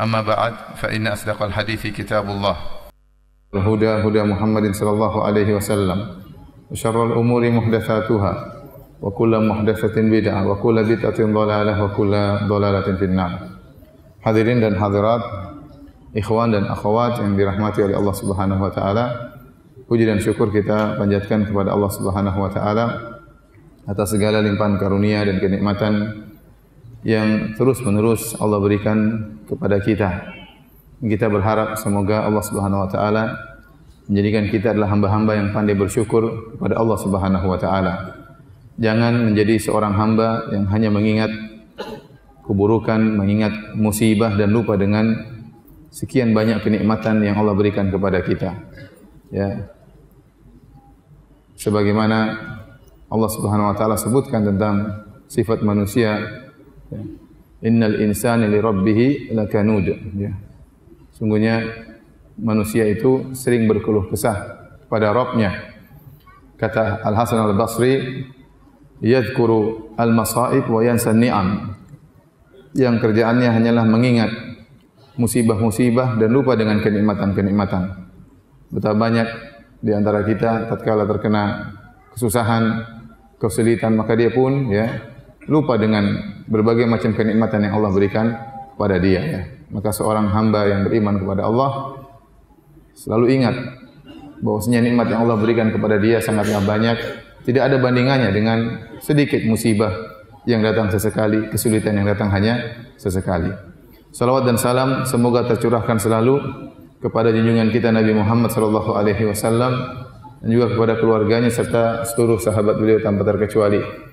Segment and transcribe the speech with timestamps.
[0.00, 2.56] أما بعد فإن أصدق الحديث كتاب الله
[3.54, 6.06] الهدى هدى محمد صلى الله عليه وسلم
[6.70, 8.32] وشر الأمور محدثاتها
[9.02, 12.12] وكل محدثة بدعة وكل بدعة ضلالة وكل
[12.48, 13.32] ضلالة في النار
[14.18, 15.22] Hadirin dan hadirat,
[16.10, 19.04] ikhwan dan akhwat yang dirahmati oleh Allah Subhanahu wa taala.
[19.86, 22.86] Puji dan syukur kita panjatkan kepada Allah Subhanahu wa taala
[23.86, 26.27] atas segala limpahan karunia dan kenikmatan
[27.06, 28.98] yang terus-menerus Allah berikan
[29.46, 30.10] kepada kita.
[30.98, 33.24] Kita berharap semoga Allah Subhanahu wa taala
[34.10, 37.94] menjadikan kita adalah hamba-hamba yang pandai bersyukur kepada Allah Subhanahu wa taala.
[38.78, 41.30] Jangan menjadi seorang hamba yang hanya mengingat
[42.46, 45.12] keburukan, mengingat musibah dan lupa dengan
[45.92, 48.50] sekian banyak kenikmatan yang Allah berikan kepada kita.
[49.28, 49.70] Ya.
[51.58, 52.18] Sebagaimana
[53.06, 56.16] Allah Subhanahu wa taala sebutkan tentang sifat manusia
[56.88, 57.00] Ya.
[57.68, 59.86] Innal insani li rabbih lakanud.
[60.14, 60.32] Ya.
[61.14, 61.66] Sungguhnya
[62.38, 64.36] manusia itu sering berkeluh kesah
[64.86, 65.74] pada Rabbnya.
[66.54, 68.22] Kata Al Hasan Al Basri,
[69.02, 71.74] yadhkuru al masaib wa yansa ni'am.
[72.78, 74.30] Yang kerjaannya hanyalah mengingat
[75.18, 78.06] musibah-musibah dan lupa dengan kenikmatan-kenikmatan.
[78.70, 79.28] Betapa banyak
[79.82, 81.74] di antara kita tatkala terkena
[82.14, 82.86] kesusahan,
[83.42, 85.17] kesulitan maka dia pun ya
[85.48, 86.04] lupa dengan
[86.46, 88.26] berbagai macam kenikmatan yang Allah berikan
[88.76, 89.40] kepada dia ya.
[89.68, 91.98] Maka seorang hamba yang beriman kepada Allah
[92.96, 93.56] selalu ingat
[94.40, 96.96] bahwasanya nikmat yang Allah berikan kepada dia sangatlah banyak,
[97.44, 98.58] tidak ada bandingannya dengan
[99.02, 99.92] sedikit musibah
[100.48, 103.52] yang datang sesekali, kesulitan yang datang hanya sesekali.
[104.08, 106.40] Salawat dan salam semoga tercurahkan selalu
[106.98, 109.72] kepada junjungan kita Nabi Muhammad sallallahu alaihi wasallam
[110.40, 114.07] dan juga kepada keluarganya serta seluruh sahabat beliau tanpa terkecuali.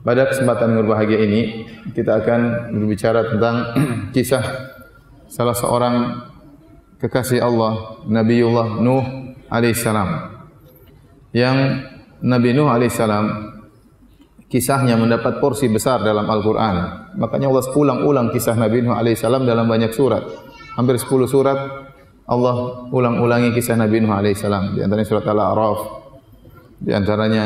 [0.00, 3.56] Pada kesempatan yang berbahagia ini, kita akan berbicara tentang
[4.16, 4.44] kisah
[5.28, 6.24] salah seorang
[6.96, 10.08] kekasih Allah, Nabiullah Nuh alaihissalam.
[11.36, 11.56] Yang
[12.24, 13.26] Nabi Nuh alaihissalam
[14.48, 16.76] kisahnya mendapat porsi besar dalam Al-Quran.
[17.20, 20.24] Makanya Allah ulang-ulang kisah Nabi Nuh alaihissalam dalam banyak surat.
[20.80, 21.58] Hampir 10 surat
[22.24, 24.74] Allah ulang-ulangi kisah Nabi Nuh alaihissalam.
[24.76, 25.78] Di antaranya surat Al-A'raf,
[26.80, 27.44] di antaranya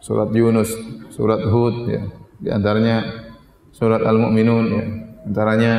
[0.00, 0.72] surat Yunus,
[1.20, 2.08] surat Hud, ya.
[2.40, 3.04] di antaranya
[3.76, 4.84] surat Al-Mu'minun, ya.
[5.28, 5.72] antaranya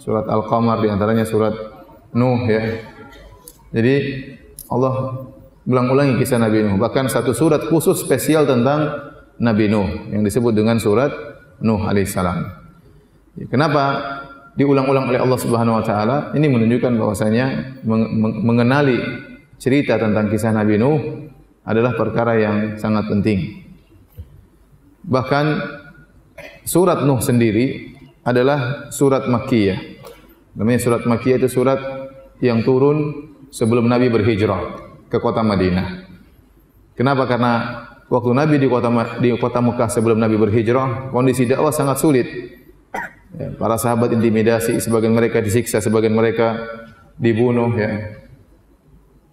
[0.00, 1.52] surat Al-Qamar, di antaranya surat
[2.16, 2.48] Nuh.
[2.48, 2.80] Ya.
[3.70, 3.94] Jadi
[4.72, 5.28] Allah
[5.68, 6.80] ulang-ulangi kisah Nabi Nuh.
[6.80, 11.12] Bahkan satu surat khusus spesial tentang Nabi Nuh yang disebut dengan surat
[11.60, 12.38] Nuh alaihissalam.
[13.36, 13.84] Ya, kenapa
[14.56, 16.16] diulang-ulang oleh Allah Subhanahu Wa Taala?
[16.32, 17.76] Ini menunjukkan bahwasanya
[18.40, 18.98] mengenali
[19.60, 21.28] cerita tentang kisah Nabi Nuh
[21.62, 23.69] adalah perkara yang sangat penting.
[25.04, 25.46] Bahkan
[26.64, 29.78] surat Nuh sendiri adalah surat Makkiyah.
[30.56, 31.80] Namanya surat Makkiyah itu surat
[32.40, 34.76] yang turun sebelum Nabi berhijrah
[35.08, 36.08] ke kota Madinah.
[36.96, 37.24] Kenapa?
[37.24, 37.52] Karena
[38.12, 42.28] waktu Nabi di kota di kota Mekah sebelum Nabi berhijrah, kondisi dakwah sangat sulit.
[43.30, 46.60] Ya, para sahabat intimidasi, sebagian mereka disiksa, sebagian mereka
[47.16, 47.72] dibunuh.
[47.78, 48.20] Ya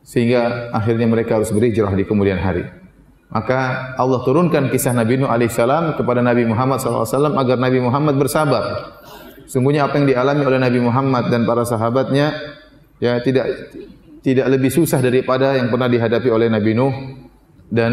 [0.07, 2.63] sehingga akhirnya mereka harus berhijrah di kemudian hari.
[3.27, 8.95] Maka Allah turunkan kisah Nabi Nuh alaihissalam kepada Nabi Muhammad SAW agar Nabi Muhammad bersabar.
[9.51, 12.35] Sungguhnya apa yang dialami oleh Nabi Muhammad dan para sahabatnya
[13.03, 13.47] ya tidak
[14.23, 16.93] tidak lebih susah daripada yang pernah dihadapi oleh Nabi Nuh
[17.67, 17.91] dan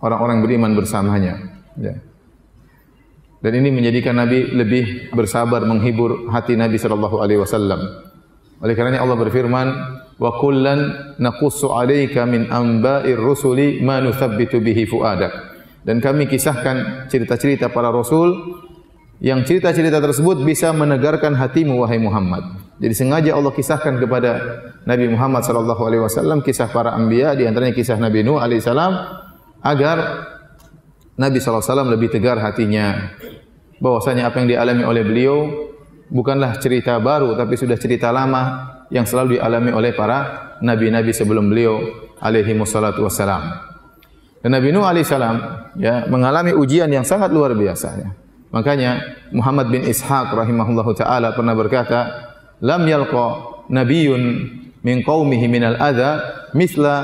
[0.00, 1.40] orang-orang beriman bersamanya.
[1.76, 2.00] Ya.
[3.42, 7.80] Dan ini menjadikan Nabi lebih bersabar menghibur hati Nabi Sallallahu Alaihi Wasallam.
[8.62, 9.66] Oleh kerana Allah berfirman,
[10.18, 10.80] wa kullan
[11.20, 15.32] naqussu 'alaika min amba'ir rusuli ma nuthabbitu bihi fuadak.
[15.82, 18.58] Dan kami kisahkan cerita-cerita para rasul
[19.22, 22.42] yang cerita-cerita tersebut bisa menegarkan hatimu wahai Muhammad.
[22.82, 24.30] Jadi sengaja Allah kisahkan kepada
[24.82, 28.98] Nabi Muhammad sallallahu alaihi wasallam kisah para anbiya di antaranya kisah Nabi Nuh alaihi salam
[29.62, 30.26] agar
[31.14, 33.14] Nabi sallallahu alaihi wasallam lebih tegar hatinya
[33.78, 35.38] bahwasanya apa yang dialami oleh beliau
[36.10, 41.80] bukanlah cerita baru tapi sudah cerita lama yang selalu dialami oleh para nabi-nabi sebelum beliau
[42.20, 43.72] alaihi wassalatu wassalam.
[44.42, 45.38] Dan Nabi Nuh alaihi salam
[45.78, 48.10] ya mengalami ujian yang sangat luar biasa ya.
[48.52, 52.00] Makanya Muhammad bin Ishaq rahimahullahu taala pernah berkata,
[52.60, 54.22] "Lam yalqa nabiyyun
[54.82, 56.10] min qaumihi min al-adha
[56.52, 56.94] mithla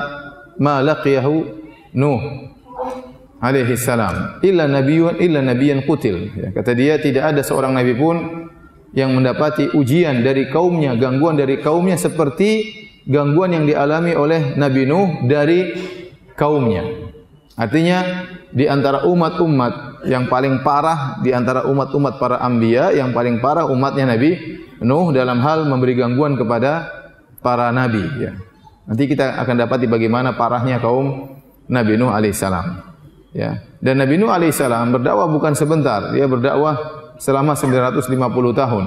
[0.61, 1.57] ma laqiyahu
[1.97, 2.21] Nuh
[3.41, 8.51] alaihi salam illa nabiyyun illa nabiyyan qutil." Ya, kata dia tidak ada seorang nabi pun
[8.99, 12.75] yang mendapati ujian dari kaumnya, gangguan dari kaumnya seperti
[13.07, 15.71] gangguan yang dialami oleh Nabi Nuh dari
[16.35, 16.83] kaumnya.
[17.55, 23.71] Artinya di antara umat-umat yang paling parah di antara umat-umat para anbiya yang paling parah
[23.71, 26.87] umatnya Nabi Nuh dalam hal memberi gangguan kepada
[27.43, 28.35] para nabi ya.
[28.87, 32.67] Nanti kita akan dapat bagaimana parahnya kaum Nabi Nuh alaihissalam.
[33.37, 33.61] Ya.
[33.85, 38.09] Dan Nabi Nuh alaihissalam berdakwah bukan sebentar, dia berdakwah selama 950
[38.55, 38.85] tahun.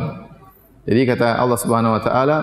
[0.87, 2.37] Jadi kata Allah Subhanahu wa taala,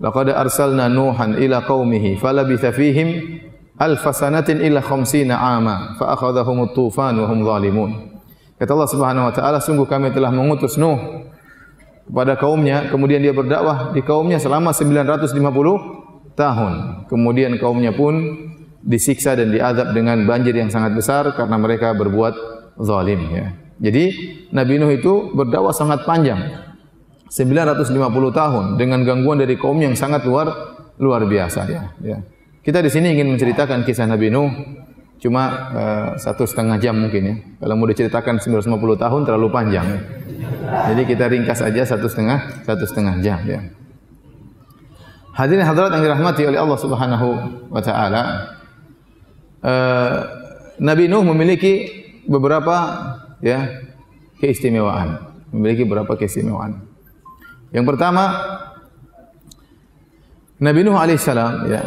[0.00, 3.42] "Laqad arsalna Nuhan ila qaumihi falabitha fihim
[3.78, 7.90] alfasanatin illa khamsina ama fa akhadhahum at-tufan wa hum zalimun.
[8.58, 11.30] Kata Allah Subhanahu wa taala sungguh kami telah mengutus Nuh
[12.10, 16.72] kepada kaumnya kemudian dia berdakwah di kaumnya selama 950 tahun.
[17.06, 18.18] Kemudian kaumnya pun
[18.82, 22.34] disiksa dan diazab dengan banjir yang sangat besar karena mereka berbuat
[22.82, 23.54] zalim ya.
[23.78, 24.04] Jadi
[24.50, 26.66] Nabi Nuh itu berdakwah sangat panjang.
[27.28, 27.92] 950
[28.32, 30.48] tahun dengan gangguan dari kaum yang sangat luar
[30.98, 31.82] luar biasa ya.
[32.02, 32.18] ya.
[32.64, 34.50] Kita di sini ingin menceritakan kisah Nabi Nuh
[35.18, 35.42] cuma
[35.74, 37.34] uh, satu setengah jam mungkin ya.
[37.62, 39.86] Kalau mau diceritakan 950 tahun terlalu panjang.
[39.86, 40.00] Ya.
[40.92, 43.60] Jadi kita ringkas aja satu setengah satu setengah jam ya.
[45.38, 47.28] Hadirin hadirat yang dirahmati oleh Allah Subhanahu
[47.70, 48.22] wa taala.
[49.62, 50.18] Uh,
[50.82, 51.90] Nabi Nuh memiliki
[52.26, 52.74] beberapa
[53.44, 53.68] ya
[54.38, 56.84] keistimewaan, memiliki beberapa keistimewaan.
[57.74, 58.24] Yang pertama
[60.58, 61.82] Nabi Nuh alaihissalam ya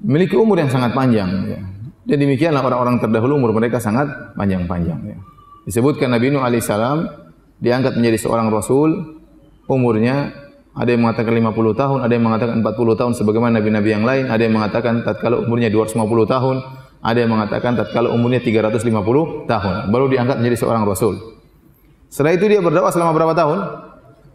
[0.00, 1.28] memiliki umur yang sangat panjang.
[1.48, 1.60] Ya.
[2.08, 5.00] Dan demikianlah orang-orang terdahulu umur mereka sangat panjang-panjang.
[5.04, 5.18] Ya.
[5.68, 6.70] Disebutkan Nabi Nuh AS
[7.60, 9.20] diangkat menjadi seorang Rasul,
[9.68, 10.32] umurnya
[10.72, 14.40] ada yang mengatakan 50 tahun, ada yang mengatakan 40 tahun sebagaimana Nabi-Nabi yang lain, ada
[14.40, 16.56] yang mengatakan tatkala umurnya 250 tahun,
[17.00, 21.16] ada yang mengatakan tatkala umurnya 350 tahun, baru diangkat menjadi seorang Rasul.
[22.12, 23.58] Setelah itu dia berdakwah selama berapa tahun?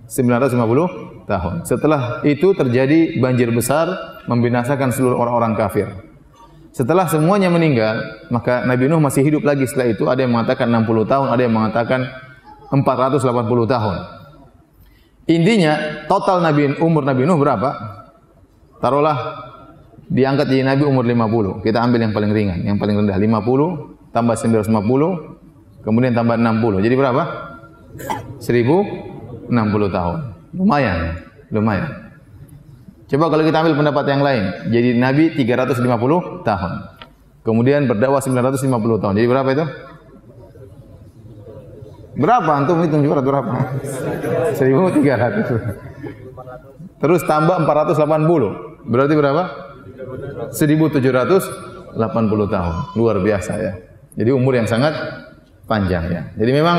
[0.10, 1.54] 950 tahun.
[1.66, 5.88] Setelah itu terjadi banjir besar membinasakan seluruh orang-orang kafir.
[6.76, 10.04] Setelah semuanya meninggal, maka Nabi Nuh masih hidup lagi setelah itu.
[10.12, 12.02] Ada yang mengatakan 60 tahun, ada yang mengatakan
[12.68, 13.22] 480
[13.64, 13.96] tahun.
[15.26, 15.74] Intinya,
[16.12, 17.70] total Nabi umur Nabi Nuh berapa?
[18.84, 19.18] Taruhlah
[20.10, 21.62] diangkat jadi Nabi umur 50.
[21.66, 26.86] Kita ambil yang paling ringan, yang paling rendah 50 tambah 950 kemudian tambah 60.
[26.86, 27.24] Jadi berapa?
[28.40, 29.16] 1000
[29.50, 30.34] 60 tahun.
[30.56, 31.20] Lumayan,
[31.54, 31.90] lumayan.
[33.06, 34.44] Coba kalau kita ambil pendapat yang lain,
[34.74, 36.74] jadi Nabi 350 tahun.
[37.46, 38.66] Kemudian berdakwah 950
[38.98, 39.14] tahun.
[39.14, 39.66] Jadi berapa itu?
[42.16, 43.78] Berapa antum hitung juga berapa?
[44.58, 46.98] 1300.
[46.98, 48.90] Terus tambah 480.
[48.90, 49.65] Berarti berapa?
[50.54, 52.76] 1780 tahun.
[52.96, 53.74] Luar biasa ya.
[54.16, 54.94] Jadi umur yang sangat
[55.68, 56.22] panjang ya.
[56.38, 56.78] Jadi memang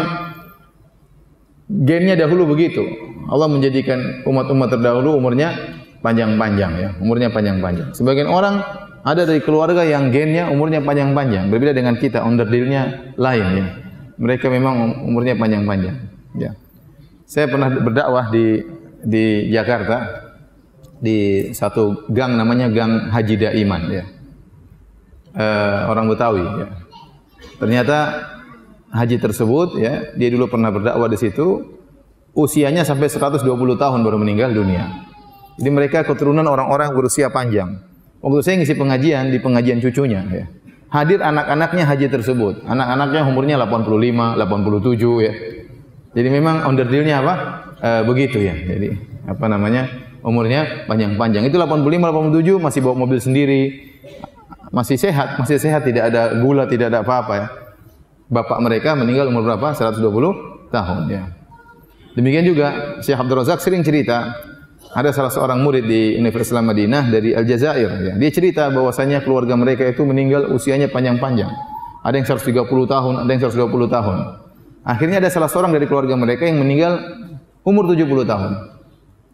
[1.69, 2.83] gennya dahulu begitu.
[3.27, 5.53] Allah menjadikan umat-umat terdahulu umurnya
[6.01, 7.91] panjang-panjang ya, umurnya panjang-panjang.
[7.93, 8.63] Sebagian orang
[9.03, 13.67] ada dari keluarga yang gennya umurnya panjang-panjang, berbeda dengan kita, underdealnya lain ya.
[14.17, 15.97] Mereka memang umurnya panjang-panjang.
[16.39, 16.55] Ya.
[17.27, 18.63] Saya pernah berdakwah di
[19.03, 20.26] di Jakarta
[21.01, 24.05] di satu gang namanya Gang Haji Daiman ya.
[25.37, 26.69] Uh, orang Betawi ya.
[27.61, 27.99] Ternyata
[28.93, 31.77] haji tersebut ya dia dulu pernah berdakwah di situ
[32.37, 33.45] usianya sampai 120
[33.77, 35.09] tahun baru meninggal dunia.
[35.57, 37.81] Jadi mereka keturunan orang-orang berusia panjang.
[38.21, 40.45] Waktu saya ngisi pengajian di pengajian cucunya ya.
[40.93, 42.63] Hadir anak-anaknya haji tersebut.
[42.69, 45.33] Anak-anaknya umurnya 85, 87 ya.
[46.17, 47.35] Jadi memang underdealnya apa?
[47.81, 48.55] E, begitu ya.
[48.55, 48.95] Jadi
[49.27, 50.06] apa namanya?
[50.27, 51.47] Umurnya panjang-panjang.
[51.47, 53.63] Itu 85, 87 masih bawa mobil sendiri.
[54.75, 57.47] Masih sehat, masih sehat tidak ada gula, tidak ada apa-apa ya
[58.27, 59.75] bapak mereka meninggal umur berapa?
[59.75, 60.03] 120
[60.75, 61.23] tahun ya.
[62.17, 64.35] Demikian juga Syekh Abdul Razak sering cerita
[64.97, 68.15] ada salah seorang murid di Universitas Madinah dari Aljazair ya.
[68.17, 71.53] Dia cerita bahwasanya keluarga mereka itu meninggal usianya panjang-panjang.
[72.01, 74.19] Ada yang 130 tahun, ada yang 120 tahun.
[74.87, 77.03] Akhirnya ada salah seorang dari keluarga mereka yang meninggal
[77.67, 78.53] umur 70 tahun.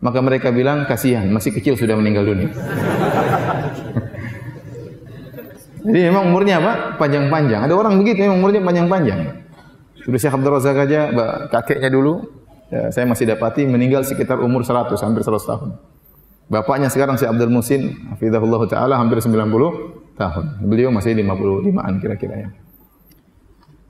[0.02, 2.50] Maka mereka bilang, kasihan, masih kecil sudah meninggal dunia.
[5.86, 6.98] Jadi memang umurnya apa?
[6.98, 7.70] Panjang-panjang.
[7.70, 9.46] Ada orang begitu, memang umurnya panjang-panjang.
[10.02, 11.00] Sudah Syekh Abdul Razak aja,
[11.50, 12.18] kakeknya dulu,
[12.66, 15.78] ya, saya masih dapati meninggal sekitar umur 100, hampir 100 tahun.
[16.50, 20.44] Bapaknya sekarang Syekh Abdul Musin, hafizahullah taala hampir 90 tahun.
[20.66, 22.48] Beliau masih 55-an kira-kira ya.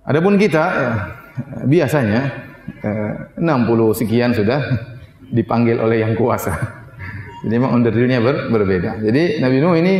[0.04, 0.92] Adapun kita ya,
[1.64, 2.20] biasanya
[2.84, 4.91] eh, 60 sekian sudah
[5.32, 6.52] dipanggil oleh yang kuasa.
[7.42, 9.02] Jadi memang underdilnya ber, berbeda.
[9.02, 9.94] Jadi Nabi Nuh ini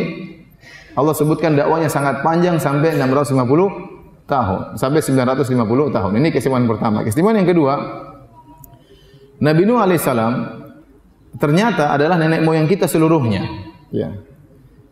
[0.95, 6.11] Allah sebutkan dakwanya sangat panjang sampai 650 tahun, sampai 950 tahun.
[6.21, 7.03] Ini kesimpulan pertama.
[7.03, 7.75] Kesimpulan yang kedua,
[9.43, 10.33] Nabi Nuh alaihissalam
[11.41, 13.43] ternyata adalah nenek moyang kita seluruhnya.
[13.91, 14.15] Ya.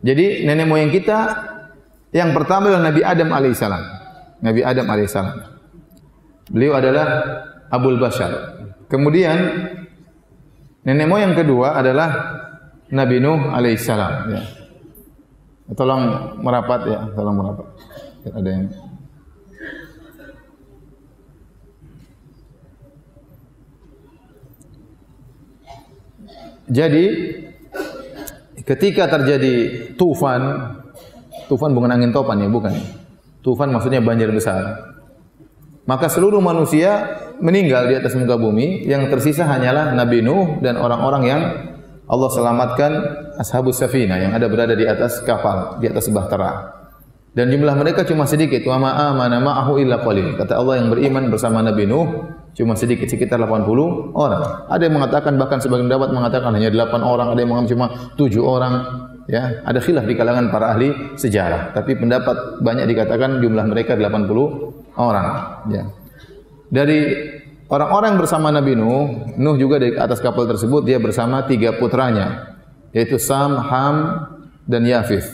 [0.01, 1.17] Jadi nenek moyang kita
[2.11, 3.83] yang pertama adalah Nabi Adam alaihissalam.
[4.41, 5.37] Nabi Adam alaihissalam.
[6.51, 7.07] Beliau adalah
[7.71, 8.59] Abul Bashar.
[8.91, 9.37] Kemudian
[10.85, 12.09] nenek moyang kedua adalah
[12.91, 14.13] Nabi Nuh alaihissalam.
[14.31, 14.43] Ya.
[15.71, 17.67] Tolong merapat ya, tolong merapat.
[18.27, 18.65] Ada yang
[26.71, 27.05] Jadi
[28.63, 30.71] ketika terjadi tufan,
[31.51, 32.71] tufan bukan angin topan ya, bukan.
[33.43, 34.95] Tufan maksudnya banjir besar.
[35.83, 41.23] Maka seluruh manusia meninggal di atas muka bumi, yang tersisa hanyalah Nabi Nuh dan orang-orang
[41.25, 41.41] yang
[42.11, 42.91] Allah selamatkan
[43.39, 46.81] ashabus safina yang ada berada di atas kapal, di atas bahtera.
[47.31, 48.59] Dan jumlah mereka cuma sedikit.
[48.67, 50.35] Wa ma'a mana ma'ahu illa qalil.
[50.35, 54.67] Kata Allah yang beriman bersama Nabi Nuh cuma sedikit sekitar 80 orang.
[54.67, 57.87] Ada yang mengatakan bahkan sebagian dapat mengatakan hanya 8 orang, ada yang mengatakan cuma
[58.19, 58.73] 7 orang.
[59.31, 61.71] Ya, ada khilaf di kalangan para ahli sejarah.
[61.71, 65.27] Tapi pendapat banyak dikatakan jumlah mereka 80 orang.
[65.71, 65.87] Ya.
[66.71, 66.99] Dari
[67.67, 72.55] orang-orang bersama Nabi Nuh, Nuh juga di atas kapal tersebut dia bersama tiga putranya,
[72.95, 73.95] yaitu Sam, Ham,
[74.63, 75.27] dan Yafith.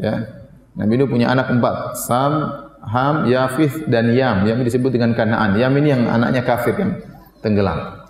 [0.00, 0.40] Ya.
[0.72, 4.48] Nabi Nuh punya anak empat, Sam, Ham, Yafith, dan Yam.
[4.48, 5.52] Yam disebut dengan Kanaan.
[5.60, 6.96] Yam ini yang anaknya kafir yang
[7.44, 8.08] tenggelam.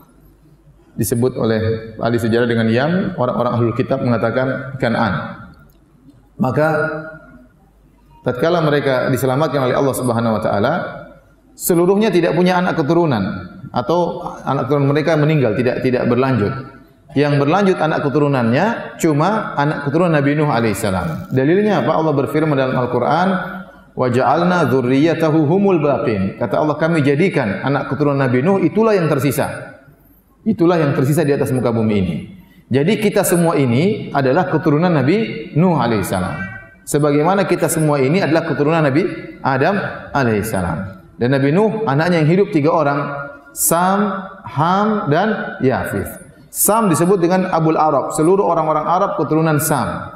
[0.95, 5.43] Disebut oleh ahli sejarah dengan Yam, orang-orang ahlul kitab mengatakan Kanaan.
[6.39, 6.69] Maka
[8.23, 10.75] tatkala mereka diselamatkan oleh Allah Subhanahu wa taala,
[11.59, 16.79] seluruhnya tidak punya anak keturunan atau anak keturunan mereka meninggal tidak tidak berlanjut.
[17.17, 18.67] Yang berlanjut anak keturunannya
[19.01, 21.33] cuma anak keturunan Nabi Nuh alaihissalam.
[21.33, 21.97] Dalilnya apa?
[21.97, 23.29] Allah berfirman dalam Al-Quran,
[23.97, 26.37] waja'alna dzurriyyatahu humul baqin.
[26.37, 29.49] Kata Allah kami jadikan anak keturunan Nabi Nuh itulah yang tersisa.
[30.45, 32.17] Itulah yang tersisa di atas muka bumi ini.
[32.69, 36.61] Jadi kita semua ini adalah keturunan Nabi Nuh alaihissalam.
[36.85, 39.09] Sebagaimana kita semua ini adalah keturunan Nabi
[39.41, 39.81] Adam
[40.13, 40.98] alaihissalam.
[41.19, 42.99] Dan Nabi Nuh anaknya yang hidup tiga orang,
[43.51, 44.07] Sam,
[44.47, 46.09] Ham dan Yafith.
[46.49, 50.15] Sam disebut dengan Abul Arab, seluruh orang-orang Arab keturunan Sam.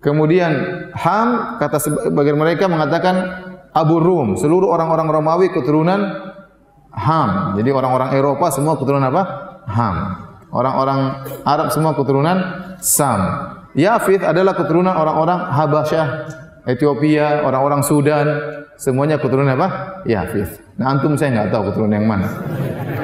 [0.00, 0.52] Kemudian
[0.96, 3.44] Ham kata sebagian mereka mengatakan
[3.76, 6.00] Abu Rum, seluruh orang-orang Romawi keturunan
[6.90, 7.54] Ham.
[7.60, 9.22] Jadi orang-orang Eropa semua keturunan apa?
[9.68, 9.96] Ham.
[10.50, 12.36] Orang-orang Arab semua keturunan
[12.82, 13.20] Sam.
[13.78, 16.06] Yafith adalah keturunan orang-orang Habasyah,
[16.66, 18.26] Ethiopia, orang-orang Sudan,
[18.80, 20.00] semuanya keturunan apa?
[20.08, 20.64] Yafith.
[20.80, 22.28] Nah antum saya enggak tahu keturunan yang mana.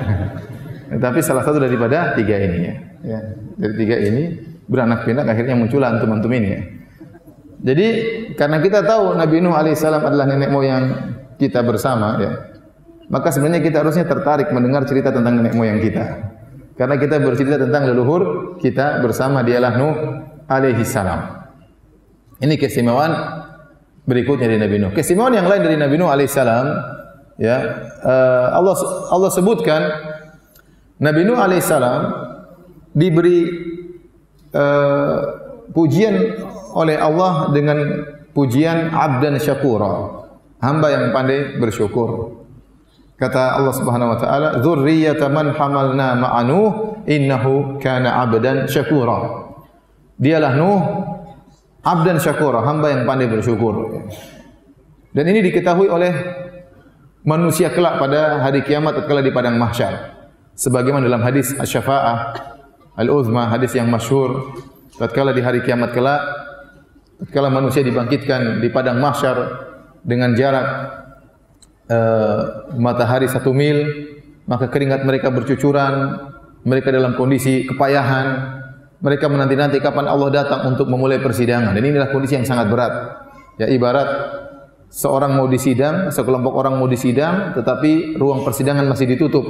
[1.04, 2.74] Tapi salah satu daripada tiga ini ya.
[3.04, 3.20] ya.
[3.60, 4.22] Dari tiga ini
[4.64, 6.60] beranak pinak akhirnya muncul antum-antum ini ya.
[7.56, 7.86] Jadi
[8.36, 10.84] karena kita tahu Nabi Nuh alaihissalam adalah nenek moyang
[11.36, 12.32] kita bersama ya.
[13.06, 16.34] Maka sebenarnya kita harusnya tertarik mendengar cerita tentang nenek moyang kita.
[16.76, 19.94] Karena kita bercerita tentang leluhur kita bersama dialah Nuh
[20.48, 21.20] alaihissalam.
[22.36, 23.12] Ini keistimewaan
[24.06, 24.90] berikutnya dari Nabi Nuh.
[24.94, 26.66] Keistimewaan yang lain dari Nabi Nuh alaihissalam,
[27.36, 27.56] ya
[28.06, 28.74] uh, Allah
[29.10, 29.82] Allah sebutkan
[31.02, 32.00] Nabi Nuh alaihissalam
[32.94, 33.44] diberi
[34.54, 35.18] uh,
[35.74, 36.38] pujian
[36.72, 37.78] oleh Allah dengan
[38.32, 40.24] pujian abdan syakura,
[40.62, 42.40] hamba yang pandai bersyukur.
[43.16, 46.60] Kata Allah Subhanahu wa taala, "Dzurriyyata man hamalna ma'anu
[47.08, 49.48] innahu kana abdan syakura."
[50.20, 50.80] Dialah Nuh
[51.86, 54.02] abdan syakura, hamba yang pandai bersyukur.
[55.14, 56.12] Dan ini diketahui oleh
[57.22, 60.18] manusia kelak pada hari kiamat tatkala di padang mahsyar.
[60.58, 62.18] Sebagaimana dalam hadis Asy-Syafa'ah
[62.98, 64.56] Al-Uzma, hadis yang masyhur,
[64.98, 66.20] tatkala di hari kiamat kelak
[67.16, 69.36] tatkala manusia dibangkitkan di padang mahsyar
[70.04, 70.68] dengan jarak
[71.88, 73.84] uh, matahari satu mil,
[74.44, 76.20] maka keringat mereka bercucuran,
[76.66, 78.26] mereka dalam kondisi kepayahan,
[78.96, 81.76] mereka menanti-nanti kapan Allah datang untuk memulai persidangan.
[81.76, 82.92] Dan inilah kondisi yang sangat berat.
[83.60, 84.08] Ya ibarat
[84.88, 89.44] seorang mau disidang, sekelompok orang mau disidang, tetapi ruang persidangan masih ditutup.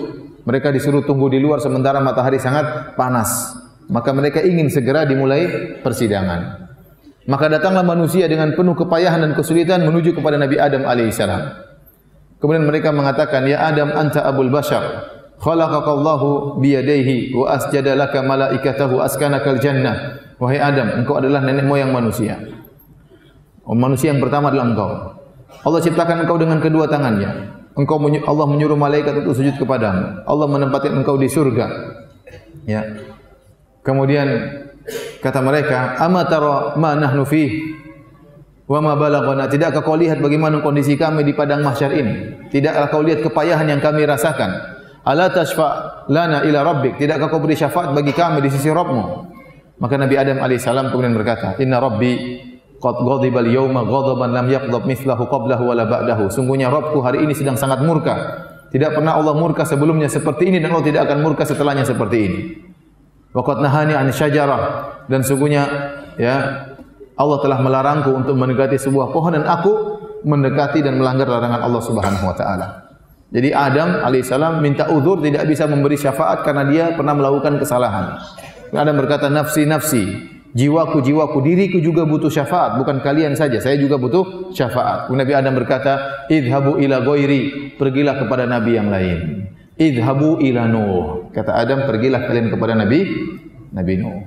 [0.47, 3.55] Mereka disuruh tunggu di luar sementara matahari sangat panas.
[3.87, 6.67] Maka mereka ingin segera dimulai persidangan.
[7.27, 11.43] Maka datanglah manusia dengan penuh kepayahan dan kesulitan menuju kepada Nabi Adam alaihissalam.
[12.39, 15.16] Kemudian mereka mengatakan, Ya Adam, anta abul bashar.
[15.37, 20.17] Khalaqakallahu biyadaihi wa asjada laka malaikatahu askanakal jannah.
[20.41, 22.41] Wahai Adam, engkau adalah nenek moyang manusia.
[23.65, 24.91] Oh, manusia yang pertama adalah engkau.
[25.65, 27.57] Allah ciptakan engkau dengan kedua tangannya.
[27.77, 30.25] Engkau Allah menyuruh malaikat untuk sujud kepadamu.
[30.25, 31.67] Allah menempatkan engkau di surga.
[32.65, 32.97] Ya.
[33.85, 34.27] Kemudian
[35.21, 37.53] kata mereka, "Ama tara ma nahnu fi
[38.65, 42.49] wa ma balaghana?" Tidakkah kau lihat bagaimana kondisi kami di padang mahsyar ini?
[42.49, 44.76] Tidakkah kau lihat kepayahan yang kami rasakan?
[45.07, 46.99] Ala tashfa lana ila rabbik?
[46.99, 49.05] Tidakkah kau beri syafaat bagi kami di sisi Rabbmu?
[49.79, 52.43] Maka Nabi Adam alaihissalam kemudian berkata, "Inna rabbi
[52.81, 56.29] qad ghadiba al-yawma ghadaban lam yaqdab mithlahu qablahu wala ba'dahu.
[56.29, 58.15] Sungguhnya Rabbku hari ini sedang sangat murka.
[58.71, 62.41] Tidak pernah Allah murka sebelumnya seperti ini dan Allah tidak akan murka setelahnya seperti ini.
[63.33, 64.61] Wa qad nahani an syajarah
[65.09, 65.63] dan sungguhnya
[66.21, 66.37] ya
[67.17, 69.73] Allah telah melarangku untuk mendekati sebuah pohon dan aku
[70.27, 72.86] mendekati dan melanggar larangan Allah Subhanahu wa taala.
[73.27, 78.23] Jadi Adam alaihissalam minta uzur tidak bisa memberi syafaat karena dia pernah melakukan kesalahan.
[78.71, 80.05] Adam berkata nafsi nafsi
[80.55, 85.11] jiwaku jiwaku diriku juga butuh syafaat bukan kalian saja saya juga butuh syafaat.
[85.11, 89.19] Nabi Adam berkata idhabu ila ghairi pergilah kepada nabi yang lain.
[89.75, 93.11] Idhabu ila nuh kata Adam pergilah kalian kepada nabi
[93.75, 94.23] nabi nuh.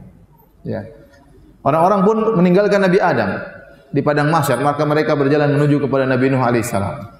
[0.68, 0.84] Ya.
[1.64, 3.32] Orang-orang pun meninggalkan nabi Adam
[3.96, 7.19] di padang mahsyar maka mereka berjalan menuju kepada nabi nuh alaihissalam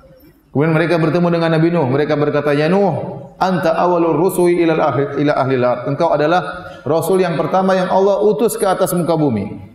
[0.52, 1.88] kemudian mereka bertemu dengan nabi nuh.
[1.88, 6.42] Mereka berkata ya nuh anta awalur rusuli ila akhir ila ahli lar engkau adalah
[6.84, 9.70] rasul yang pertama yang Allah utus ke atas muka bumi.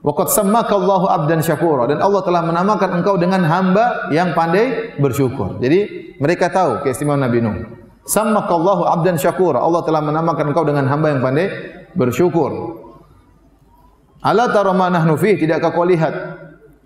[0.00, 1.84] Waqad sammaka Allahu abdan syakura.
[1.84, 5.60] Dan Allah telah menamakan engkau dengan hamba yang pandai bersyukur.
[5.60, 7.56] Jadi mereka tahu keistimewaan Nabi Nuh.
[8.08, 9.60] Sammaka Allahu abdan syakura.
[9.60, 11.52] Allah telah menamakan engkau dengan hamba yang pandai
[11.92, 12.80] bersyukur.
[14.24, 16.12] Ala tara ma nahnu fi tidakkah kau lihat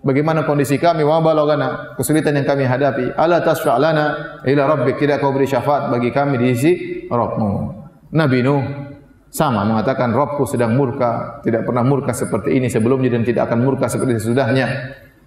[0.05, 1.01] bagaimana kondisi kami?
[1.01, 3.17] Wa balagana kesulitan yang kami hadapi.
[3.17, 4.05] Ala tasfa' lana
[4.45, 5.01] ila rabbik.
[5.01, 6.71] Tidak kau beri syafaat bagi kami di sisi
[7.09, 7.51] Rabbmu.
[8.13, 8.63] Nabi Nuh
[9.33, 11.41] sama mengatakan Rabbku sedang murka.
[11.41, 14.67] Tidak pernah murka seperti ini sebelumnya dan tidak akan murka seperti sesudahnya.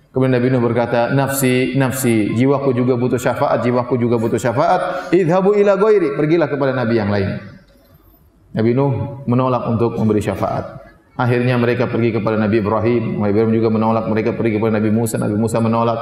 [0.09, 5.13] Kemudian Nabi Nuh berkata nafsi nafsi jiwaku juga butuh syafaat jiwaku juga butuh syafaat.
[5.13, 6.17] Idhabu ila ghairi.
[6.17, 7.37] Pergilah kepada nabi yang lain.
[8.57, 10.88] Nabi Nuh menolak untuk memberi syafaat
[11.19, 13.19] Akhirnya mereka pergi kepada Nabi Ibrahim.
[13.19, 14.07] Nabi Ibrahim juga menolak.
[14.07, 15.19] Mereka pergi kepada Nabi Musa.
[15.19, 15.99] Nabi Musa menolak.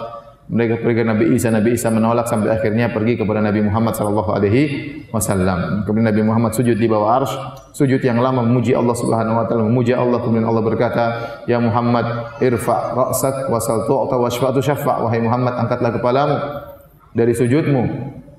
[0.47, 1.49] Mereka pergi kepada Nabi Isa.
[1.49, 4.63] Nabi Isa menolak sampai akhirnya pergi kepada Nabi Muhammad sallallahu alaihi
[5.09, 5.89] wasallam.
[5.89, 7.35] Kemudian Nabi Muhammad sujud di bawah arsy,
[7.75, 11.05] sujud yang lama memuji Allah Subhanahu wa taala, memuji Allah kemudian Allah berkata,
[11.51, 16.37] "Ya Muhammad, irfa ra'sak wa sal tu'ta wa syafa'." Wahai Muhammad, angkatlah kepalamu
[17.11, 17.83] dari sujudmu.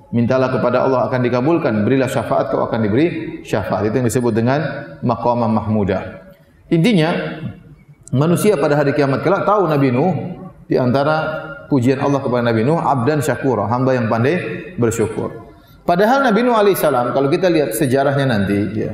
[0.08, 3.84] Mintalah kepada Allah akan dikabulkan, berilah syafaat kau akan diberi syafaat.
[3.92, 4.64] Itu yang disebut dengan
[5.04, 6.17] maqamah mahmudah.
[6.68, 7.40] Intinya
[8.12, 10.12] manusia pada hari kiamat kelak tahu Nabi Nuh
[10.68, 11.16] di antara
[11.72, 14.36] pujian Allah kepada Nabi Nuh abdan syakura, hamba yang pandai
[14.76, 15.48] bersyukur.
[15.88, 18.92] Padahal Nabi Nuh alaihissalam kalau kita lihat sejarahnya nanti ya.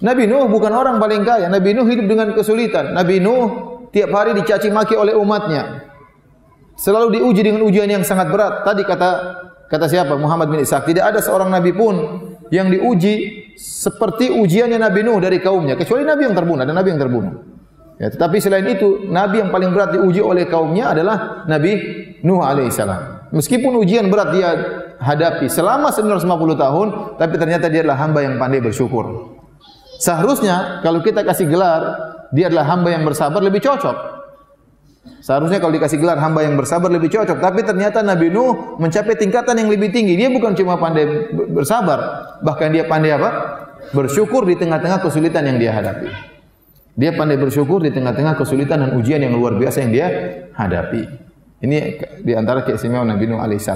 [0.00, 1.52] Nabi Nuh bukan orang paling kaya.
[1.52, 2.96] Nabi Nuh hidup dengan kesulitan.
[2.96, 5.84] Nabi Nuh tiap hari dicaci maki oleh umatnya.
[6.80, 8.64] Selalu diuji dengan ujian yang sangat berat.
[8.64, 9.10] Tadi kata
[9.68, 10.16] kata siapa?
[10.16, 10.88] Muhammad bin Ishaq.
[10.88, 16.22] Tidak ada seorang nabi pun yang diuji seperti ujiannya Nabi Nuh dari kaumnya kecuali Nabi
[16.30, 17.34] yang terbunuh dan Nabi yang terbunuh.
[18.00, 21.72] Ya, tetapi selain itu Nabi yang paling berat diuji oleh kaumnya adalah Nabi
[22.24, 23.32] Nuh alaihissalam.
[23.32, 24.50] Meskipun ujian berat dia
[24.98, 26.26] hadapi selama 950
[26.58, 26.86] tahun,
[27.16, 29.36] tapi ternyata dia adalah hamba yang pandai bersyukur.
[30.00, 31.82] Seharusnya kalau kita kasih gelar
[32.32, 34.19] dia adalah hamba yang bersabar lebih cocok.
[35.00, 37.40] Seharusnya kalau dikasih gelar hamba yang bersabar lebih cocok.
[37.40, 40.12] Tapi ternyata Nabi Nuh mencapai tingkatan yang lebih tinggi.
[40.16, 41.98] Dia bukan cuma pandai bersabar.
[42.44, 43.30] Bahkan dia pandai apa?
[43.96, 46.08] Bersyukur di tengah-tengah kesulitan yang dia hadapi.
[47.00, 50.06] Dia pandai bersyukur di tengah-tengah kesulitan dan ujian yang luar biasa yang dia
[50.52, 51.08] hadapi.
[51.64, 51.76] Ini
[52.20, 53.68] di antara keistimewaan Nabi Nuh AS.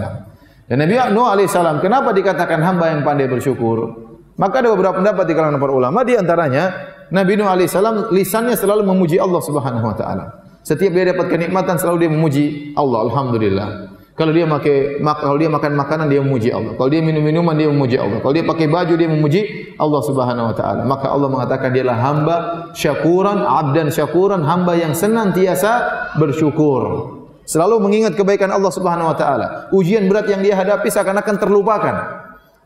[0.69, 3.97] Dan Nabi Nuh AS, kenapa dikatakan hamba yang pandai bersyukur?
[4.37, 6.05] Maka ada beberapa pendapat di kalangan para ulama.
[6.05, 6.73] Di antaranya,
[7.09, 7.73] Nabi Nuh AS
[8.13, 10.27] lisannya selalu memuji Allah Subhanahu Wa Taala.
[10.65, 13.05] Setiap dia dapat kenikmatan selalu dia memuji Allah.
[13.05, 13.69] Alhamdulillah.
[14.15, 16.79] Kalau dia makan kalau dia makan makanan dia memuji Allah.
[16.79, 18.23] Kalau dia minum minuman dia memuji Allah.
[18.23, 20.83] Kalau dia pakai baju dia memuji Allah Subhanahu wa taala.
[20.87, 22.37] Maka Allah mengatakan dialah hamba
[22.79, 25.71] syakuran, abdan syakuran, hamba yang senantiasa
[26.17, 27.13] bersyukur.
[27.45, 29.47] Selalu mengingat kebaikan Allah Subhanahu wa taala.
[29.75, 31.95] Ujian berat yang dia hadapi seakan-akan terlupakan.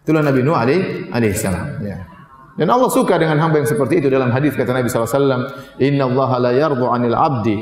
[0.05, 1.81] Itulah Nabi Nuh alaihi alaihissalam.
[1.81, 2.05] Ya.
[2.61, 5.43] Dan Allah suka dengan hamba yang seperti itu dalam hadis kata Nabi sallallahu alaihi wasallam,
[5.81, 7.59] "Inna Allah la yardu 'anil 'abdi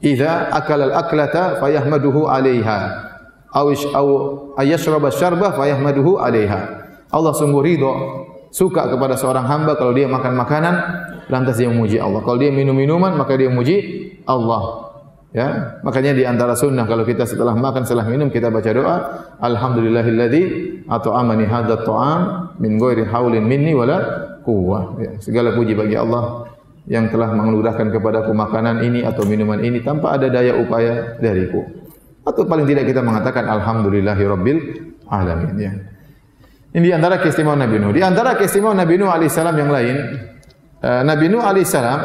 [0.00, 2.78] idza akala al-aklata fayahmaduhu 'alaiha
[3.52, 3.66] aw
[4.56, 6.60] ayashraba syarba fayahmaduhu 'alaiha
[7.10, 7.92] Allah sungguh ridho
[8.50, 10.74] suka kepada seorang hamba kalau dia makan makanan
[11.30, 12.22] lantas dia memuji Allah.
[12.26, 13.78] Kalau dia minum minuman maka dia memuji
[14.26, 14.90] Allah.
[15.30, 18.96] Ya, makanya di antara sunnah kalau kita setelah makan setelah minum kita baca doa
[19.38, 20.42] alhamdulillahilladzi
[20.90, 24.98] at'amani hadza ta'am min ghairi haulin minni wala quwwah.
[24.98, 26.49] Ya, segala puji bagi Allah
[26.88, 31.66] yang telah mengelurahkan kepadaku makanan ini atau minuman ini tanpa ada daya upaya dariku.
[32.24, 34.58] Atau paling tidak kita mengatakan alhamdulillahirabbil
[35.08, 35.72] alamin ya.
[36.70, 37.90] Ini di antara keistimewaan Nabi Nuh.
[37.90, 39.96] Di antara keistimewaan Nabi Nuh alaihissalam yang lain,
[40.78, 42.00] eh, Nabi Nuh alaihissalam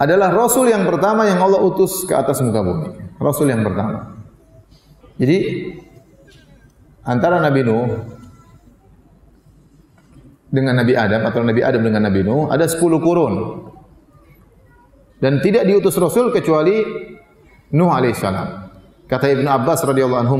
[0.00, 2.88] adalah Rasul yang pertama yang Allah utus ke atas muka bumi.
[3.20, 4.16] Rasul yang pertama.
[5.20, 5.68] Jadi
[7.04, 7.84] antara Nabi Nuh
[10.50, 13.34] dengan Nabi Adam atau Nabi Adam dengan Nabi Nuh ada 10 kurun.
[15.22, 16.82] Dan tidak diutus Rasul kecuali
[17.70, 18.48] Nuh alaihissalam.
[19.06, 20.36] Kata Ibn Abbas radhiyallahu anhu,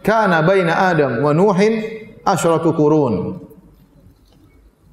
[0.00, 1.80] kana baina Adam wa Nuhin
[2.24, 3.40] asyratu qurun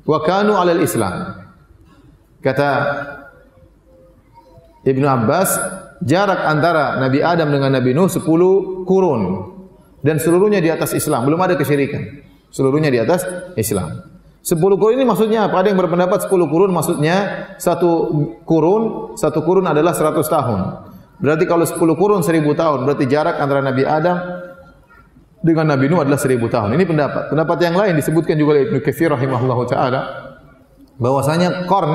[0.10, 1.46] wa kanu ala islam
[2.42, 2.70] kata
[4.82, 5.50] Ibnu Abbas
[6.02, 8.24] jarak antara Nabi Adam dengan Nabi Nuh 10
[8.88, 9.22] kurun.
[10.00, 11.28] Dan seluruhnya di atas Islam.
[11.28, 12.24] Belum ada kesyirikan.
[12.48, 13.28] Seluruhnya di atas
[13.60, 17.16] Islam 10 kurun ini maksudnya apa ada yang berpendapat 10 kurun maksudnya
[17.60, 18.08] satu
[18.48, 20.60] kurun satu kurun adalah 100 tahun
[21.20, 24.18] berarti kalau 10 kurun 1000 tahun berarti jarak antara Nabi Adam
[25.40, 26.76] dengan Nabi Nuh adalah seribu tahun.
[26.76, 27.32] Ini pendapat.
[27.32, 30.02] Pendapat yang lain disebutkan juga oleh Ibnu Katsir rahimahullahu taala
[31.00, 31.92] bahwasanya korn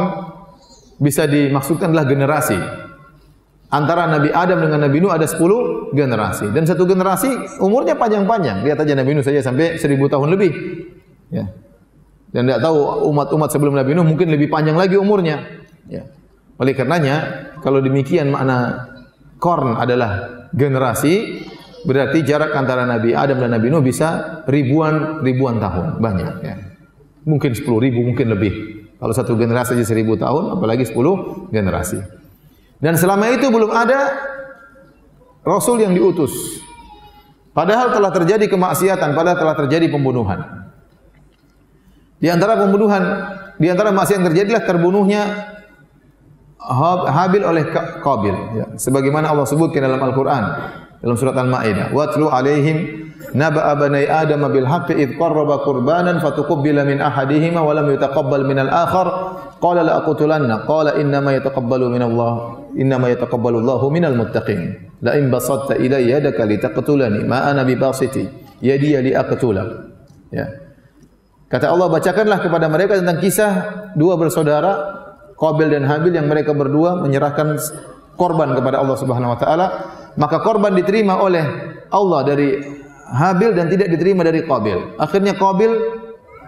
[0.97, 2.57] bisa dimaksudkan adalah generasi.
[3.69, 8.65] Antara Nabi Adam dengan Nabi Nuh ada sepuluh generasi dan satu generasi umurnya panjang-panjang.
[8.65, 10.53] Lihat aja Nabi Nuh saja sampai seribu tahun lebih.
[11.29, 11.51] Ya.
[12.35, 15.39] Dan tidak tahu umat-umat sebelum Nabi Nuh mungkin lebih panjang lagi umurnya.
[15.87, 16.11] Ya.
[16.59, 18.91] Oleh karenanya kalau demikian makna
[19.39, 21.47] korn adalah generasi,
[21.85, 26.57] Berarti jarak antara Nabi Adam dan Nabi Nuh bisa ribuan ribuan tahun, banyak ya.
[27.29, 28.53] Mungkin sepuluh ribu, mungkin lebih.
[28.97, 32.01] Kalau satu generasi saja seribu tahun, apalagi sepuluh generasi.
[32.81, 34.17] Dan selama itu belum ada
[35.45, 36.33] Rasul yang diutus.
[37.53, 40.64] Padahal telah terjadi kemaksiatan, padahal telah terjadi pembunuhan.
[42.25, 43.05] Di antara pembunuhan,
[43.61, 45.53] di antara maksiat yang terjadilah terbunuhnya
[46.65, 47.69] Habil oleh
[48.01, 48.37] Qabil.
[48.57, 48.67] Ya.
[48.81, 50.45] Sebagaimana Allah sebutkan dalam Al-Quran
[51.05, 51.93] dalam surat Al-Maidah.
[51.93, 53.05] Watlu alaihim
[53.37, 58.65] naba'a bani Adam bil haqqi id qarraba qurbanan fatuqabbala min ahadihima wa lam yutaqabbal min
[58.65, 64.09] al-akhar qala la aqtulanna qala inna ma yataqabbalu min Allah inna ma yataqabbalu Allahu min
[64.09, 64.61] al-muttaqin
[65.05, 68.25] la in basatta ilayya yadaka li taqtulani ma ana bi basiti
[68.65, 69.69] yadi li aqtulak
[70.33, 70.64] ya
[71.49, 73.53] kata Allah bacakanlah kepada mereka tentang kisah
[73.95, 75.03] dua bersaudara
[75.35, 77.59] Qabil dan Habil yang mereka berdua menyerahkan
[78.15, 79.67] korban kepada Allah Subhanahu wa taala
[80.15, 81.43] maka korban diterima oleh
[81.91, 82.49] Allah dari
[83.05, 84.99] Habil dan tidak diterima dari Qabil.
[84.99, 85.71] Akhirnya Qabil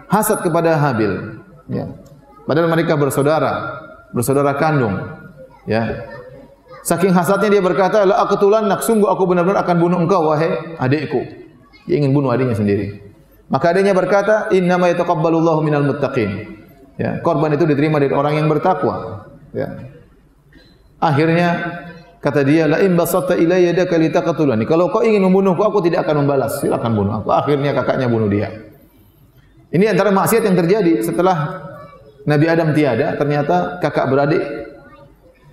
[0.09, 1.39] hasad kepada Habil.
[1.71, 1.85] Ya.
[2.43, 3.79] Padahal mereka bersaudara,
[4.11, 4.99] bersaudara kandung.
[5.67, 6.07] Ya.
[6.83, 11.19] Saking hasadnya dia berkata, "La aqtulan nak sungguh aku benar-benar akan bunuh engkau wahai adikku."
[11.87, 13.06] Dia ingin bunuh adiknya sendiri.
[13.47, 16.59] Maka adiknya berkata, "Inna ma yataqabbalullahu minal muttaqin."
[16.97, 19.27] Ya, korban itu diterima dari orang yang bertakwa.
[19.53, 19.95] Ya.
[20.97, 21.49] Akhirnya
[22.17, 24.65] Kata dia, la in basatta ilayya yadaka litaqtulani.
[24.65, 26.57] Kalau kau ingin membunuhku, aku tidak akan membalas.
[26.59, 27.29] Silakan bunuh aku.
[27.29, 28.51] Akhirnya kakaknya bunuh dia.
[29.69, 31.61] Ini antara maksiat yang terjadi setelah
[32.25, 34.43] Nabi Adam tiada, ternyata kakak beradik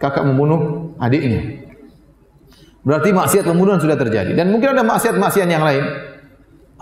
[0.01, 1.63] kakak membunuh adiknya.
[2.85, 4.33] Berarti maksiat pembunuhan sudah terjadi.
[4.33, 5.85] Dan mungkin ada maksiat-maksiat yang lain.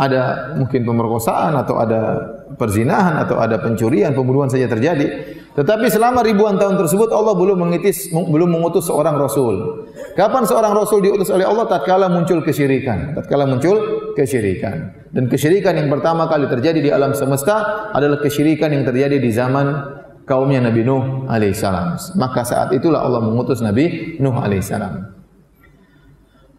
[0.02, 2.18] Ada mungkin pemerkosaan atau ada
[2.58, 5.38] perzinahan atau ada pencurian, pembunuhan saja terjadi.
[5.52, 9.84] Tetapi selama ribuan tahun tersebut Allah belum mengitis belum mengutus seorang rasul.
[10.16, 15.06] Kapan seorang rasul diutus oleh Allah tatkala muncul kesyirikan, tatkala muncul kesyirikan.
[15.12, 19.76] Dan kesyirikan yang pertama kali terjadi di alam semesta adalah kesyirikan yang terjadi di zaman
[20.24, 22.16] kaumnya Nabi Nuh alaihissalam.
[22.16, 25.20] Maka saat itulah Allah mengutus Nabi Nuh alaihissalam.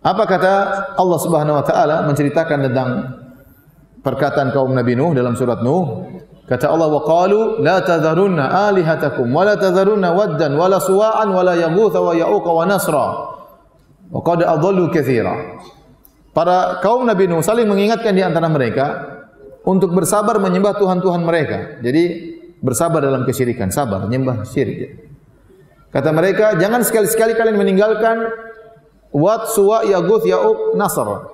[0.04, 0.54] Apa kata
[1.00, 2.90] Allah Subhanahu wa taala menceritakan tentang
[4.04, 6.06] perkataan kaum Nabi Nuh dalam surat Nuh
[6.44, 11.40] Kata Allah wa qalu la tadharunna alihatakum wa la tadharunna waddan wa la suwa'an wa
[11.40, 13.08] la yaghutha wa ya'uqa wa nasra.
[14.12, 15.64] Wa qad adallu katsira.
[16.36, 18.86] Para kaum Nabi Nuh saling mengingatkan di antara mereka
[19.64, 21.80] untuk bersabar menyembah tuhan-tuhan mereka.
[21.80, 25.00] Jadi bersabar dalam kesyirikan, sabar menyembah syirik.
[25.96, 28.18] Kata mereka, jangan sekali-sekali kalian meninggalkan
[29.14, 31.33] Wat, Suwa, Yaguth, Ya'uq, Nasr.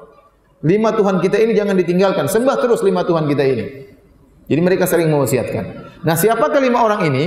[0.60, 2.28] Lima Tuhan kita ini jangan ditinggalkan.
[2.28, 3.66] Sembah terus lima Tuhan kita ini.
[4.50, 5.64] Jadi mereka sering mewasiatkan.
[6.04, 7.26] Nah, siapa kelima orang ini?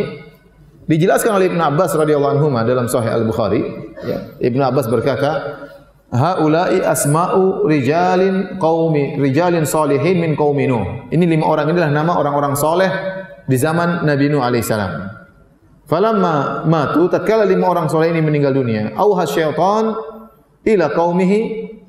[0.83, 3.63] Dijelaskan oleh Ibn Abbas radhiyallahu anhu dalam Sahih Al Bukhari.
[4.03, 4.35] Ya.
[4.43, 5.31] Ibn Abbas berkata,
[6.13, 11.09] haula'i asma'u rijalin qaumi rijalin salihin min qaumi Nuh.
[11.09, 12.91] Ini lima orang inilah nama orang-orang soleh
[13.49, 14.93] di zaman Nabi Nuh alaihissalam.
[15.89, 19.97] Falamma matu tatkala lima orang soleh ini meninggal dunia, auha syaitan
[20.67, 21.41] ila qaumihi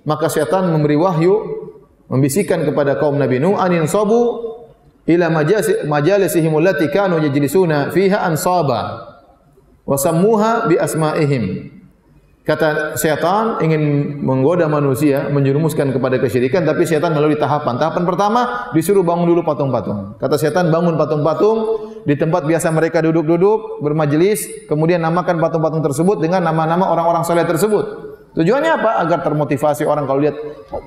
[0.03, 1.33] maka syaitan memberi wahyu
[2.11, 4.39] membisikkan kepada kaum Nabi Nuh anin sabu
[5.07, 5.27] ila
[5.87, 9.13] majalisihim allati kanu yajlisuna fiha ansaba
[9.83, 11.73] wa sammuha bi asma'ihim
[12.43, 17.79] Kata syaitan ingin menggoda manusia, menjerumuskan kepada kesyirikan, tapi syaitan melalui tahapan.
[17.79, 20.19] Tahapan pertama, disuruh bangun dulu patung-patung.
[20.19, 21.57] Kata syaitan, bangun patung-patung,
[22.03, 28.12] di tempat biasa mereka duduk-duduk, bermajelis, kemudian namakan patung-patung tersebut dengan nama-nama orang-orang soleh tersebut.
[28.33, 28.91] Tujuannya apa?
[29.05, 30.33] Agar termotivasi orang kalau lihat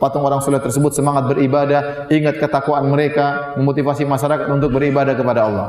[0.03, 5.69] patung orang soleh tersebut semangat beribadah, ingat ketakwaan mereka, memotivasi masyarakat untuk beribadah kepada Allah.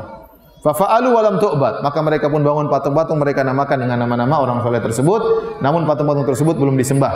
[0.58, 1.86] Fafa'alu walam tu'bad.
[1.86, 5.22] Maka mereka pun bangun patung-patung mereka namakan dengan nama-nama orang soleh tersebut.
[5.62, 7.14] Namun patung-patung tersebut belum disembah.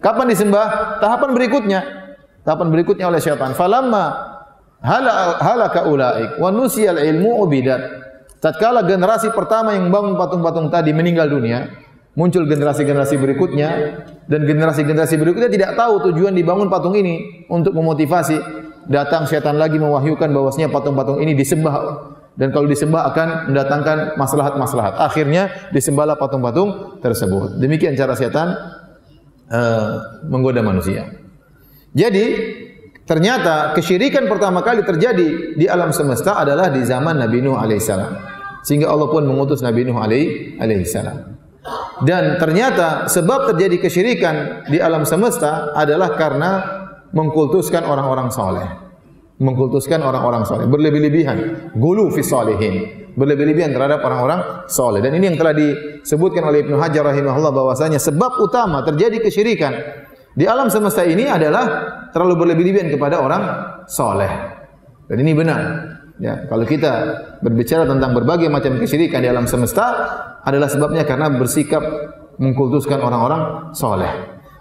[0.00, 0.96] Kapan disembah?
[1.04, 1.80] Tahapan berikutnya.
[2.40, 3.52] Tahapan berikutnya oleh syaitan.
[3.52, 4.32] Falamma
[5.40, 7.80] halaka ulaik wa nusiyal ilmu ubidat.
[8.40, 11.64] Tatkala generasi pertama yang bangun patung-patung tadi meninggal dunia,
[12.14, 13.70] muncul generasi-generasi berikutnya
[14.30, 18.38] dan generasi-generasi berikutnya tidak tahu tujuan dibangun patung ini untuk memotivasi
[18.86, 21.74] datang syaitan lagi mewahyukan bahwasanya patung-patung ini disembah
[22.34, 24.98] dan kalau disembah akan mendatangkan maslahat-maslahat.
[24.98, 27.62] Akhirnya disembahlah patung-patung tersebut.
[27.62, 28.58] Demikian cara setan
[29.50, 31.14] uh, menggoda manusia.
[31.94, 32.24] Jadi
[33.06, 38.34] ternyata kesyirikan pertama kali terjadi di alam semesta adalah di zaman Nabi Nuh alaihissalam.
[38.66, 41.33] Sehingga Allah pun mengutus Nabi Nuh alaihissalam.
[42.04, 46.50] Dan ternyata sebab terjadi kesyirikan di alam semesta adalah karena
[47.14, 48.68] mengkultuskan orang-orang soleh.
[49.40, 50.68] Mengkultuskan orang-orang soleh.
[50.68, 51.72] Berlebih-lebihan.
[51.72, 52.74] Gulu fi salihin.
[53.14, 55.00] Berlebih-lebihan terhadap orang-orang soleh.
[55.00, 59.72] Dan ini yang telah disebutkan oleh Ibnu Hajar rahimahullah bahwasanya sebab utama terjadi kesyirikan
[60.34, 61.64] di alam semesta ini adalah
[62.10, 63.42] terlalu berlebih-lebihan kepada orang
[63.86, 64.30] soleh.
[65.06, 65.60] Dan ini benar
[66.22, 66.92] ya kalau kita
[67.42, 69.86] berbicara tentang berbagai macam kesyirikan di alam semesta
[70.44, 71.82] adalah sebabnya karena bersikap
[72.38, 74.10] mengkultuskan orang-orang soleh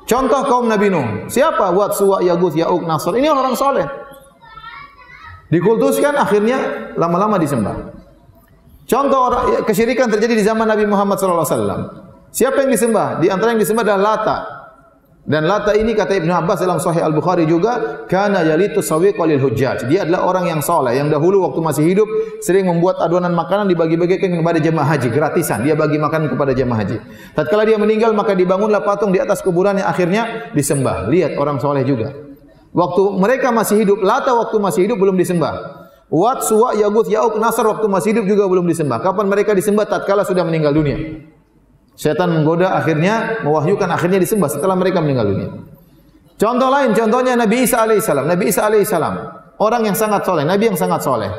[0.05, 3.87] contoh kaum Nabi Nuh siapa Wat Suwa Yaguth Yauk Nasr ini orang-orang soleh
[5.53, 7.93] Dikultuskan akhirnya lama-lama disembah.
[8.89, 11.93] Contoh orang kesyirikan terjadi di zaman Nabi Muhammad wasallam.
[12.33, 13.21] Siapa yang disembah?
[13.21, 14.37] Di antara yang disembah adalah Lata.
[15.23, 19.39] Dan Lata ini kata Ibnu Abbas dalam Sahih Al Bukhari juga kana yalitu sawiq walil
[19.39, 19.87] hujjaj.
[19.87, 22.07] Dia adalah orang yang soleh yang dahulu waktu masih hidup
[22.43, 25.63] sering membuat adonan makanan dibagi-bagikan kepada jemaah haji gratisan.
[25.63, 26.97] Dia bagi makan kepada jemaah haji.
[27.39, 31.07] Tatkala dia meninggal maka dibangunlah patung di atas kuburan yang akhirnya disembah.
[31.07, 32.11] Lihat orang soleh juga.
[32.75, 35.87] Waktu mereka masih hidup, Lata waktu masih hidup belum disembah.
[36.11, 38.99] Wat, Suwa, Yaguth, Yauk, Nasr waktu masih hidup juga belum disembah.
[38.99, 39.87] Kapan mereka disembah?
[39.87, 41.31] Tatkala sudah meninggal dunia.
[41.93, 45.49] Syaitan menggoda akhirnya mewahyukan akhirnya disembah setelah mereka meninggal dunia.
[46.37, 48.25] Contoh lain, contohnya Nabi Isa alaihissalam.
[48.25, 49.13] Nabi Isa alaihissalam,
[49.61, 51.29] orang yang sangat soleh, Nabi yang sangat soleh.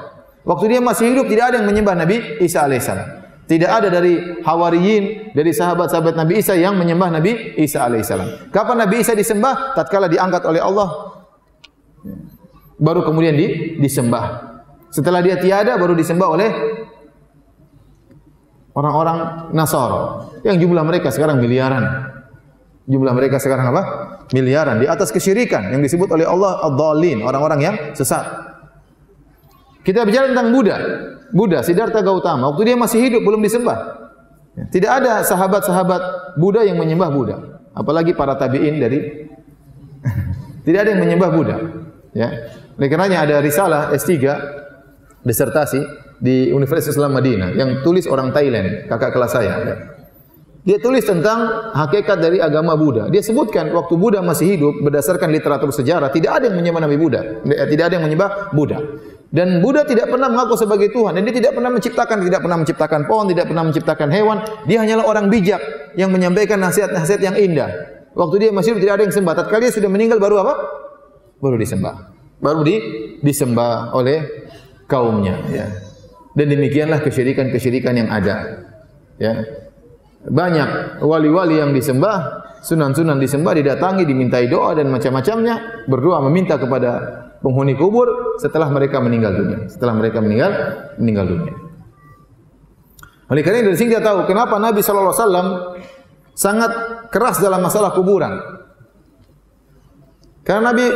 [0.47, 3.27] Waktu dia masih hidup tidak ada yang menyembah Nabi Isa alaihissalam.
[3.45, 8.49] Tidak ada dari hawariyin, dari sahabat-sahabat Nabi Isa yang menyembah Nabi Isa alaihissalam.
[8.49, 9.77] Kapan Nabi Isa disembah?
[9.77, 11.14] Tatkala diangkat oleh Allah
[12.79, 14.55] baru kemudian di, disembah.
[14.90, 16.49] Setelah dia tiada baru disembah oleh
[18.75, 22.13] orang-orang Nasara yang jumlah mereka sekarang miliaran.
[22.85, 23.83] Jumlah mereka sekarang apa?
[24.37, 28.29] Miliaran di atas kesyirikan yang disebut oleh Allah ad-dallin, orang-orang yang sesat.
[29.81, 30.77] Kita bicara tentang Buddha.
[31.33, 34.05] Buddha Siddhartha Gautama waktu dia masih hidup belum disembah.
[34.69, 37.37] Tidak ada sahabat-sahabat Buddha yang menyembah Buddha,
[37.73, 39.01] apalagi para tabi'in dari
[40.69, 41.57] tidak ada yang menyembah Buddha.
[42.13, 42.53] Ya.
[42.75, 44.13] Oleh karenanya ada risalah S3
[45.25, 49.53] disertasi di Universitas Islam Madinah yang tulis orang Thailand, kakak kelas saya.
[49.61, 49.77] Ya.
[50.65, 53.13] Dia tulis tentang hakikat dari agama Buddha.
[53.13, 57.45] Dia sebutkan waktu Buddha masih hidup berdasarkan literatur sejarah tidak ada yang menyembah Nabi Buddha,
[57.45, 58.81] tidak ada yang menyembah Buddha.
[59.29, 63.01] Dan Buddha tidak pernah mengaku sebagai Tuhan dan dia tidak pernah menciptakan tidak pernah menciptakan
[63.05, 64.37] pohon, tidak pernah menciptakan hewan.
[64.65, 65.61] Dia hanyalah orang bijak
[66.01, 67.69] yang menyampaikan nasihat-nasihat yang indah.
[68.17, 69.35] Waktu dia masih hidup tidak ada yang sembah.
[69.37, 70.55] Tatkala dia sudah meninggal baru apa?
[71.45, 72.77] Baru disembah baru di,
[73.25, 74.49] disembah oleh
[74.85, 75.67] kaumnya ya.
[76.35, 78.66] Dan demikianlah kesyirikan-kesyirikan yang ada.
[79.23, 79.47] Ya.
[80.25, 86.90] Banyak wali-wali yang disembah, sunan-sunan disembah, didatangi, dimintai doa dan macam-macamnya, berdoa meminta kepada
[87.44, 89.70] penghuni kubur setelah mereka meninggal dunia.
[89.70, 90.51] Setelah mereka meninggal
[90.99, 91.55] meninggal dunia.
[93.29, 95.77] Oleh karena dari sini kita tahu kenapa Nabi wasallam
[96.35, 96.73] sangat
[97.09, 98.37] keras dalam masalah kuburan.
[100.44, 100.87] Karena Nabi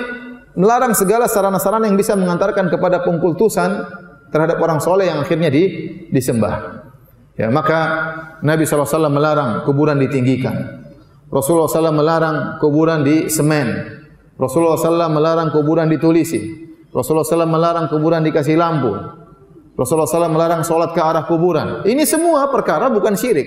[0.58, 3.70] melarang segala sarana-sarana yang bisa mengantarkan kepada pengkultusan
[4.28, 5.62] terhadap orang soleh yang akhirnya di,
[6.12, 6.84] disembah.
[7.38, 7.78] Ya, maka
[8.42, 10.78] Nabi SAW melarang kuburan ditinggikan.
[11.30, 13.68] Rasulullah SAW melarang kuburan di semen.
[14.34, 16.66] Rasulullah SAW melarang kuburan ditulisi.
[16.88, 18.90] Rasulullah SAW melarang kuburan dikasih lampu.
[19.78, 21.86] Rasulullah SAW melarang solat ke arah kuburan.
[21.86, 23.46] Ini semua perkara bukan syirik.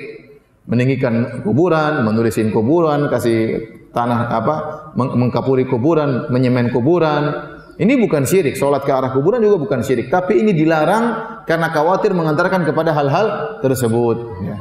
[0.70, 3.60] Meninggikan kuburan, menulisin kuburan, kasih
[3.92, 4.56] tanah apa,
[4.96, 7.52] mengkapuri kuburan, menyemen kuburan.
[7.80, 8.60] Ini bukan syirik.
[8.60, 10.12] Solat ke arah kuburan juga bukan syirik.
[10.12, 11.04] Tapi ini dilarang
[11.48, 14.18] karena khawatir mengantarkan kepada hal-hal tersebut.
[14.44, 14.58] Ya.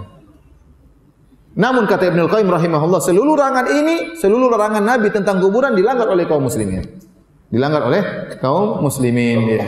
[1.59, 6.25] Namun kata Ibnu Qayyim rahimahullah, seluruh larangan ini, seluruh larangan Nabi tentang kuburan dilanggar oleh
[6.31, 7.11] kaum muslimin
[7.51, 8.03] dilanggar oleh
[8.39, 9.67] kaum muslimin ya.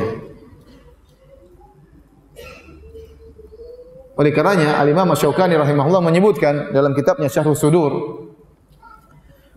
[4.12, 8.22] Oleh karenanya Al-Imam Syaukani rahimahullah menyebutkan dalam kitabnya Syarh Sudur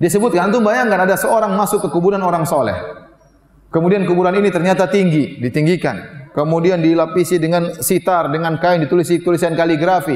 [0.02, 2.74] disebutkan antum bayangkan ada seorang masuk ke kuburan orang soleh.
[3.76, 6.32] Kemudian kuburan ini ternyata tinggi, ditinggikan.
[6.32, 10.16] Kemudian dilapisi dengan sitar, dengan kain ditulis tulisan kaligrafi.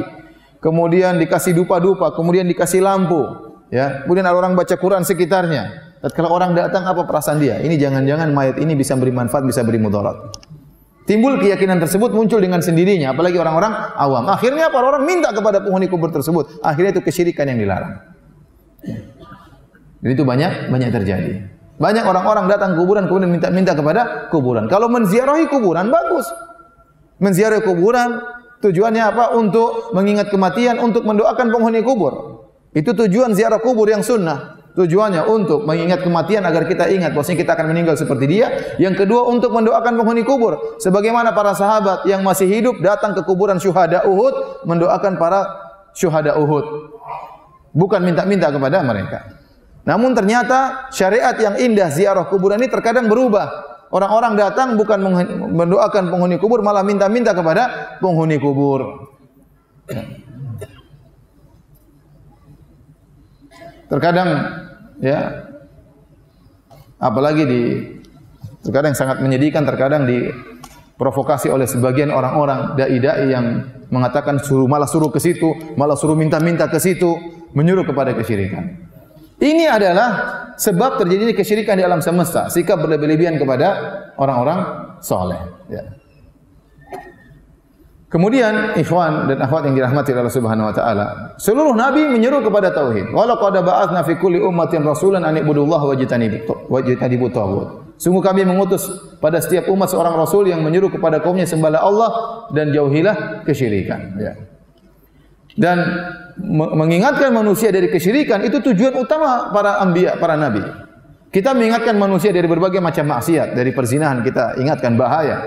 [0.63, 3.19] Kemudian dikasih dupa-dupa, kemudian dikasih lampu,
[3.67, 4.07] ya.
[4.07, 5.91] Kemudian ada orang baca Quran sekitarnya.
[6.15, 7.59] Kalau orang datang apa perasaan dia?
[7.59, 10.15] Ini jangan-jangan mayat ini bisa beri manfaat, bisa beri mudarat.
[11.03, 14.31] Timbul keyakinan tersebut muncul dengan sendirinya, apalagi orang-orang awam.
[14.31, 14.79] Akhirnya apa?
[14.79, 16.63] Orang minta kepada penghuni kubur tersebut.
[16.63, 18.07] Akhirnya itu kesyirikan yang dilarang.
[19.99, 21.58] Dan itu banyak banyak terjadi.
[21.79, 24.67] Banyak orang-orang datang kuburan kemudian minta-minta kepada kuburan.
[24.67, 26.27] Kalau menziarahi kuburan bagus.
[27.23, 28.19] Menziarahi kuburan
[28.59, 29.31] tujuannya apa?
[29.39, 32.43] Untuk mengingat kematian, untuk mendoakan penghuni kubur.
[32.75, 34.59] Itu tujuan ziarah kubur yang sunnah.
[34.75, 38.75] Tujuannya untuk mengingat kematian agar kita ingat bahwasanya kita akan meninggal seperti dia.
[38.75, 40.79] Yang kedua untuk mendoakan penghuni kubur.
[40.83, 45.47] Sebagaimana para sahabat yang masih hidup datang ke kuburan syuhada Uhud mendoakan para
[45.95, 46.91] syuhada Uhud.
[47.71, 49.38] Bukan minta-minta kepada mereka.
[49.89, 53.65] Namun ternyata syariat yang indah ziarah kuburan ini terkadang berubah.
[53.89, 55.01] Orang-orang datang bukan
[55.49, 59.09] mendoakan penghuni kubur malah minta-minta kepada penghuni kubur.
[63.89, 64.29] Terkadang
[65.01, 65.49] ya
[67.01, 67.61] apalagi di
[68.61, 70.29] terkadang sangat menyedihkan terkadang di
[71.01, 76.69] provokasi oleh sebagian orang-orang dai-dai yang mengatakan suruh malah suruh ke situ, malah suruh minta-minta
[76.69, 77.09] ke situ,
[77.57, 78.88] menyuruh kepada kesyirikan.
[79.39, 80.09] Ini adalah
[80.59, 83.67] sebab terjadinya kesyirikan di alam semesta, sikap berlebih-lebihan kepada
[84.19, 84.59] orang-orang
[84.99, 85.39] soleh.
[85.71, 85.95] Ya.
[88.09, 91.05] Kemudian ikhwan dan akhwat yang dirahmati Allah Subhanahu wa taala,
[91.37, 93.13] seluruh nabi menyeru kepada tauhid.
[93.13, 97.69] Wala qad ba'atsna fi kulli ummatin rasulan an ibudullaha wajtanibu wajtanibu tagut.
[98.01, 98.89] Sungguh kami mengutus
[99.21, 102.09] pada setiap umat seorang rasul yang menyeru kepada kaumnya sembahlah Allah
[102.49, 104.17] dan jauhilah kesyirikan.
[104.17, 104.33] Ya.
[105.53, 105.77] Dan
[106.47, 110.63] mengingatkan manusia dari kesyirikan itu tujuan utama para anbiya, para nabi.
[111.29, 115.37] Kita mengingatkan manusia dari berbagai macam maksiat, dari perzinahan kita ingatkan bahaya,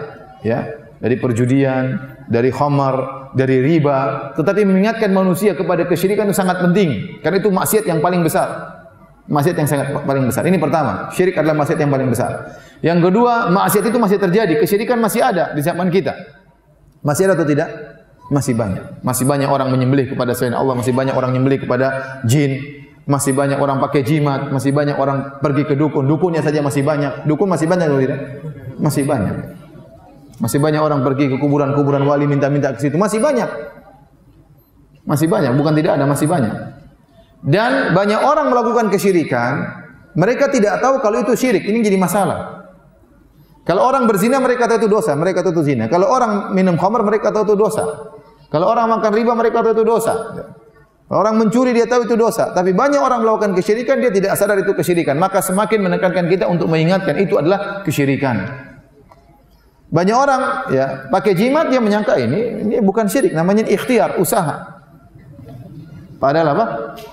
[0.46, 1.98] ya dari perjudian,
[2.30, 7.84] dari khamar, dari riba, tetapi mengingatkan manusia kepada kesyirikan itu sangat penting karena itu maksiat
[7.90, 8.78] yang paling besar.
[9.26, 10.42] Maksiat yang sangat paling besar.
[10.46, 12.58] Ini pertama, syirik adalah maksiat yang paling besar.
[12.82, 16.14] Yang kedua, maksiat itu masih terjadi, kesyirikan masih ada di zaman kita.
[17.02, 17.70] Masih ada atau tidak?
[18.32, 19.04] Masih banyak.
[19.04, 22.64] Masih banyak orang menyembelih kepada selain Allah, masih banyak orang menyembelih kepada jin,
[23.04, 26.08] masih banyak orang pakai jimat, masih banyak orang pergi ke dukun.
[26.08, 27.28] Dukunnya saja masih banyak.
[27.28, 28.20] Dukun masih banyak atau tidak?
[28.80, 29.36] Masih banyak.
[30.40, 32.96] Masih banyak orang pergi ke kuburan-kuburan wali minta-minta ke situ.
[32.96, 33.46] Masih banyak.
[35.04, 35.52] Masih banyak.
[35.52, 36.54] Bukan tidak ada, masih banyak.
[37.44, 39.82] Dan banyak orang melakukan kesyirikan.
[40.16, 41.68] Mereka tidak tahu kalau itu syirik.
[41.68, 42.64] Ini jadi masalah.
[43.62, 45.14] Kalau orang berzina, mereka tahu itu dosa.
[45.14, 45.86] Mereka tahu itu zina.
[45.86, 48.11] Kalau orang minum khamar, mereka tahu itu dosa.
[48.52, 50.12] Kalau orang makan riba, mereka tahu itu dosa.
[51.08, 52.52] Orang mencuri, dia tahu itu dosa.
[52.52, 55.16] Tapi banyak orang melakukan kesyirikan, dia tidak sadar itu kesyirikan.
[55.16, 58.68] Maka semakin menekankan kita untuk mengingatkan itu adalah kesyirikan.
[59.92, 60.40] Banyak orang
[60.72, 64.80] ya pakai jimat dia menyangka ini ini bukan syirik namanya ikhtiar usaha.
[66.16, 66.64] Padahal apa?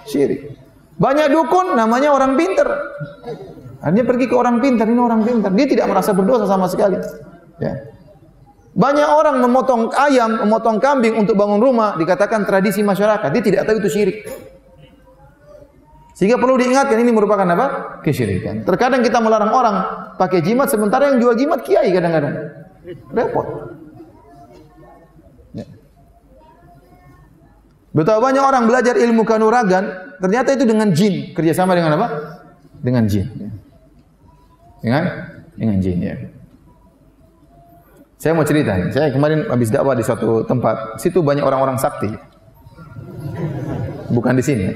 [0.07, 0.55] Syirik.
[0.95, 2.71] Banyak dukun namanya orang pintar.
[3.83, 5.51] Dia pergi ke orang pintar, ini orang pintar.
[5.51, 6.99] Dia tidak merasa berdosa sama sekali.
[7.59, 7.88] Ya.
[8.79, 13.27] Banyak orang memotong ayam, memotong kambing untuk bangun rumah, dikatakan tradisi masyarakat.
[13.27, 14.17] Dia tidak tahu itu syirik.
[16.15, 17.67] Sehingga perlu diingatkan ini merupakan apa?
[18.03, 18.63] Kesyirikan.
[18.63, 19.75] Terkadang kita melarang orang
[20.15, 22.35] pakai jimat sementara yang jual jimat kiai kadang-kadang.
[23.11, 23.47] Repot.
[25.55, 25.67] Ya.
[27.91, 31.35] Betapa banyak orang belajar ilmu kanuragan, ternyata itu dengan jin.
[31.35, 32.07] Kerjasama dengan apa?
[32.79, 33.27] Dengan jin.
[33.27, 33.51] Ya.
[34.83, 35.03] Dengan
[35.59, 36.15] dengan jin ya.
[38.19, 42.11] Saya mau cerita, saya kemarin habis dakwah di suatu tempat, situ banyak orang-orang sakti.
[44.11, 44.67] Bukan di sini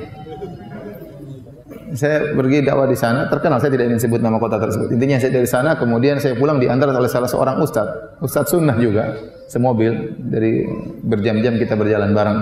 [1.93, 4.95] saya pergi dakwah di sana, terkenal saya tidak ingin sebut nama kota tersebut.
[4.95, 7.85] Intinya saya dari sana, kemudian saya pulang diantar oleh salah seorang ustaz,
[8.23, 9.11] ustaz sunnah juga,
[9.51, 10.63] semobil dari
[11.03, 12.39] berjam-jam kita berjalan bareng.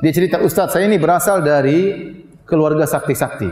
[0.00, 2.08] Dia cerita ustaz saya ini berasal dari
[2.46, 3.50] keluarga sakti-sakti.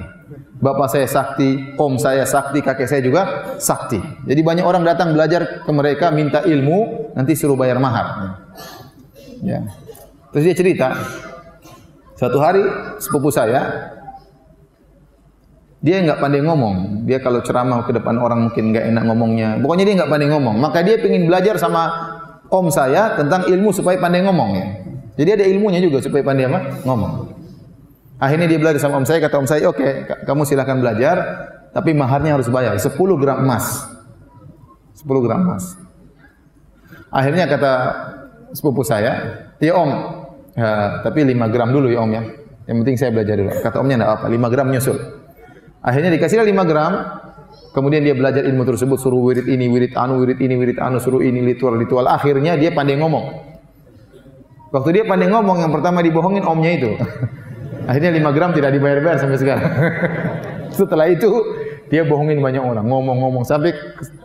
[0.61, 3.23] Bapak saya sakti, om saya sakti, kakek saya juga
[3.57, 3.99] sakti.
[4.29, 8.39] Jadi banyak orang datang belajar ke mereka minta ilmu, nanti suruh bayar mahar.
[9.41, 9.65] Ya.
[10.31, 10.89] Terus dia cerita,
[12.15, 12.63] suatu hari
[13.01, 13.91] sepupu saya,
[15.81, 17.09] dia enggak pandai ngomong.
[17.09, 19.49] Dia kalau ceramah ke depan orang mungkin enggak enak ngomongnya.
[19.65, 20.57] Pokoknya dia enggak pandai ngomong.
[20.61, 21.89] Maka dia ingin belajar sama
[22.53, 24.67] om saya tentang ilmu supaya pandai ngomong ya.
[25.17, 26.85] Jadi ada ilmunya juga supaya pandai apa?
[26.85, 27.40] Ngomong.
[28.21, 31.17] Akhirnya dia belajar sama om saya, kata om saya, oke, okay, kamu silakan belajar,
[31.73, 33.89] tapi maharnya harus bayar, 10 gram emas.
[35.01, 35.81] 10 gram emas.
[37.09, 37.73] Akhirnya kata
[38.53, 39.89] sepupu saya, ya om,
[40.53, 42.23] ya, tapi 5 gram dulu ya om ya.
[42.69, 43.51] Yang penting saya belajar dulu.
[43.65, 44.99] Kata omnya enggak apa, 5 gram nyusul.
[45.81, 46.93] Akhirnya dikasihlah 5 gram,
[47.73, 51.25] kemudian dia belajar ilmu tersebut, suruh wirid ini, wirid anu, wirid ini, wirid anu, suruh
[51.25, 52.05] ini, ritual, ritual.
[52.05, 53.49] Akhirnya dia pandai ngomong.
[54.77, 56.93] Waktu dia pandai ngomong, yang pertama dibohongin omnya itu.
[57.91, 59.67] Akhirnya 5 gram tidak dibayar-bayar sampai sekarang.
[60.79, 61.27] Setelah itu
[61.91, 63.75] dia bohongin banyak orang, ngomong-ngomong sampai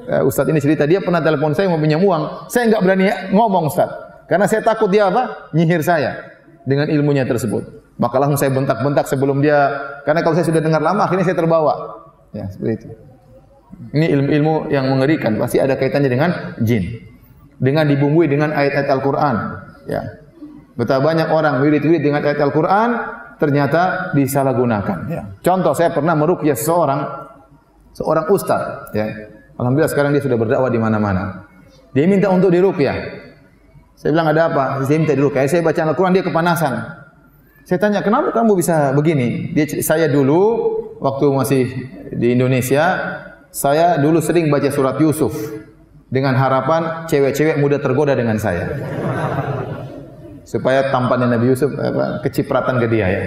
[0.06, 3.74] uh, Ustaz ini cerita dia pernah telepon saya mau pinjam uang, saya enggak berani ngomong
[3.74, 3.90] Ustaz.
[4.30, 5.50] Karena saya takut dia apa?
[5.58, 6.14] Nyihir saya
[6.62, 7.98] dengan ilmunya tersebut.
[7.98, 9.74] Maka langsung saya bentak-bentak sebelum dia
[10.06, 11.74] karena kalau saya sudah dengar lama akhirnya saya terbawa.
[12.38, 12.88] Ya, seperti itu.
[13.98, 16.30] Ini ilmu-ilmu yang mengerikan, pasti ada kaitannya dengan
[16.62, 17.02] jin.
[17.58, 19.36] Dengan dibumbui dengan ayat-ayat Al-Qur'an,
[19.90, 20.22] ya.
[20.76, 22.90] Betapa banyak orang wirid-wirid dengan ayat Al-Qur'an
[23.38, 24.98] ternyata disalahgunakan.
[25.12, 25.24] Ya.
[25.42, 27.00] Contoh saya pernah meruqyah seseorang,
[27.96, 28.92] seorang ustaz.
[28.96, 29.32] Ya.
[29.56, 31.48] Alhamdulillah sekarang dia sudah berdakwah di mana-mana.
[31.96, 32.98] Dia minta untuk diruqyah.
[33.96, 34.64] Saya bilang ada apa?
[34.84, 35.48] Dia minta diruqyah.
[35.48, 36.74] Saya baca Al-Quran dia kepanasan.
[37.66, 39.56] Saya tanya kenapa kamu bisa begini?
[39.56, 40.42] Dia saya dulu
[41.02, 41.64] waktu masih
[42.14, 42.86] di Indonesia,
[43.50, 45.34] saya dulu sering baca surat Yusuf
[46.12, 48.78] dengan harapan cewek-cewek muda tergoda dengan saya
[50.46, 53.24] supaya tampannya Nabi Yusuf apa, kecipratan ke dia ya.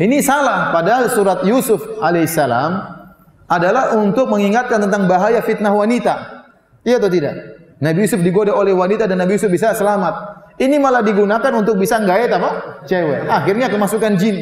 [0.00, 3.02] Ini salah padahal surat Yusuf alaihissalam
[3.50, 6.46] adalah untuk mengingatkan tentang bahaya fitnah wanita.
[6.86, 7.34] Iya atau tidak?
[7.82, 10.40] Nabi Yusuf digoda oleh wanita dan Nabi Yusuf bisa selamat.
[10.56, 12.80] Ini malah digunakan untuk bisa gayet apa?
[12.86, 13.26] Cewek.
[13.26, 14.40] Akhirnya kemasukan jin.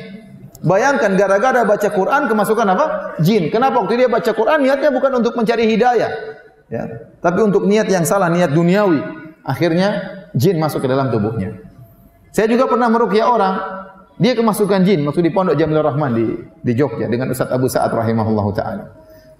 [0.60, 2.86] Bayangkan gara-gara baca Quran kemasukan apa?
[3.24, 3.48] Jin.
[3.48, 6.10] Kenapa waktu dia baca Quran niatnya bukan untuk mencari hidayah.
[6.68, 6.84] Ya.
[7.24, 9.00] Tapi untuk niat yang salah, niat duniawi.
[9.40, 11.69] Akhirnya jin masuk ke dalam tubuhnya.
[12.30, 13.54] Saya juga pernah meruqyah orang,
[14.20, 16.26] dia kemasukan jin, maksud di Pondok Jamil Rahman di
[16.62, 18.84] di Jogja dengan Ustaz Abu Sa'ad rahimahullah taala.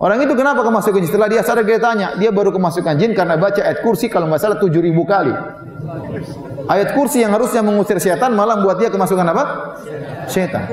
[0.00, 1.12] Orang itu kenapa kemasukan jin?
[1.12, 4.40] Setelah dia sadar dia tanya, dia baru kemasukan jin karena baca ayat kursi kalau enggak
[4.40, 5.34] salah 7000 kali.
[6.72, 9.44] Ayat kursi yang harusnya mengusir setan malah buat dia kemasukan apa?
[10.24, 10.64] Setan.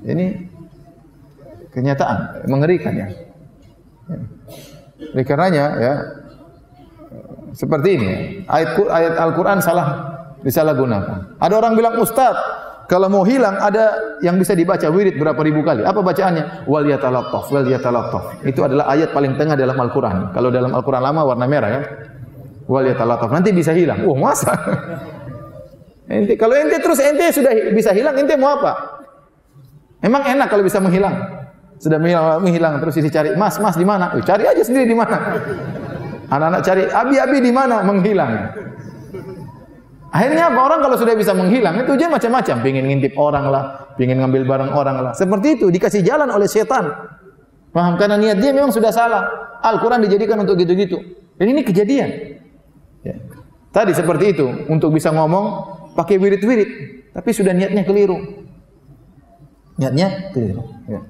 [0.00, 0.48] Ini
[1.76, 3.08] kenyataan mengerikan ya.
[5.12, 5.94] Oleh karenanya ya
[7.52, 8.10] seperti ini
[8.48, 10.13] ayat ayat Al-Qur'an salah
[10.44, 11.40] disalahgunakan.
[11.40, 12.36] Ada orang bilang ustaz,
[12.84, 15.88] kalau mau hilang ada yang bisa dibaca wirid berapa ribu kali.
[15.88, 16.68] Apa bacaannya?
[16.68, 18.44] Wal yatalattaf, wal yatalattaf.
[18.44, 20.36] Itu adalah ayat paling tengah dalam Al-Qur'an.
[20.36, 21.82] Kalau dalam Al-Qur'an lama warna merah kan?
[22.68, 23.32] Wal yatalattaf.
[23.32, 24.04] Nanti bisa hilang.
[24.04, 24.52] Oh, masa?
[26.12, 29.00] ente kalau ente terus ente sudah bisa hilang, ente mau apa?
[30.04, 31.16] Emang enak kalau bisa menghilang?
[31.80, 35.16] Sudah menghilang, menghilang terus isi cari, "Mas, Mas di mana?" cari aja sendiri di mana.
[36.36, 38.32] Anak-anak cari, "Abi-abi di mana?" Menghilang.
[40.14, 44.22] Akhirnya apa orang kalau sudah bisa menghilang itu tujuan macam-macam, ingin ngintip orang lah, ingin
[44.22, 45.12] ngambil barang orang lah.
[45.18, 46.86] Seperti itu dikasih jalan oleh setan.
[47.74, 49.26] Paham karena niat dia memang sudah salah.
[49.58, 51.02] Al-Qur'an dijadikan untuk gitu-gitu.
[51.34, 52.38] Dan ini kejadian.
[53.02, 53.18] Ya.
[53.74, 55.46] Tadi seperti itu untuk bisa ngomong
[55.98, 56.70] pakai wirid-wirid,
[57.10, 58.46] tapi sudah niatnya keliru.
[59.82, 60.62] Niatnya keliru.
[60.86, 61.02] Ya.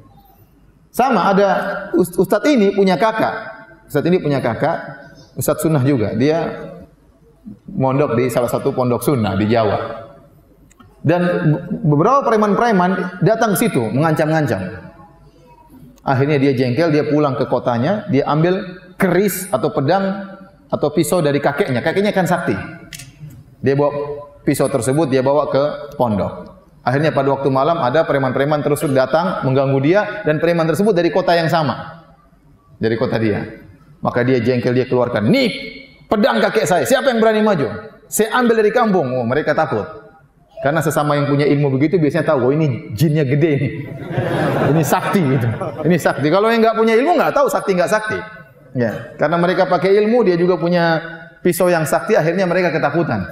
[0.89, 1.49] Sama ada
[1.93, 3.53] ustadz ini punya kakak.
[3.85, 4.81] Ustadz ini punya kakak,
[5.37, 6.17] ustadz sunnah juga.
[6.17, 6.73] Dia
[7.69, 10.05] mondok di salah satu pondok sunnah di Jawa.
[11.05, 11.21] Dan
[11.85, 14.89] beberapa preman-preman datang ke situ mengancam-ngancam.
[16.01, 18.61] Akhirnya dia jengkel, dia pulang ke kotanya, dia ambil
[18.97, 20.33] keris atau pedang
[20.73, 21.85] atau pisau dari kakeknya.
[21.85, 22.57] Kakeknya kan sakti.
[23.61, 23.93] Dia bawa
[24.45, 26.57] pisau tersebut, dia bawa ke pondok.
[26.85, 31.33] Akhirnya pada waktu malam ada preman-preman terus datang mengganggu dia dan preman tersebut dari kota
[31.33, 32.05] yang sama.
[32.77, 33.41] Dari kota dia.
[34.05, 35.53] Maka dia jengkel, dia keluarkan, "Nik,
[36.09, 36.85] pedang kakek saya.
[36.85, 37.69] Siapa yang berani maju?
[38.09, 39.11] Saya ambil dari kampung.
[39.15, 39.85] Oh, mereka takut.
[40.65, 43.69] Karena sesama yang punya ilmu begitu biasanya tahu, oh ini jinnya gede ini.
[44.73, 45.49] Ini sakti gitu.
[45.85, 46.33] Ini sakti.
[46.33, 48.17] Kalau yang enggak punya ilmu enggak tahu sakti enggak sakti.
[48.73, 51.05] Ya, karena mereka pakai ilmu, dia juga punya
[51.45, 53.29] pisau yang sakti, akhirnya mereka ketakutan.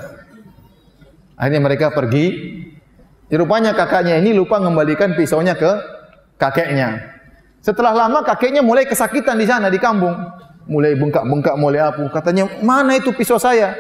[1.41, 2.61] Akhirnya mereka pergi.
[3.33, 5.73] Rupanya kakaknya ini lupa mengembalikan pisaunya ke
[6.37, 7.01] kakeknya.
[7.65, 10.13] Setelah lama kakeknya mulai kesakitan di sana di kampung
[10.67, 13.75] mulai bengkak-bengkak mulai apa katanya mana itu pisau saya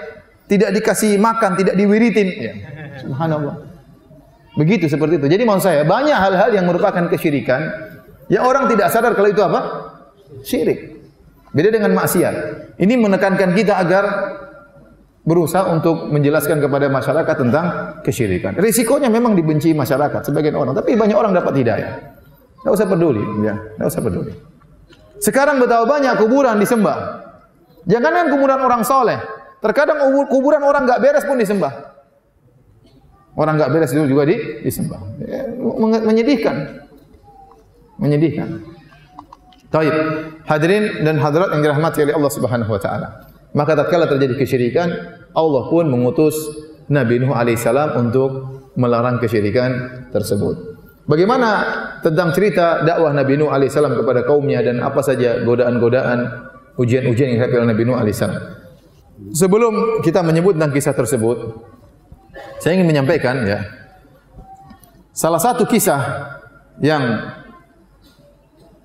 [0.51, 2.53] tidak dikasih makan tidak diwiritin ya
[3.01, 3.72] subhanallah
[4.53, 5.26] Begitu seperti itu.
[5.28, 7.72] Jadi maksud saya banyak hal-hal yang merupakan kesyirikan
[8.28, 9.61] yang orang tidak sadar kalau itu apa?
[10.45, 11.01] Syirik.
[11.53, 12.35] Beda dengan maksiat.
[12.80, 14.05] Ini menekankan kita agar
[15.22, 17.66] berusaha untuk menjelaskan kepada masyarakat tentang
[18.05, 18.57] kesyirikan.
[18.57, 21.93] Risikonya memang dibenci masyarakat sebagian orang, tapi banyak orang dapat hidayah.
[22.61, 23.55] Tidak usah peduli, ya.
[23.55, 24.33] Tidak usah peduli.
[25.23, 27.23] Sekarang betapa banyak kuburan disembah.
[27.87, 29.23] Jangankan kuburan orang soleh,
[29.62, 31.95] terkadang kuburan orang enggak beres pun disembah.
[33.39, 34.99] Orang enggak beres itu juga di, disembah.
[35.23, 35.47] Ya,
[36.03, 36.85] menyedihkan.
[38.03, 38.66] Menyedihkan.
[39.70, 39.95] Taib.
[40.43, 43.09] Hadirin dan hadirat yang dirahmati oleh Allah Subhanahu wa taala.
[43.55, 44.89] Maka tatkala terjadi kesyirikan,
[45.33, 46.35] Allah pun mengutus
[46.91, 48.31] Nabi Nuh alaihissalam untuk
[48.75, 50.72] melarang kesyirikan tersebut.
[51.03, 51.49] Bagaimana
[51.99, 56.19] tentang cerita dakwah Nabi Nuh alaihissalam kepada kaumnya dan apa saja godaan-godaan,
[56.79, 58.43] ujian-ujian yang dihadapi oleh Nabi Nuh alaihissalam.
[59.35, 61.59] Sebelum kita menyebut tentang kisah tersebut,
[62.63, 63.67] saya ingin menyampaikan ya,
[65.11, 66.01] salah satu kisah
[66.79, 67.35] yang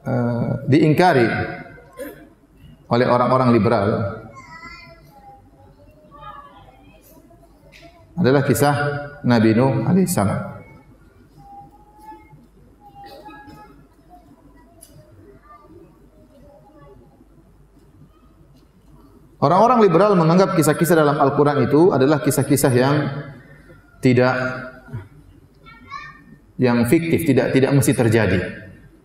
[0.01, 1.29] uh, diingkari
[2.89, 3.87] oleh orang-orang liberal
[8.17, 8.75] adalah kisah
[9.21, 10.56] Nabi Nuh alaihissalam.
[19.37, 22.95] Orang-orang liberal menganggap kisah-kisah dalam Al-Quran itu adalah kisah-kisah yang
[24.01, 24.33] tidak
[26.57, 28.39] yang fiktif, tidak tidak mesti terjadi.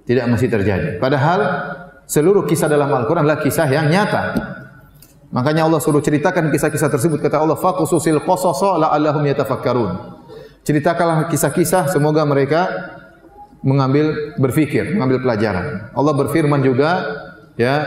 [0.03, 0.99] Tidak mesti terjadi.
[0.99, 1.41] Padahal
[2.09, 4.35] seluruh kisah dalam Al-Quran adalah kisah yang nyata.
[5.33, 10.20] Makanya Allah suruh ceritakan kisah-kisah tersebut kata Allah faqususil qasasa la'allahum yatafakkarun.
[10.64, 12.68] Ceritakanlah kisah-kisah semoga mereka
[13.62, 15.93] mengambil berfikir, mengambil pelajaran.
[15.95, 16.91] Allah berfirman juga
[17.57, 17.85] ya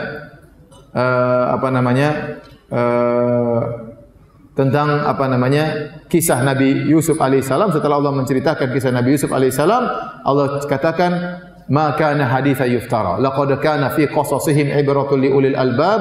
[0.96, 2.40] uh, apa namanya
[2.72, 3.60] uh,
[4.56, 5.64] tentang apa namanya
[6.08, 7.76] kisah Nabi Yusuf alaihissalam.
[7.76, 9.82] Setelah Allah menceritakan kisah Nabi Yusuf alaihissalam
[10.24, 11.12] Allah katakan
[11.68, 13.20] ma kana haditha yuftara.
[13.20, 16.00] Laqad kana fi qasasihim ibratun li ulil albab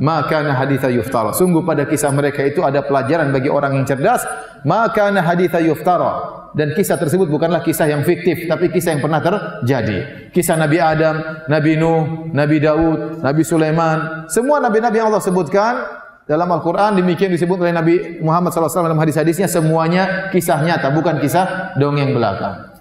[0.00, 1.30] maka na haditha yuftara.
[1.34, 4.24] Sungguh pada kisah mereka itu ada pelajaran bagi orang yang cerdas.
[4.66, 6.42] Maka na haditha yuftara.
[6.54, 10.30] Dan kisah tersebut bukanlah kisah yang fiktif, tapi kisah yang pernah terjadi.
[10.30, 11.18] Kisah Nabi Adam,
[11.50, 14.30] Nabi Nuh, Nabi Daud, Nabi Sulaiman.
[14.30, 15.82] Semua Nabi-Nabi yang Allah sebutkan
[16.30, 21.74] dalam Al-Quran, demikian disebut oleh Nabi Muhammad SAW dalam hadis-hadisnya, semuanya kisah nyata, bukan kisah
[21.74, 22.80] dongeng belaka.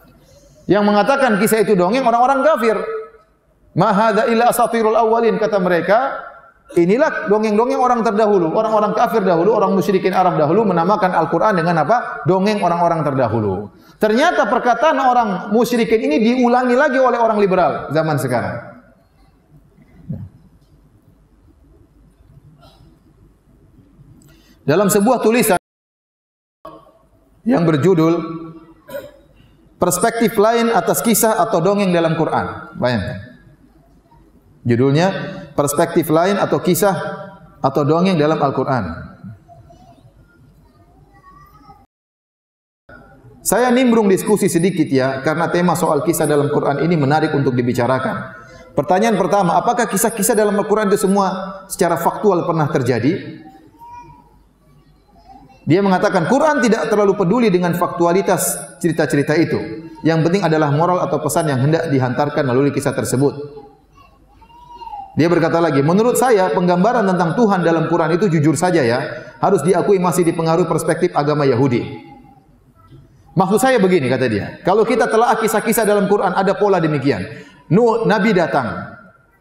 [0.69, 2.77] Yang mengatakan kisah itu dongeng, orang-orang kafir.
[3.73, 6.23] Mahadha illa asatirul awalin, kata mereka,
[6.73, 12.25] Inilah dongeng-dongeng orang terdahulu, orang-orang kafir dahulu, orang musyrikin Arab dahulu menamakan Al-Quran dengan apa?
[12.25, 13.69] Dongeng orang-orang terdahulu.
[14.01, 18.73] Ternyata perkataan orang musyrikin ini diulangi lagi oleh orang liberal zaman sekarang.
[24.63, 25.59] Dalam sebuah tulisan
[27.43, 28.13] yang berjudul
[29.83, 32.71] Perspektif lain atas kisah atau dongeng dalam Quran.
[32.79, 33.19] Bayangkan.
[34.63, 35.07] Judulnya
[35.53, 36.93] perspektif lain atau kisah
[37.63, 39.13] atau dongeng dalam Al-Quran.
[43.43, 48.39] Saya nimbrung diskusi sedikit ya, karena tema soal kisah dalam Quran ini menarik untuk dibicarakan.
[48.71, 53.43] Pertanyaan pertama, apakah kisah-kisah dalam Al-Quran itu semua secara faktual pernah terjadi?
[55.63, 59.59] Dia mengatakan Quran tidak terlalu peduli dengan faktualitas cerita-cerita itu.
[60.03, 63.63] Yang penting adalah moral atau pesan yang hendak dihantarkan melalui kisah tersebut.
[65.13, 68.99] Dia berkata lagi, menurut saya penggambaran tentang Tuhan dalam Quran itu jujur saja ya,
[69.37, 71.85] harus diakui masih dipengaruhi perspektif agama Yahudi.
[73.33, 77.21] Maksud saya begini kata dia, kalau kita telah kisah-kisah dalam Quran ada pola demikian.
[77.69, 78.93] Nuh Nabi datang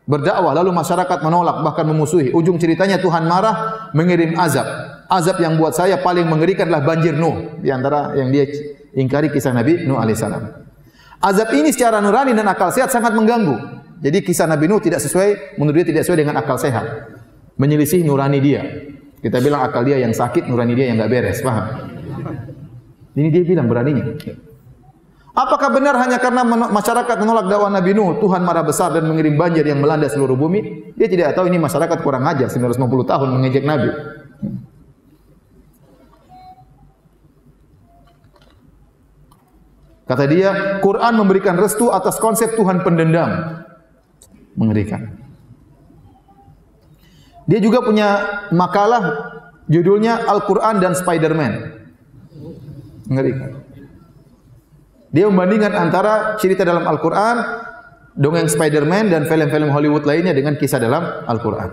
[0.08, 2.32] berdakwah lalu masyarakat menolak bahkan memusuhi.
[2.32, 4.64] Ujung ceritanya Tuhan marah mengirim azab.
[5.12, 8.48] Azab yang buat saya paling mengerikan adalah banjir Nuh di antara yang dia
[8.96, 10.40] ingkari kisah Nabi Nuh alaihissalam.
[11.20, 13.84] Azab ini secara nurani dan akal sehat sangat mengganggu.
[14.02, 17.14] Jadi kisah Nabi Nuh tidak sesuai, menurut dia tidak sesuai dengan akal sehat.
[17.54, 18.62] Menyelisih nurani dia.
[19.22, 21.94] Kita bilang akal dia yang sakit, nurani dia yang enggak beres, paham?
[23.14, 24.18] Ini dia bilang beraninya.
[25.32, 29.62] Apakah benar hanya karena masyarakat menolak dakwah Nabi Nuh, Tuhan marah besar dan mengirim banjir
[29.62, 30.92] yang melanda seluruh bumi?
[30.98, 33.90] Dia tidak tahu ini masyarakat kurang ajar 950 tahun mengejek Nabi.
[40.10, 43.62] Kata dia, Quran memberikan restu atas konsep Tuhan pendendam
[44.56, 45.18] mengerikan.
[47.46, 48.08] Dia juga punya
[48.54, 49.02] makalah
[49.66, 51.52] judulnya Al-Quran dan Spider-Man.
[53.10, 53.50] Mengerikan.
[55.12, 57.36] Dia membandingkan antara cerita dalam Al-Quran,
[58.16, 61.70] dongeng Spider-Man dan film-film Hollywood lainnya dengan kisah dalam Al-Quran.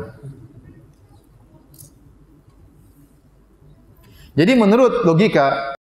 [4.35, 5.75] Jadi menurut logika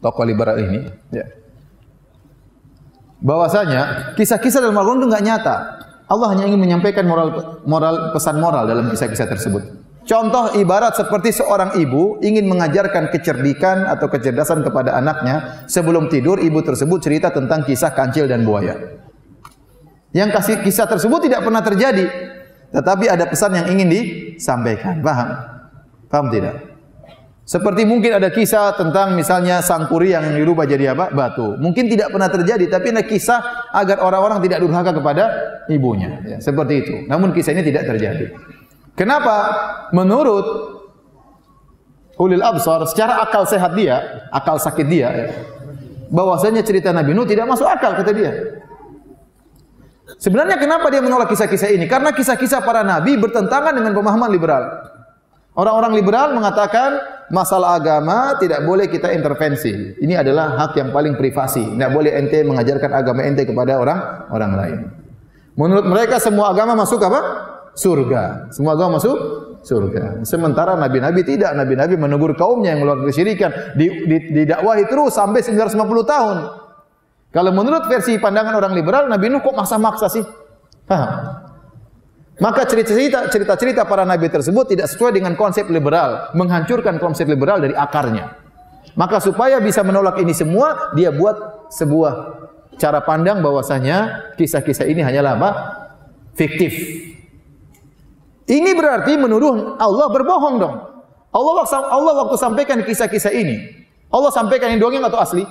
[0.00, 1.37] tokoh liberal ini, ya.
[3.18, 5.56] Bahwasanya kisah-kisah dalam Al-Qur'an itu enggak nyata.
[6.08, 9.62] Allah hanya ingin menyampaikan moral moral pesan moral dalam kisah-kisah tersebut.
[10.08, 16.64] Contoh ibarat seperti seorang ibu ingin mengajarkan kecerdikan atau kecerdasan kepada anaknya sebelum tidur ibu
[16.64, 18.96] tersebut cerita tentang kisah kancil dan buaya.
[20.16, 22.08] Yang kasih kisah tersebut tidak pernah terjadi,
[22.72, 25.04] tetapi ada pesan yang ingin disampaikan.
[25.04, 25.28] Paham?
[26.08, 26.67] Paham tidak?
[27.48, 31.08] Seperti mungkin ada kisah tentang misalnya sang puri yang dirubah jadi apa?
[31.16, 31.56] Batu.
[31.56, 35.24] Mungkin tidak pernah terjadi, tapi ada kisah agar orang-orang tidak durhaka kepada
[35.72, 36.20] ibunya.
[36.28, 36.94] Ya, seperti itu.
[37.08, 38.36] Namun kisah ini tidak terjadi.
[38.92, 39.36] Kenapa?
[39.96, 40.44] Menurut
[42.20, 45.26] ulil absar, secara akal sehat dia, akal sakit dia, ya,
[46.12, 48.60] bahwasanya cerita Nabi Nuh tidak masuk akal kata dia.
[50.20, 51.88] Sebenarnya kenapa dia menolak kisah-kisah ini?
[51.88, 54.64] Karena kisah-kisah para nabi bertentangan dengan pemahaman liberal.
[55.52, 59.96] Orang-orang liberal mengatakan masalah agama tidak boleh kita intervensi.
[60.00, 61.76] Ini adalah hak yang paling privasi.
[61.76, 64.78] Tidak boleh ente mengajarkan agama ente kepada orang orang lain.
[65.58, 67.20] Menurut mereka semua agama masuk apa?
[67.74, 68.50] Surga.
[68.54, 69.16] Semua agama masuk
[69.62, 70.22] surga.
[70.22, 71.52] Sementara nabi-nabi tidak.
[71.54, 73.50] Nabi-nabi menegur kaumnya yang melakukan kesyirikan.
[74.34, 76.36] Didakwahi terus sampai 950 tahun.
[77.28, 80.24] Kalau menurut versi pandangan orang liberal, Nabi Nuh kok maksa-maksa sih?
[80.88, 81.47] Paham?
[82.38, 87.74] Maka cerita-cerita cerita-cerita para nabi tersebut tidak sesuai dengan konsep liberal, menghancurkan konsep liberal dari
[87.74, 88.38] akarnya.
[88.94, 92.12] Maka supaya bisa menolak ini semua, dia buat sebuah
[92.78, 95.50] cara pandang bahwasanya kisah-kisah ini hanyalah apa?
[96.38, 96.70] fiktif.
[98.46, 100.76] Ini berarti menuduh Allah berbohong dong.
[101.34, 103.60] Allah Allah waktu sampaikan kisah-kisah ini,
[104.08, 105.44] Allah sampaikan ini dongeng atau asli?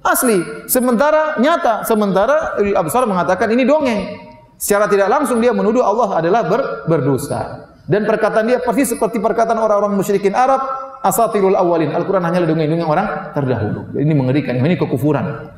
[0.00, 0.38] Asli.
[0.70, 4.25] Sementara nyata, sementara Absar mengatakan ini dongeng.
[4.56, 7.72] Secara tidak langsung dia menuduh Allah adalah ber, berdosa.
[7.86, 10.58] Dan perkataan dia persis seperti perkataan orang-orang musyrikin Arab,
[11.06, 11.94] asatirul awalin.
[11.94, 13.94] Al-Quran hanyalah dongeng-dongeng orang terdahulu.
[13.94, 15.54] Ini mengerikan, ini kekufuran.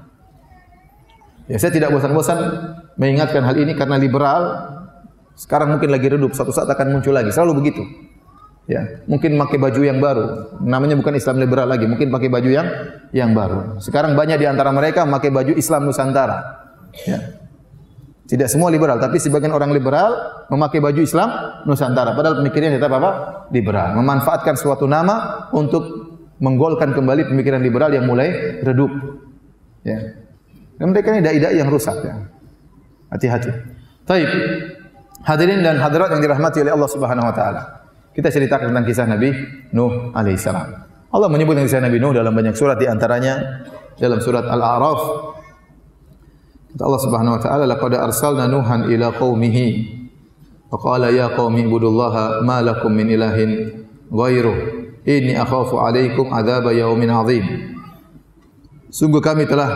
[1.49, 2.36] Ya, saya tidak bosan-bosan
[3.01, 4.42] mengingatkan hal ini karena liberal
[5.38, 7.32] sekarang mungkin lagi redup, suatu saat akan muncul lagi.
[7.32, 7.80] Selalu begitu.
[8.68, 10.53] Ya, mungkin pakai baju yang baru.
[10.61, 12.68] Namanya bukan Islam liberal lagi, mungkin pakai baju yang
[13.16, 13.80] yang baru.
[13.80, 16.68] Sekarang banyak di antara mereka pakai baju Islam Nusantara.
[17.09, 17.47] Ya.
[18.29, 22.12] Tidak semua liberal, tapi sebagian orang liberal memakai baju Islam Nusantara.
[22.12, 23.11] Padahal pemikirannya tetap apa?
[23.49, 23.97] Liberal.
[23.97, 25.81] Memanfaatkan suatu nama untuk
[26.37, 28.93] menggolkan kembali pemikiran liberal yang mulai redup.
[29.81, 29.97] Ya.
[30.76, 32.05] Dan mereka ini dai-dai yang rusak.
[32.05, 32.29] Ya.
[33.09, 33.49] Hati-hati.
[34.05, 34.29] Taib.
[35.24, 37.62] Hadirin dan hadirat yang dirahmati oleh Allah Subhanahu Wa Taala.
[38.12, 39.33] Kita ceritakan tentang kisah Nabi
[39.72, 40.68] Nuh alaihissalam.
[41.16, 43.64] Allah menyebut kisah Nabi Nuh dalam banyak surat di antaranya
[43.97, 45.01] dalam surat Al-A'raf
[46.74, 49.66] Kata Allah Subhanahu wa taala laqad arsalna nuhan ila qaumihi
[50.68, 54.54] faqala ya qaumi ibudullaha ma lakum min ilahin ghairu
[55.08, 57.44] inni akhafu alaikum adzab yaumin azim.
[58.92, 59.72] Sungguh kami telah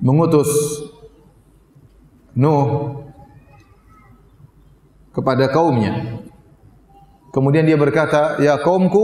[0.00, 0.48] mengutus
[2.30, 2.94] Nuh
[5.10, 6.22] kepada kaumnya.
[7.34, 9.02] Kemudian dia berkata, "Ya kaumku,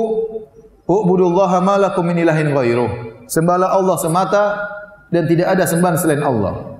[0.86, 2.86] ubudullaha ma lakum min ilahin ghairu."
[3.26, 4.44] Sembahlah Allah semata
[5.11, 6.78] dan tidak ada sembahan selain Allah.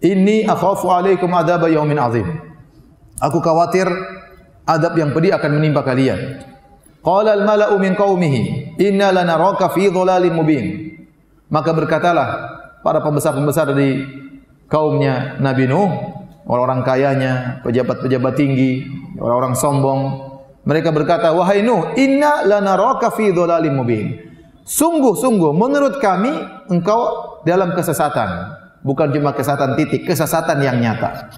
[0.00, 2.26] Ini akhafu alaikum adab yaumin azim.
[3.20, 3.88] Aku khawatir
[4.68, 6.44] adab yang pedih akan menimpa kalian.
[7.00, 10.64] Qala al mala'u min qaumihi inna lanaraka fi dhalalin mubin.
[11.46, 12.28] Maka berkatalah
[12.82, 14.02] para pembesar-pembesar dari
[14.66, 15.90] kaumnya Nabi Nuh,
[16.44, 18.82] orang-orang kayanya, pejabat-pejabat tinggi,
[19.22, 20.00] orang-orang sombong,
[20.66, 24.06] mereka berkata, "Wahai Nuh, inna lanaraka fi dhalalin mubin."
[24.66, 26.34] Sungguh-sungguh menurut kami
[26.66, 28.58] engkau dalam kesesatan.
[28.82, 31.30] Bukan cuma kesesatan titik, kesesatan yang nyata.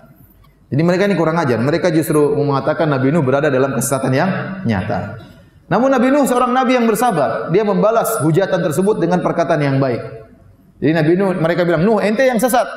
[0.68, 1.56] Jadi mereka ini kurang ajar.
[1.60, 4.30] Mereka justru mengatakan Nabi Nuh berada dalam kesesatan yang
[4.68, 5.16] nyata.
[5.68, 7.48] Namun Nabi Nuh seorang Nabi yang bersabar.
[7.52, 10.00] Dia membalas hujatan tersebut dengan perkataan yang baik.
[10.78, 12.68] Jadi Nabi Nuh, mereka bilang, Nuh ente yang sesat.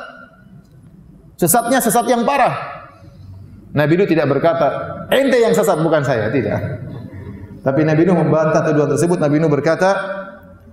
[1.36, 2.52] Sesatnya sesat yang parah.
[3.76, 4.68] Nabi Nuh tidak berkata,
[5.12, 6.32] ente yang sesat bukan saya.
[6.32, 6.58] Tidak.
[7.60, 9.20] Tapi Nabi Nuh membantah tuduhan tersebut.
[9.20, 9.90] Nabi Nuh berkata,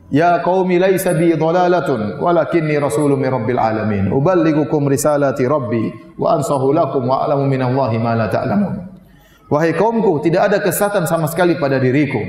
[0.09, 4.09] Ya qaumi laisa bi dhalalatun walakinni rasulun min rabbil alamin.
[4.09, 8.89] Uballighukum risalati rabbi wa ansahu lakum wa a'lamu min Allahi ma la ta'lamun.
[9.53, 12.21] Wahai kaumku tidak ada kesatan sama sekali pada diriku.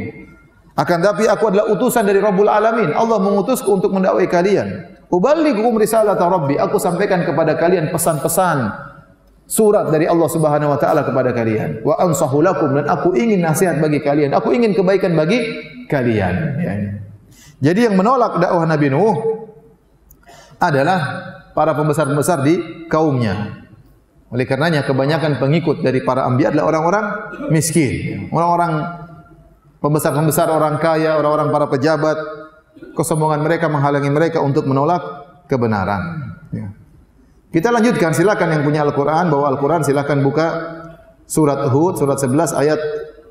[0.76, 2.92] Akan tapi aku adalah utusan dari Rabbul Alamin.
[2.96, 4.96] Allah mengutusku untuk mendakwai kalian.
[5.12, 8.70] Uballighukum risalata rabbi aku sampaikan kepada kalian pesan-pesan
[9.50, 11.80] surat dari Allah Subhanahu wa taala kepada kalian.
[11.80, 14.36] Wa ansahu lakum dan aku ingin nasihat bagi kalian.
[14.36, 15.40] Aku ingin kebaikan bagi
[15.88, 16.34] kalian.
[16.60, 16.72] Ya.
[17.60, 19.16] Jadi yang menolak dakwah Nabi Nuh
[20.56, 20.98] adalah
[21.52, 23.68] para pembesar-pembesar di kaumnya.
[24.32, 27.04] Oleh karenanya kebanyakan pengikut dari para anbiya adalah orang-orang
[27.52, 28.72] miskin, orang-orang
[29.82, 32.16] pembesar-pembesar orang kaya, orang-orang para pejabat,
[32.94, 35.02] kesombongan mereka menghalangi mereka untuk menolak
[35.50, 36.38] kebenaran.
[36.54, 36.70] Ya.
[37.50, 40.46] Kita lanjutkan, silakan yang punya Al-Quran, bawa Al-Quran, silakan buka
[41.26, 42.78] surat Hud, surat 11 ayat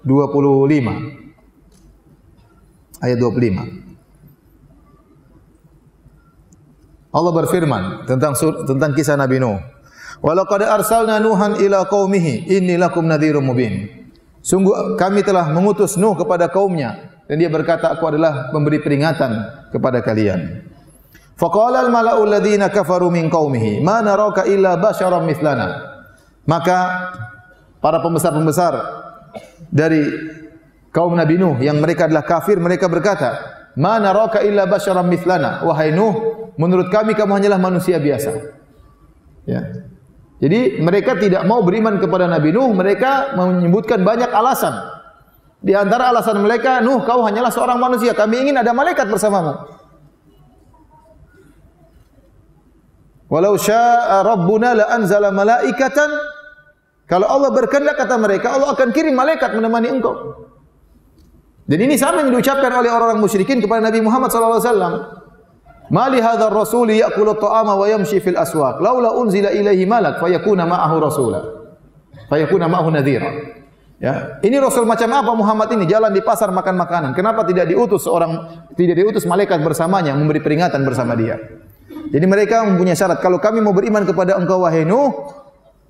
[0.04, 3.00] 25.
[3.00, 3.89] Ayat 25.
[7.10, 8.38] Allah berfirman tentang
[8.70, 9.58] tentang kisah Nabi Nuh.
[10.22, 13.88] Walau qad arsalna Nuhan ila qaumihi inni lakum nadhirum mubin.
[14.46, 19.32] Sungguh kami telah mengutus Nuh kepada kaumnya dan dia berkata aku adalah pemberi peringatan
[19.74, 20.70] kepada kalian.
[21.40, 25.88] Faqala al-mala'u alladhina kafaru min qaumihi ma naraka illa basyaran mithlana.
[26.44, 26.78] Maka
[27.80, 28.74] para pembesar-pembesar
[29.72, 30.04] dari
[30.92, 35.92] kaum Nabi Nuh yang mereka adalah kafir mereka berkata, "Ma naraka illa basyaran mithlana." Wahai
[35.94, 38.32] Nuh, menurut kami kamu hanyalah manusia biasa.
[39.46, 39.90] Ya.
[40.40, 44.72] Jadi mereka tidak mau beriman kepada Nabi Nuh, mereka menyebutkan banyak alasan.
[45.60, 49.80] Di antara alasan mereka, Nuh kau hanyalah seorang manusia, kami ingin ada malaikat bersamamu.
[53.30, 56.10] Walau syaa rabbuna la anzala malaikatan
[57.06, 60.14] kalau Allah berkehendak kata mereka Allah akan kirim malaikat menemani engkau.
[61.70, 64.94] Dan ini sama yang diucapkan oleh orang-orang musyrikin kepada Nabi Muhammad wasallam.
[65.94, 70.96] Mali hadzal rasul ya'kulu ta'ama wa yamshi fil aswaq laula unzila ilaihi malak fayakuna ma'ahu
[70.98, 71.40] rasula.
[72.26, 73.30] Fayakuna ma'ahu nadhira.
[74.02, 77.12] Ya, ini rasul macam apa Muhammad ini jalan di pasar makan makanan.
[77.14, 81.38] Kenapa tidak diutus seorang tidak diutus malaikat bersamanya memberi peringatan bersama dia?
[82.10, 85.14] Jadi mereka mempunyai syarat kalau kami mau beriman kepada engkau wahai Nuh,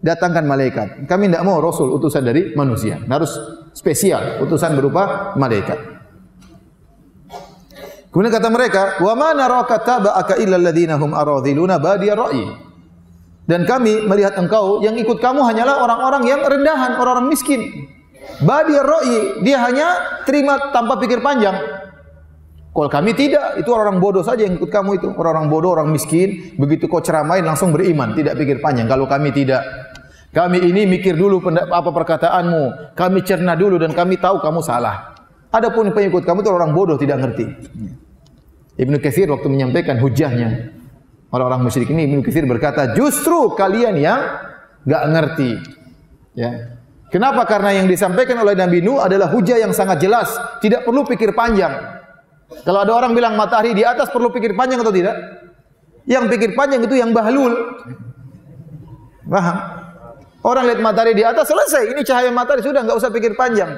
[0.01, 0.87] datangkan malaikat.
[1.07, 2.97] Kami tidak mau rasul utusan dari manusia.
[3.03, 3.35] Harus
[3.73, 5.99] spesial, utusan berupa malaikat.
[8.09, 12.45] Kemudian kata mereka, "Wa ma naraka taba'aka illa alladziina hum aradhiluna badiya ra'yi."
[13.45, 17.61] Dan kami melihat engkau yang ikut kamu hanyalah orang-orang yang rendahan, orang-orang miskin.
[18.41, 19.87] Badiya ra'yi, dia hanya
[20.25, 21.57] terima tanpa pikir panjang.
[22.69, 25.09] Kalau kami tidak, itu orang-orang bodoh saja yang ikut kamu itu.
[25.17, 28.85] Orang-orang bodoh, orang miskin, begitu kau ceramain langsung beriman, tidak pikir panjang.
[28.85, 29.65] Kalau kami tidak,
[30.29, 35.17] kami ini mikir dulu apa perkataanmu, kami cerna dulu dan kami tahu kamu salah.
[35.49, 37.45] Adapun pengikut kamu itu orang bodoh tidak ngerti.
[38.77, 40.71] Ibnu Katsir waktu menyampaikan hujahnya
[41.33, 44.21] orang-orang musyrik ini Ibnu Katsir berkata, "Justru kalian yang
[44.85, 45.51] enggak ngerti."
[46.37, 46.77] Ya.
[47.09, 47.41] Kenapa?
[47.49, 50.29] Karena yang disampaikan oleh Nabi Nuh adalah hujah yang sangat jelas,
[50.61, 51.73] tidak perlu pikir panjang.
[52.61, 55.17] Kalau ada orang bilang matahari di atas perlu pikir panjang atau tidak?
[56.05, 57.81] Yang pikir panjang itu yang bahlul.
[59.25, 59.57] Paham?
[60.39, 61.91] Orang lihat matahari di atas selesai.
[61.91, 63.75] Ini cahaya matahari sudah enggak usah pikir panjang.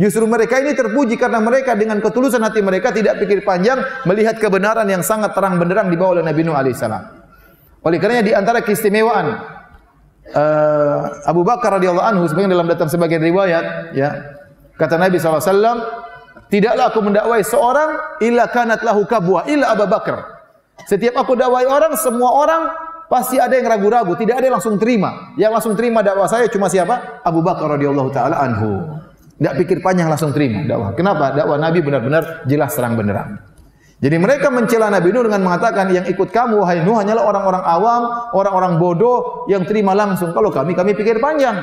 [0.00, 4.88] Justru mereka ini terpuji karena mereka dengan ketulusan hati mereka tidak pikir panjang melihat kebenaran
[4.88, 7.04] yang sangat terang benderang dibawa oleh Nabi Nuh alaihissalam.
[7.84, 9.26] Oleh kerana di antara keistimewaan
[10.32, 14.40] uh, Abu Bakar radhiyallahu anhu sebagian dalam datang sebagian riwayat ya
[14.80, 15.36] kata Nabi saw
[16.50, 20.42] Tidaklah aku mendakwai seorang illa kanat lahu kabwa illa Abu Bakar.
[20.90, 22.62] Setiap aku dakwai orang, semua orang
[23.10, 25.34] pasti ada yang ragu-ragu, tidak ada yang langsung terima.
[25.34, 27.20] Yang langsung terima dakwah saya cuma siapa?
[27.26, 28.86] Abu Bakar radhiyallahu taala anhu.
[29.34, 30.94] Tidak pikir panjang langsung terima dakwah.
[30.94, 31.34] Kenapa?
[31.34, 33.50] Dakwah Nabi benar-benar jelas terang benderang.
[34.00, 38.02] Jadi mereka mencela Nabi Nuh dengan mengatakan yang ikut kamu wahai Nuh hanyalah orang-orang awam,
[38.32, 40.32] orang-orang bodoh yang terima langsung.
[40.32, 41.60] Kalau kami kami pikir panjang.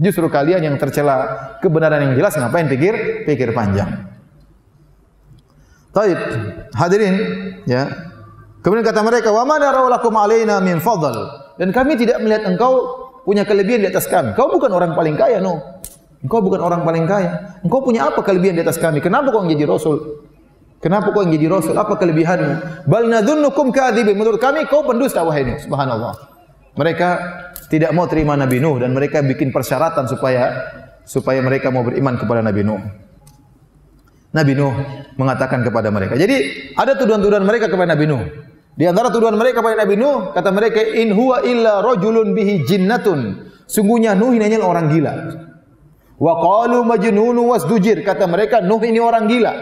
[0.00, 4.08] Justru kalian yang tercela kebenaran yang jelas ngapain pikir pikir panjang.
[5.92, 6.18] Taib
[6.72, 7.14] hadirin
[7.68, 8.07] ya.
[8.58, 11.14] Kemudian kata mereka wa mana raulakum alaina min fadl
[11.58, 12.72] dan kami tidak melihat engkau
[13.22, 14.32] punya kelebihan di atas kami.
[14.32, 15.58] Kau bukan orang paling kaya no.
[16.24, 17.60] Engkau bukan orang paling kaya.
[17.62, 18.98] Engkau punya apa kelebihan di atas kami?
[18.98, 20.26] Kenapa kau menjadi rasul?
[20.78, 21.74] Kenapa kau menjadi rasul?
[21.78, 22.86] Apa kelebihanmu?
[22.90, 24.18] Bal nadhunnukum kadzibin.
[24.18, 25.58] Menurut kami kau pendusta wahai Nuh.
[25.62, 26.14] Subhanallah.
[26.78, 27.08] Mereka
[27.70, 32.42] tidak mau terima Nabi Nuh dan mereka bikin persyaratan supaya supaya mereka mau beriman kepada
[32.42, 32.82] Nabi Nuh.
[34.28, 34.74] Nabi Nuh
[35.16, 36.14] mengatakan kepada mereka.
[36.16, 38.22] Jadi ada tuduhan-tuduhan mereka kepada Nabi Nuh.
[38.78, 43.50] Di antara tuduhan mereka kepada Nabi Nuh, kata mereka in huwa illa rajulun bihi jinnatun.
[43.64, 45.12] Sungguhnya Nuh ini hanya orang gila.
[46.18, 48.04] Wa qalu majnunu wasdujir.
[48.04, 49.52] Kata mereka Nuh ini orang gila.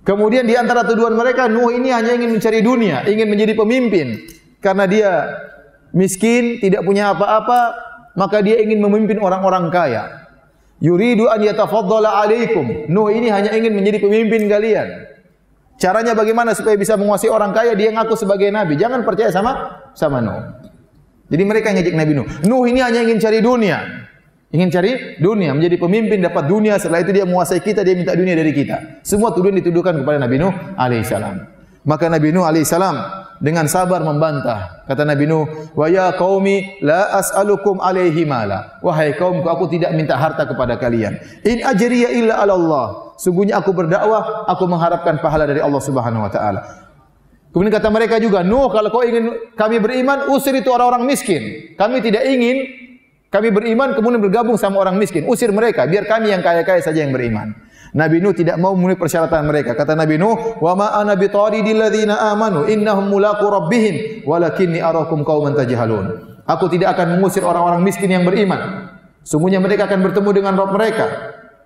[0.00, 4.26] Kemudian di antara tuduhan mereka Nuh ini hanya ingin mencari dunia, ingin menjadi pemimpin
[4.64, 5.10] karena dia
[5.92, 7.74] miskin, tidak punya apa-apa,
[8.16, 10.29] maka dia ingin memimpin orang-orang kaya.
[10.80, 12.88] Yuridu an yatafaddala alaikum.
[12.88, 15.12] Nuh ini hanya ingin menjadi pemimpin kalian.
[15.80, 18.76] Caranya bagaimana supaya bisa menguasai orang kaya dia ngaku sebagai nabi.
[18.76, 20.40] Jangan percaya sama sama Nuh.
[21.30, 22.28] Jadi mereka ngejek Nabi Nuh.
[22.44, 23.80] Nuh ini hanya ingin cari dunia.
[24.50, 28.34] Ingin cari dunia, menjadi pemimpin, dapat dunia, setelah itu dia menguasai kita, dia minta dunia
[28.34, 28.98] dari kita.
[29.06, 31.46] Semua tuduhan dituduhkan kepada Nabi Nuh alaihissalam.
[31.86, 32.98] Maka Nabi Nuh alaihissalam
[33.40, 34.84] dengan sabar membantah.
[34.84, 40.14] Kata Nabi Nuh, "Wa ya qaumi la as'alukum alaihi mala." Wahai kaumku, aku tidak minta
[40.14, 41.16] harta kepada kalian.
[41.48, 42.86] In ajriya illa 'ala Allah.
[43.16, 46.60] Sungguhnya aku berdakwah, aku mengharapkan pahala dari Allah Subhanahu wa taala.
[47.50, 51.74] Kemudian kata mereka juga, Nuh kalau kau ingin kami beriman, usir itu orang-orang miskin.
[51.74, 52.62] Kami tidak ingin
[53.30, 55.26] kami beriman kemudian bergabung sama orang miskin.
[55.26, 57.54] Usir mereka, biar kami yang kaya-kaya saja yang beriman.
[57.90, 59.74] Nabi Nuh tidak mau memenuhi persyaratan mereka.
[59.74, 65.58] Kata Nabi Nuh, "Wa ma ana bitaridil ladzina amanu innahum mulaqu rabbihim walakinni arakum qauman
[65.58, 68.90] tajhalun." Aku tidak akan mengusir orang-orang miskin yang beriman.
[69.22, 71.06] Sungguhnya mereka akan bertemu dengan Rabb mereka.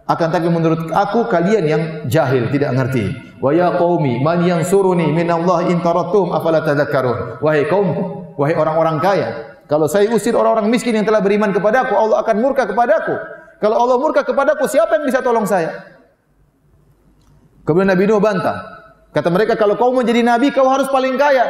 [0.04, 3.08] Akan tapi menurut aku kalian yang jahil, tidak mengerti.
[3.40, 7.40] Wa ya qaumi man yansuruni min Allah in taratum afala tadhakkarun.
[7.40, 9.28] Wahai kaumku, wahai orang-orang kaya,
[9.64, 13.16] kalau saya usir orang-orang miskin yang telah beriman kepada aku, Allah akan murka kepada aku.
[13.64, 15.93] Kalau Allah murka kepada aku, siapa yang bisa tolong saya?
[17.64, 18.56] Kemudian Nabi Nuh bantah.
[19.10, 21.48] Kata mereka, kalau kau menjadi Nabi, kau harus paling kaya.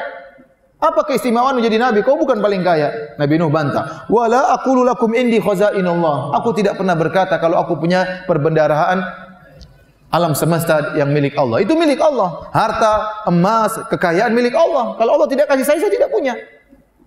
[0.78, 2.04] Apa keistimewaan menjadi Nabi?
[2.06, 3.16] Kau bukan paling kaya.
[3.18, 4.06] Nabi Nuh bantah.
[4.06, 6.36] Wala aqulu lakum indi khazainullah.
[6.38, 9.00] Aku tidak pernah berkata kalau aku punya perbendaharaan
[10.14, 11.64] alam semesta yang milik Allah.
[11.64, 12.46] Itu milik Allah.
[12.54, 14.94] Harta, emas, kekayaan milik Allah.
[15.00, 16.38] Kalau Allah tidak kasih saya, saya tidak punya.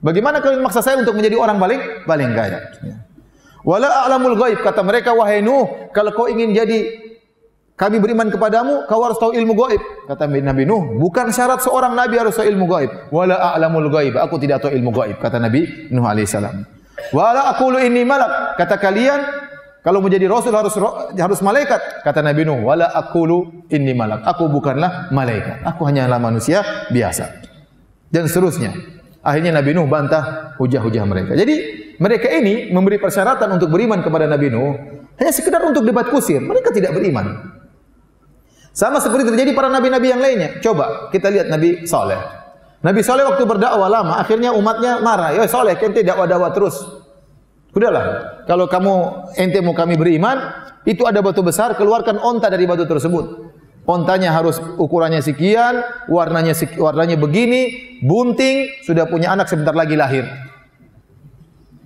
[0.04, 2.60] Bagaimana kalian maksa saya untuk menjadi orang paling paling kaya?
[3.64, 7.07] Wala a'lamul ghaib kata mereka wahai Nuh, kalau kau ingin jadi
[7.78, 9.82] kami beriman kepadamu, kau harus tahu ilmu gaib.
[10.10, 12.90] Kata Nabi Nuh, bukan syarat seorang nabi harus tahu ilmu gaib.
[13.14, 16.66] Wala a'lamul gaib, aku tidak tahu ilmu gaib, kata Nabi Nuh salam.
[17.14, 19.22] Wala aqulu inni malak, kata kalian
[19.86, 20.74] kalau menjadi rasul harus
[21.14, 22.66] harus malaikat, kata Nabi Nuh.
[22.66, 27.30] Wala aqulu inni malak, aku bukanlah malaikat, aku hanyalah manusia biasa.
[28.10, 28.74] Dan seterusnya.
[29.22, 31.38] Akhirnya Nabi Nuh bantah hujah-hujah mereka.
[31.38, 31.56] Jadi
[32.02, 34.74] mereka ini memberi persyaratan untuk beriman kepada Nabi Nuh
[35.22, 36.42] hanya sekedar untuk debat kusir.
[36.42, 37.54] Mereka tidak beriman.
[38.78, 40.62] Sama seperti terjadi para nabi-nabi yang lainnya.
[40.62, 42.22] Coba kita lihat Nabi Saleh.
[42.86, 45.34] Nabi Saleh waktu berdakwah lama, akhirnya umatnya marah.
[45.34, 46.78] Ya Saleh, ente dakwah-dakwah terus.
[47.74, 48.94] Sudahlah, kalau kamu
[49.34, 50.54] ente mau kami beriman,
[50.86, 53.50] itu ada batu besar, keluarkan onta dari batu tersebut.
[53.90, 60.30] Ontanya harus ukurannya sekian, warnanya warnanya begini, bunting, sudah punya anak sebentar lagi lahir.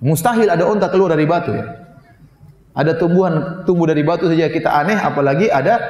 [0.04, 1.72] Mustahil ada onta keluar dari batu ya.
[2.76, 5.80] Ada tumbuhan tumbuh dari batu saja kita aneh, apalagi ada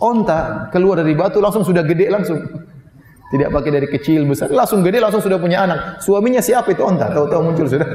[0.00, 2.40] onta keluar dari batu langsung sudah gede langsung.
[3.26, 5.98] Tidak pakai dari kecil besar, langsung gede langsung sudah punya anak.
[5.98, 7.10] Suaminya siapa itu onta?
[7.10, 7.88] Tahu-tahu muncul sudah.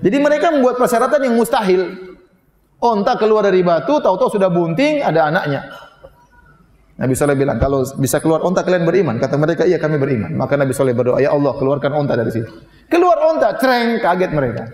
[0.00, 2.08] Jadi mereka membuat persyaratan yang mustahil.
[2.80, 5.68] Onta keluar dari batu, tahu-tahu sudah bunting, ada anaknya.
[7.00, 9.16] Nabi Saleh bilang, kalau bisa keluar onta kalian beriman.
[9.16, 10.36] Kata mereka, iya kami beriman.
[10.36, 12.48] Maka Nabi Saleh berdoa, ya Allah keluarkan onta dari situ.
[12.88, 14.64] Keluar onta, cereng, kaget mereka.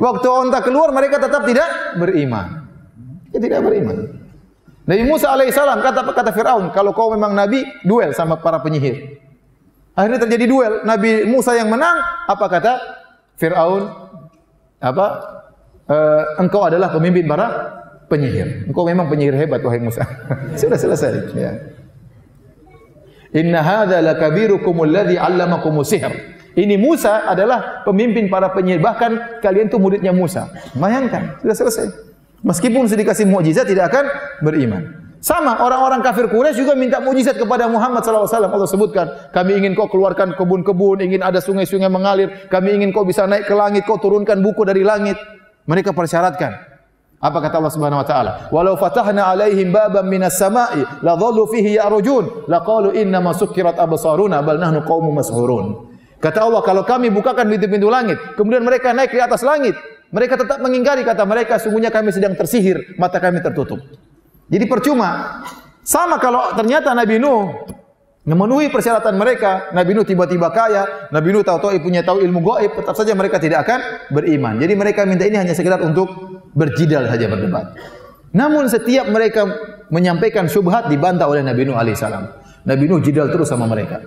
[0.00, 2.64] Waktu onta keluar, mereka tetap tidak beriman.
[3.32, 3.96] Ya, tidak beriman.
[4.90, 9.22] Nabi Musa alaihissalam kata kata Fir'aun, kalau kau memang Nabi, duel sama para penyihir.
[9.94, 10.72] Akhirnya terjadi duel.
[10.82, 11.94] Nabi Musa yang menang,
[12.26, 12.72] apa kata
[13.38, 13.86] Fir'aun?
[14.82, 15.06] Apa?
[15.86, 15.96] E,
[16.42, 17.46] engkau adalah pemimpin para
[18.10, 18.66] penyihir.
[18.66, 20.02] Engkau memang penyihir hebat, wahai Musa.
[20.58, 21.38] Sudah selesai.
[21.38, 21.54] Ya.
[23.30, 26.10] Inna hadza lakabirukum alladhi 'allamakum sihr.
[26.58, 28.82] Ini Musa adalah pemimpin para penyihir.
[28.82, 30.50] Bahkan kalian itu muridnya Musa.
[30.74, 32.09] Bayangkan, sudah selesai.
[32.40, 34.04] Meskipun sudah dikasih mukjizat tidak akan
[34.40, 34.82] beriman.
[35.20, 38.48] Sama orang-orang kafir Quraisy juga minta mukjizat kepada Muhammad wasallam.
[38.48, 43.28] Allah sebutkan, kami ingin kau keluarkan kebun-kebun, ingin ada sungai-sungai mengalir, kami ingin kau bisa
[43.28, 45.20] naik ke langit, kau turunkan buku dari langit.
[45.68, 46.72] Mereka persyaratkan.
[47.20, 48.32] Apa kata Allah Subhanahu wa taala?
[48.48, 54.40] Walau fatahna alaihim baban minas sama'i la dhallu fihi ya'rujun laqalu inna ma sukkirat absaruna
[54.40, 55.92] bal nahnu qaumun mashhurun.
[56.16, 59.76] Kata Allah, kalau kami bukakan pintu-pintu langit, kemudian mereka naik di atas langit,
[60.10, 63.78] mereka tetap mengingkari kata mereka, sungguhnya kami sedang tersihir, mata kami tertutup.
[64.50, 65.42] Jadi percuma.
[65.86, 67.46] Sama kalau ternyata Nabi Nuh
[68.26, 72.94] memenuhi persyaratan mereka, Nabi Nuh tiba-tiba kaya, Nabi Nuh tahu-tahu punya tahu ilmu gaib, tetap
[72.98, 74.58] saja mereka tidak akan beriman.
[74.58, 76.10] Jadi mereka minta ini hanya sekedar untuk
[76.58, 77.78] berjidal saja berdebat.
[78.34, 79.46] Namun setiap mereka
[79.94, 82.24] menyampaikan syubhat dibantah oleh Nabi Nuh alaihissalam.
[82.66, 84.02] Nabi Nuh jidal terus sama mereka.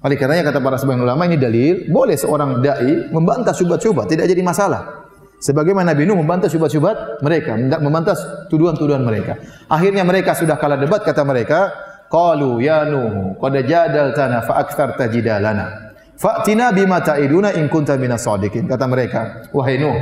[0.00, 4.40] Oleh karenanya kata para sebagian ulama ini dalil boleh seorang dai membantah syubhat-syubhat tidak jadi
[4.40, 5.09] masalah.
[5.40, 8.12] Sebagaimana Nabi Nuh membantah syubhat-syubhat mereka, tidak membantah
[8.52, 9.40] tuduhan-tuduhan mereka.
[9.72, 11.72] Akhirnya mereka sudah kalah debat kata mereka,
[12.12, 15.96] qalu ya Nuh qad jadaltana fa aktsarta jidalana.
[16.20, 18.68] Fa'tina bima ta'iduna in kunta minas sadiqin.
[18.68, 19.96] Kata mereka, wahai Nuh,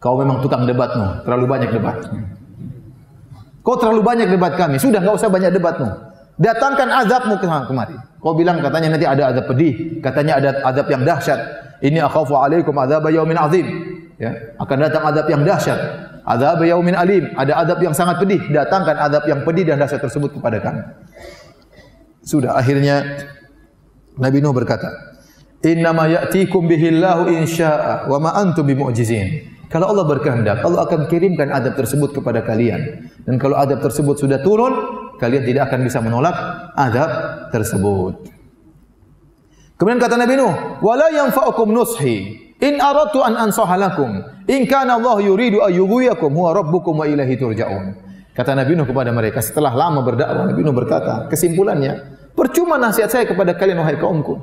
[0.00, 2.00] kau memang tukang debat Nuh, terlalu banyak debat.
[3.60, 5.92] Kau terlalu banyak debat kami, sudah enggak usah banyak debat Nuh.
[6.40, 7.96] Datangkan azabmu ke kemari.
[8.24, 11.40] Kau bilang katanya nanti ada azab pedih, katanya ada azab yang dahsyat.
[11.84, 15.80] Ini akhafu alaikum azab yaumin azim ya akan datang adab yang dahsyat
[16.24, 20.34] adab yaumin alim ada adab yang sangat pedih datangkan adab yang pedih dan dahsyat tersebut
[20.38, 20.82] kepada kami
[22.24, 23.04] sudah akhirnya
[24.14, 24.88] Nabi Nuh berkata,
[25.66, 31.50] "Inna ma ya'tikum bihillahu insya'a wa ma antum bimu'jizin." Kalau Allah berkehendak, Allah akan kirimkan
[31.50, 33.10] adab tersebut kepada kalian.
[33.26, 34.70] Dan kalau adab tersebut sudah turun,
[35.18, 36.36] kalian tidak akan bisa menolak
[36.78, 37.10] adab
[37.50, 38.22] tersebut.
[39.74, 45.18] Kemudian kata Nabi Nuh, "Wala yanfa'ukum nushi in aradtu an ansaha lakum in kana Allah
[45.24, 50.50] yuridu ayyughwiyakum huwa rabbukum wa ilaihi turja'un." Kata Nabi Nuh kepada mereka setelah lama berdakwah,
[50.50, 54.42] Nabi Nuh berkata, kesimpulannya, percuma nasihat saya kepada kalian wahai kaumku.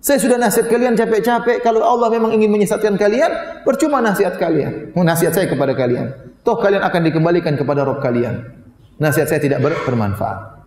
[0.00, 1.60] Saya sudah nasihat kalian capek-capek.
[1.60, 4.96] Kalau Allah memang ingin menyesatkan kalian, percuma nasihat kalian.
[4.96, 6.08] Mau nasihat saya kepada kalian.
[6.40, 8.48] Toh kalian akan dikembalikan kepada Rob kalian.
[8.96, 10.57] Nasihat saya tidak ber bermanfaat.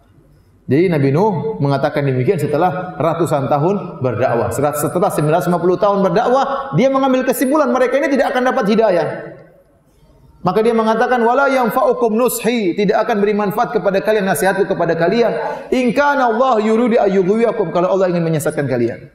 [0.69, 4.53] Jadi Nabi Nuh mengatakan demikian setelah ratusan tahun berdakwah.
[4.53, 5.51] Setelah 950
[5.83, 9.07] tahun berdakwah, dia mengambil kesimpulan mereka ini tidak akan dapat hidayah.
[10.41, 14.97] Maka dia mengatakan wala yang fa'ukum nushi tidak akan beri manfaat kepada kalian nasihatku kepada
[14.97, 15.33] kalian.
[15.69, 19.13] In kana Allah yuridu ayyughwiyakum kalau Allah ingin menyesatkan kalian.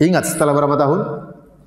[0.00, 1.00] Ingat setelah berapa tahun?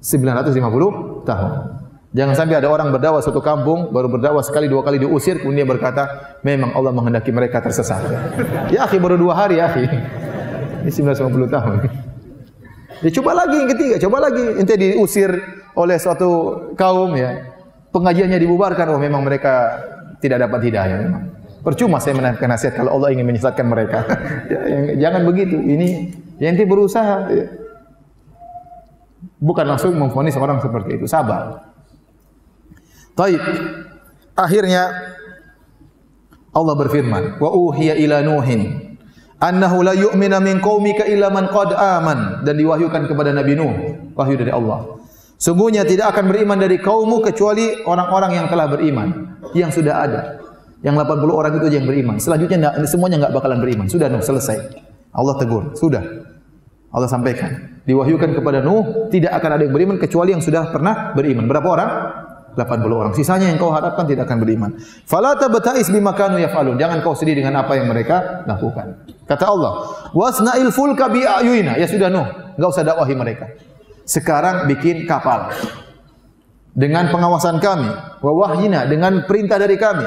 [0.02, 1.83] 950 tahun.
[2.14, 5.70] Jangan sampai ada orang berdakwah satu kampung, baru berdakwah sekali dua kali diusir, kemudian dia
[5.70, 8.06] berkata, memang Allah menghendaki mereka tersesat.
[8.70, 9.90] Ya akhi, baru dua hari ya akhi.
[10.86, 11.76] Ini 950 tahun.
[13.02, 14.46] Ya, coba lagi yang ketiga, coba lagi.
[14.46, 15.32] Nanti diusir
[15.74, 16.30] oleh suatu
[16.78, 17.50] kaum ya.
[17.90, 19.82] Pengajiannya dibubarkan, oh memang mereka
[20.22, 20.98] tidak dapat hidayah.
[21.02, 21.24] Memang.
[21.66, 24.06] Percuma saya menaikkan nasihat kalau Allah ingin menyesatkan mereka.
[24.54, 25.58] ya, jangan begitu.
[25.58, 27.18] Ini yang nanti berusaha.
[27.34, 27.64] Ya
[29.44, 31.06] bukan langsung memfonis orang seperti itu.
[31.08, 31.73] Sabar.
[33.14, 33.42] Taib.
[34.34, 34.90] Akhirnya
[36.54, 38.94] Allah berfirman, "Wa uhiya ila Nuhin
[39.38, 43.74] annahu la yu'mina min qaumika illa man qad aman." Dan diwahyukan kepada Nabi Nuh,
[44.18, 44.98] wahyu dari Allah.
[45.38, 50.22] Sungguhnya tidak akan beriman dari kaummu kecuali orang-orang yang telah beriman, yang sudah ada.
[50.84, 52.16] Yang 80 orang itu yang beriman.
[52.20, 53.86] Selanjutnya semuanya enggak bakalan beriman.
[53.88, 54.58] Sudah Nuh selesai.
[55.14, 56.02] Allah tegur, sudah.
[56.94, 57.82] Allah sampaikan.
[57.84, 61.46] Diwahyukan kepada Nuh, tidak akan ada yang beriman kecuali yang sudah pernah beriman.
[61.50, 61.90] Berapa orang?
[62.54, 63.14] 80 orang.
[63.18, 64.72] Sisanya yang kau harapkan tidak akan beriman.
[65.06, 66.78] Fala tabta'is bima kanu yaf'alun.
[66.78, 69.06] Jangan kau sedih dengan apa yang mereka lakukan.
[69.26, 69.72] Kata Allah,
[70.14, 72.26] "Wasna'il fulka bi ayuna." Ya sudah Nuh,
[72.56, 73.46] enggak usah dakwahi mereka.
[74.06, 75.50] Sekarang bikin kapal.
[76.74, 77.86] Dengan pengawasan kami,
[78.22, 80.06] wa wahyina dengan perintah dari kami.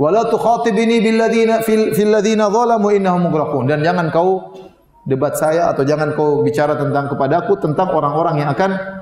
[0.00, 3.68] Wala tukhatibni bil ladina fil ladina zalamu innahum mughraqun.
[3.68, 4.56] Dan jangan kau
[5.04, 9.01] debat saya atau jangan kau bicara tentang kepadaku tentang orang-orang yang akan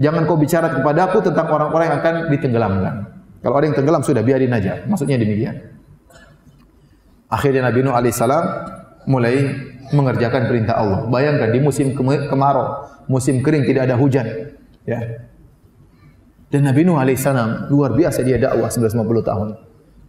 [0.00, 2.94] jangan kau bicara kepadaku tentang orang-orang yang akan ditenggelamkan.
[3.40, 4.82] Kalau ada yang tenggelam sudah biarin aja.
[4.90, 5.54] Maksudnya demikian.
[7.30, 8.44] Akhirnya Nabi Nuh alaihissalam
[9.06, 9.34] mulai
[9.94, 11.06] mengerjakan perintah Allah.
[11.06, 14.26] Bayangkan di musim kemarau, musim kering tidak ada hujan,
[14.82, 14.98] ya.
[16.50, 19.48] Dan Nabi Nuh alaihissalam luar biasa dia dakwah 950 tahun.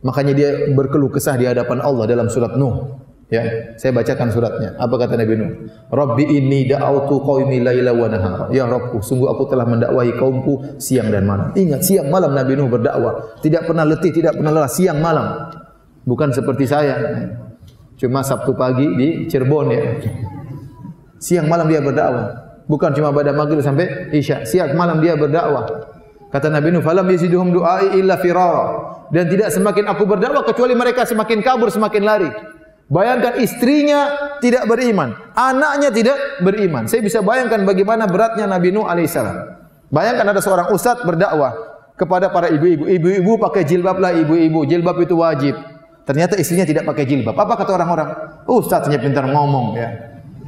[0.05, 3.01] Makanya dia berkeluh kesah di hadapan Allah dalam surat Nuh.
[3.27, 3.43] Ya,
[3.75, 4.79] saya bacakan suratnya.
[4.79, 5.51] Apa kata Nabi Nuh?
[5.91, 8.45] Rabbi inni da'autu qaumi laila wa nahara.
[8.55, 11.51] Ya Rabbku, sungguh aku telah mendakwahi kaumku siang dan malam.
[11.51, 13.35] Ingat siang malam Nabi Nuh berdakwah.
[13.43, 15.43] Tidak pernah letih, tidak pernah lelah siang malam.
[16.07, 16.95] Bukan seperti saya.
[17.99, 19.81] Cuma Sabtu pagi di Cirebon ya.
[21.19, 22.31] Siang malam dia berdakwah.
[22.63, 24.47] Bukan cuma pada maghrib sampai isya.
[24.47, 25.67] Siang malam dia berdakwah.
[26.31, 31.03] Kata Nabi Nuh, "Falam yaziduhum du'ai illa firara." Dan tidak semakin aku berdakwah kecuali mereka
[31.03, 32.31] semakin kabur, semakin lari.
[32.87, 36.87] Bayangkan istrinya tidak beriman, anaknya tidak beriman.
[36.87, 39.59] Saya bisa bayangkan bagaimana beratnya Nabi Nuh alaihissalam.
[39.91, 41.51] Bayangkan ada seorang ustaz berdakwah
[41.99, 42.87] kepada para ibu-ibu.
[42.87, 44.63] Ibu-ibu pakai jilbab lah ibu-ibu.
[44.63, 45.59] Jilbab itu wajib.
[46.07, 47.35] Ternyata istrinya tidak pakai jilbab.
[47.35, 48.09] Apa kata orang-orang?
[48.47, 49.89] Ustaznya pintar ngomong ya.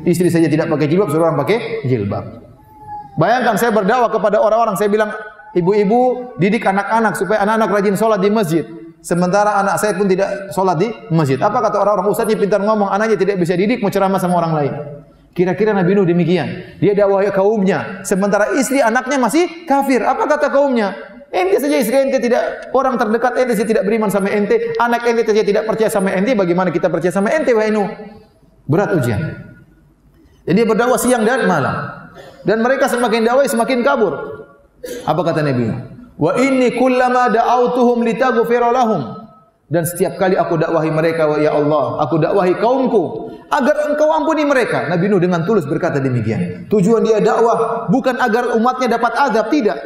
[0.07, 2.23] Istri saja tidak pakai jilbab, suruh orang pakai jilbab.
[3.19, 5.11] Bayangkan saya berdakwah kepada orang-orang, saya bilang,
[5.51, 8.63] ibu-ibu didik anak-anak supaya anak-anak rajin sholat di masjid.
[8.99, 11.39] Sementara anak saya pun tidak sholat di masjid.
[11.39, 14.73] Apa kata orang-orang ustaznya pintar ngomong, anaknya tidak bisa didik, mau ceramah sama orang lain.
[15.31, 16.77] Kira-kira Nabi Nuh demikian.
[16.83, 18.03] Dia dakwah kaumnya.
[18.03, 20.03] Sementara istri anaknya masih kafir.
[20.03, 20.91] Apa kata kaumnya?
[21.29, 25.29] Ente saja istri ente tidak orang terdekat ente saja tidak beriman sama ente, anak ente
[25.29, 27.85] saja tidak percaya sama ente, bagaimana kita percaya sama ente wahai Nuh?
[28.65, 29.21] Berat ujian.
[30.49, 32.09] Jadi dia berdakwah siang dan malam.
[32.41, 34.13] Dan mereka semakin dakwah semakin kabur.
[35.05, 35.98] Apa kata Nabi Nuh?
[36.19, 39.15] Wa inni kullama da'autuhum litaghfira lahum.
[39.69, 44.89] Dan setiap kali aku dakwahi mereka, ya Allah, aku dakwahi kaumku agar engkau ampuni mereka.
[44.89, 46.67] Nabi Nuh dengan tulus berkata demikian.
[46.67, 49.77] Tujuan dia dakwah bukan agar umatnya dapat azab, tidak.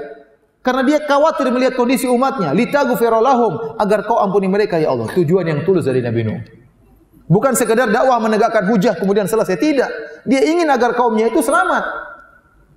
[0.64, 2.56] Karena dia khawatir melihat kondisi umatnya.
[2.56, 5.12] Litaghfira lahum agar kau ampuni mereka ya Allah.
[5.12, 6.40] Tujuan yang tulus dari Nabi Nuh.
[7.28, 9.60] Bukan sekedar dakwah menegakkan hujah kemudian selesai.
[9.60, 9.90] Tidak.
[10.24, 12.13] Dia ingin agar kaumnya itu selamat.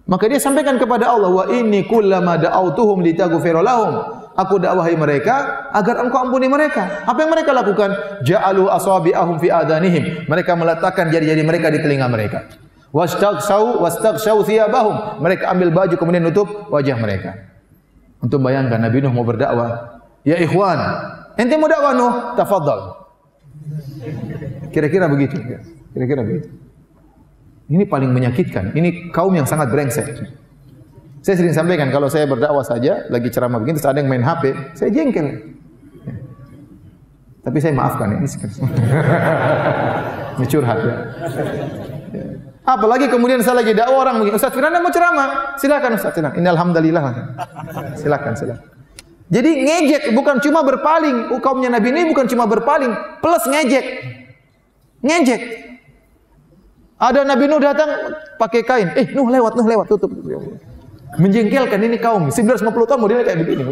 [0.06, 4.22] Maka dia sampaikan kepada Allah, wa inni kullama da'autuhum litaghfira lahum.
[4.36, 7.02] Aku dakwahi mereka agar engkau ampuni mereka.
[7.08, 7.90] Apa yang mereka lakukan?
[8.22, 10.28] Ja'alu asabi'ahum fi adanihim.
[10.28, 12.44] Mereka meletakkan jari-jari mereka di telinga mereka.
[12.92, 15.24] Wastaghsau wastaghsau thiyabahum.
[15.24, 17.48] Mereka ambil baju kemudian nutup wajah mereka.
[18.20, 20.04] Untuk bayangkan Nabi Nuh mau berdakwah.
[20.22, 20.78] Ya ikhwan,
[21.40, 22.12] ente mau dakwah Nuh?
[22.36, 23.08] Tafadhal.
[24.70, 25.40] Kira-kira begitu.
[25.96, 26.65] Kira-kira begitu.
[27.66, 28.78] Ini paling menyakitkan.
[28.78, 30.06] Ini kaum yang sangat brengsek.
[31.26, 34.54] Saya sering sampaikan kalau saya berdakwah saja, lagi ceramah begini, terus ada yang main HP,
[34.78, 35.58] saya jengkel.
[37.42, 38.18] Tapi saya maafkan ya.
[40.38, 40.94] Ini curhat ya.
[42.66, 46.38] Apalagi kemudian saya lagi dakwah orang begini, Ustaz Firanda mau ceramah, silakan Ustaz silakan.
[46.38, 47.02] Ini alhamdulillah.
[47.98, 48.66] Silakan, silakan.
[49.26, 51.34] Jadi ngejek bukan cuma berpaling.
[51.42, 53.86] Kaumnya Nabi ini bukan cuma berpaling, plus ngejek.
[55.02, 55.40] Ngejek.
[56.96, 57.88] Ada Nabi Nuh datang
[58.40, 58.88] pakai kain.
[58.96, 60.08] Eh, Nuh lewat, Nuh lewat, tutup.
[61.20, 62.32] Menjengkelkan ini kaum.
[62.32, 63.62] 950 tahun modelnya kayak begini.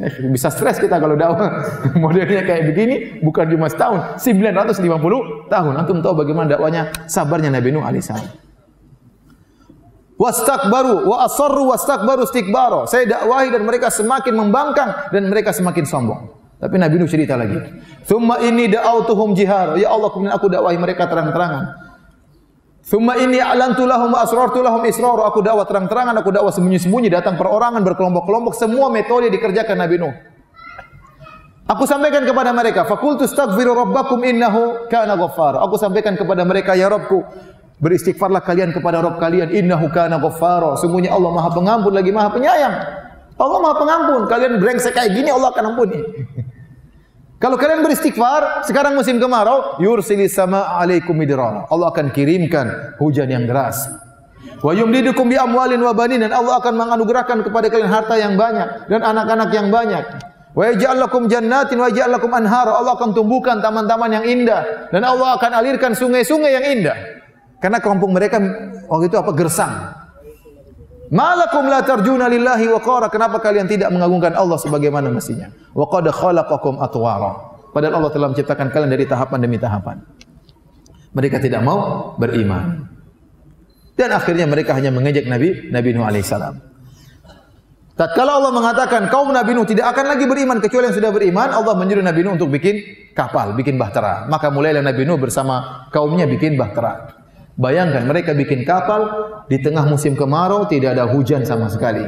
[0.00, 1.60] Eh, bisa stres kita kalau dakwah.
[2.02, 4.22] Modelnya kayak begini bukan cuma setahun.
[4.22, 5.72] 950 tahun.
[5.76, 8.30] Antum tahu bagaimana dakwanya sabarnya Nabi Nuh alaihissalam.
[10.20, 16.32] Wastakbaru wa asarru wastakbaru istikbaro saya dakwahi dan mereka semakin membangkang dan mereka semakin sombong.
[16.62, 17.58] Tapi Nabi Nuh cerita lagi.
[18.06, 19.74] Thumma inni da'autuhum jihar.
[19.76, 21.89] Ya Allah kemudian aku dakwahi mereka terang-terangan
[22.90, 25.14] Thumma inni a'lantu lahum asrartu lahum israr.
[25.30, 30.10] Aku dakwah terang-terangan, aku dakwah sembunyi-sembunyi, datang perorangan berkelompok-kelompok, semua metode dikerjakan Nabi Nuh.
[31.70, 35.62] Aku sampaikan kepada mereka, fakultu astaghfiru rabbakum innahu kana ghaffar.
[35.62, 37.22] Aku sampaikan kepada mereka, ya Rabbku,
[37.78, 40.74] beristighfarlah kalian kepada Rabb kalian, innahu kana ghaffar.
[40.82, 42.74] Semuanya Allah Maha Pengampun lagi Maha Penyayang.
[43.38, 44.20] Allah Maha Pengampun.
[44.26, 45.98] Kalian brengsek kayak gini Allah akan ampuni.
[47.40, 51.64] Kalau kalian beristighfar, sekarang musim kemarau, yursilis sama alaikum midrara.
[51.72, 53.88] Allah akan kirimkan hujan yang deras.
[54.60, 58.92] Wa yumdidukum bi amwalin wa banin dan Allah akan menganugerahkan kepada kalian harta yang banyak
[58.92, 60.04] dan anak-anak yang banyak.
[60.52, 62.76] Wa yaj'al lakum jannatin wa yaj'al lakum anhara.
[62.76, 67.24] Allah akan tumbuhkan taman-taman yang indah dan Allah akan alirkan sungai-sungai yang indah.
[67.56, 68.36] Karena kampung mereka
[68.84, 69.99] waktu itu apa gersang.
[71.10, 73.10] Malakum la tarjuna lillahi wa qara.
[73.10, 75.50] Kenapa kalian tidak mengagungkan Allah sebagaimana mestinya?
[75.74, 77.50] Wa qad khalaqakum atwara.
[77.74, 80.06] Padahal Allah telah menciptakan kalian dari tahapan demi tahapan.
[81.10, 82.86] Mereka tidak mau beriman.
[83.98, 86.70] Dan akhirnya mereka hanya mengejek Nabi Nabi Nuh alaihissalam.
[87.98, 91.76] Tatkala Allah mengatakan kaum Nabi Nuh tidak akan lagi beriman kecuali yang sudah beriman, Allah
[91.76, 92.80] menyuruh Nabi Nuh untuk bikin
[93.12, 94.24] kapal, bikin bahtera.
[94.30, 97.19] Maka mulailah Nabi Nuh bersama kaumnya bikin bahtera.
[97.58, 99.10] Bayangkan mereka bikin kapal
[99.50, 102.02] di tengah musim kemarau tidak ada hujan sama sekali.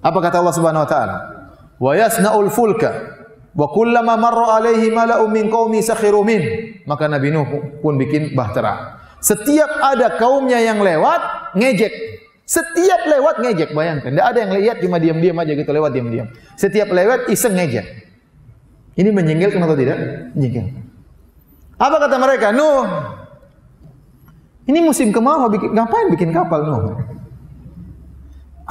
[0.00, 1.16] Apa kata Allah Subhanahu wa taala?
[1.80, 3.20] Wa yasna'ul fulka
[3.52, 6.42] wa kullama marra alaihi mala'u min qaumi sakhiru min.
[6.88, 9.00] Maka Nabi Nuh pun bikin bahtera.
[9.20, 11.92] Setiap ada kaumnya yang lewat ngejek.
[12.48, 14.10] Setiap lewat ngejek, bayangkan.
[14.10, 16.26] Tidak ada yang lihat cuma diam-diam aja gitu lewat diam-diam.
[16.58, 17.86] Setiap lewat iseng ngejek.
[18.98, 19.98] Ini menjengkelkan atau tidak?
[20.34, 20.82] Menjengkelkan.
[21.78, 22.50] Apa kata mereka?
[22.50, 22.84] Nuh,
[24.68, 27.00] ini musim kemarau, bikin, ngapain bikin kapal Nuh?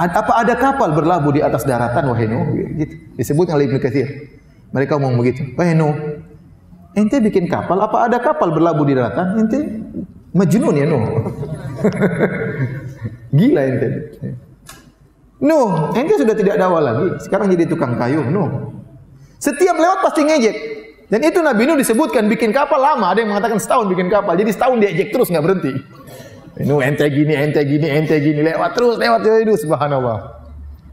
[0.00, 2.46] Apa ada kapal berlabuh di atas daratan wahai Nuh?
[2.78, 2.94] Gitu.
[3.20, 4.08] Disebut oleh Ibnu Katsir.
[4.70, 5.44] Mereka ngomong begitu.
[5.58, 6.22] Wahai Nuh,
[6.94, 9.26] ente bikin kapal, apa ada kapal berlabuh di daratan?
[9.44, 9.58] Ente
[10.32, 11.04] majnun ya Nuh.
[13.38, 13.88] Gila ente.
[15.40, 17.16] Nuh, ente sudah tidak dakwah lagi.
[17.24, 18.76] Sekarang jadi tukang kayu, Nuh.
[19.40, 20.56] Setiap lewat pasti ngejek.
[21.10, 23.10] Dan itu Nabi Nuh disebutkan bikin kapal lama.
[23.10, 24.38] Ada yang mengatakan setahun bikin kapal.
[24.38, 25.72] Jadi setahun diejek terus nggak berhenti.
[26.62, 28.40] Nuh ente gini, ente gini, ente gini.
[28.46, 29.38] Lewat terus, lewat terus.
[29.42, 30.38] Itu subhanallah.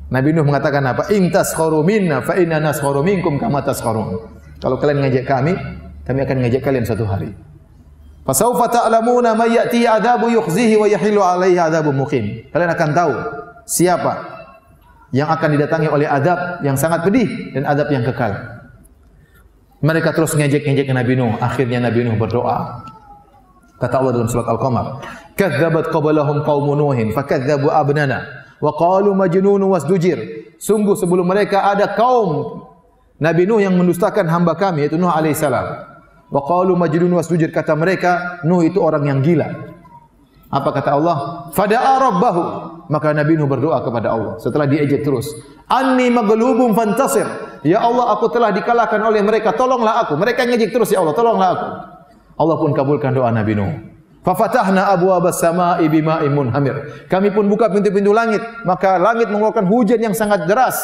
[0.09, 1.13] Nabi Nuh mengatakan apa?
[1.13, 1.53] Intas
[1.85, 4.25] minna fa inna nas minkum kama taskharun.
[4.57, 5.53] Kalau kalian ngejek kami,
[6.01, 7.29] kami akan ngejek kalian satu hari.
[8.25, 12.49] Fasaufa ta'lamuna may ya'ti adabu yukhzihi wa yahilu alaihi adabu muqim.
[12.51, 13.13] Kalian akan tahu
[13.69, 14.13] siapa
[15.15, 18.56] yang akan didatangi oleh adab yang sangat pedih dan adab yang kekal.
[19.77, 21.37] Mereka terus ngejek-ngejek Nabi Nuh.
[21.37, 22.81] Akhirnya Nabi Nuh berdoa.
[23.77, 25.05] Kata Allah dalam surat Al-Qamar.
[25.37, 28.25] Kadzabat qablahum qaumun Nuhin fakadzabu abnana
[28.57, 30.49] wa qalu majnun wasdujir.
[30.57, 32.65] Sungguh sebelum mereka ada kaum
[33.21, 35.85] Nabi Nuh yang mendustakan hamba kami yaitu Nuh salam.
[36.33, 39.77] Wa qalu majnun wasdujir kata mereka Nuh itu orang yang gila.
[40.49, 41.17] Apa kata Allah?
[41.53, 42.43] Fada'a rabbahu.
[42.87, 44.33] Maka Nabi Nuh berdoa kepada Allah.
[44.39, 45.27] Setelah diejek terus.
[45.67, 47.27] Anni maglubum fantasir.
[47.67, 49.51] Ya Allah, aku telah dikalahkan oleh mereka.
[49.51, 50.15] Tolonglah aku.
[50.15, 51.67] Mereka ngejek terus, Ya Allah, tolonglah aku.
[52.37, 53.71] Allah pun kabulkan doa Nabi Nuh.
[54.27, 57.07] Abu abas sama ibima imun hamir.
[57.07, 58.43] Kami pun buka pintu-pintu langit.
[58.67, 60.75] Maka langit mengeluarkan hujan yang sangat deras.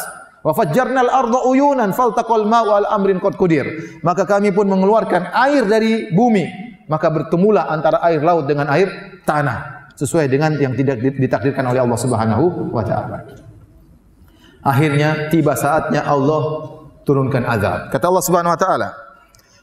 [0.44, 4.00] Wa fajjarnal arda uyunan faltaqal ma'u al amrin qad qudir.
[4.00, 6.44] Maka kami pun mengeluarkan air dari bumi.
[6.88, 11.98] Maka bertemulah antara air laut dengan air tanah sesuai dengan yang tidak ditakdirkan oleh Allah
[11.98, 13.24] Subhanahu wa taala.
[14.64, 16.72] Akhirnya tiba saatnya Allah
[17.04, 17.92] turunkan azab.
[17.92, 18.88] Kata Allah Subhanahu wa taala,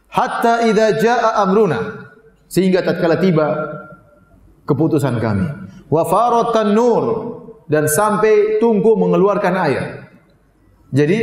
[0.08, 2.08] "Hatta idza jaa amruna"
[2.48, 3.48] sehingga tatkala tiba
[4.70, 5.48] keputusan kami.
[5.92, 7.04] Wa faratan nur
[7.68, 9.84] dan sampai tungku mengeluarkan air.
[10.92, 11.20] Jadi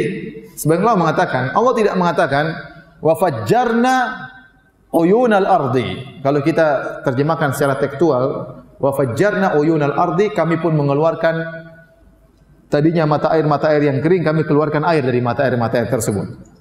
[0.57, 2.45] sebagian Allah mengatakan, Allah tidak mengatakan
[3.05, 3.97] wa fajjarna
[4.93, 6.21] uyunal ardi.
[6.25, 11.35] Kalau kita terjemahkan secara tekstual, wa fajjarna uyunal ardi, kami pun mengeluarkan
[12.71, 15.91] tadinya mata air mata air yang kering, kami keluarkan air dari mata air mata air
[15.91, 16.57] tersebut.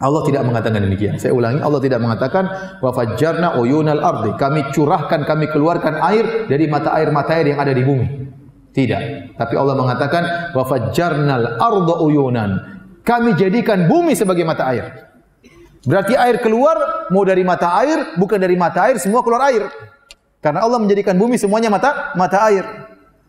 [0.00, 1.20] Allah tidak mengatakan demikian.
[1.20, 2.44] Saya ulangi, Allah tidak mengatakan
[2.80, 4.32] wa fajjarna uyunal ardi.
[4.32, 8.08] Kami curahkan, kami keluarkan air dari mata air mata air yang ada di bumi.
[8.72, 9.36] Tidak.
[9.36, 12.50] Tapi Allah mengatakan wa fajjarnal arda uyunan.
[13.04, 15.10] Kami jadikan bumi sebagai mata air.
[15.84, 19.68] Berarti air keluar mau dari mata air, bukan dari mata air, semua keluar air.
[20.40, 22.64] Karena Allah menjadikan bumi semuanya mata mata air.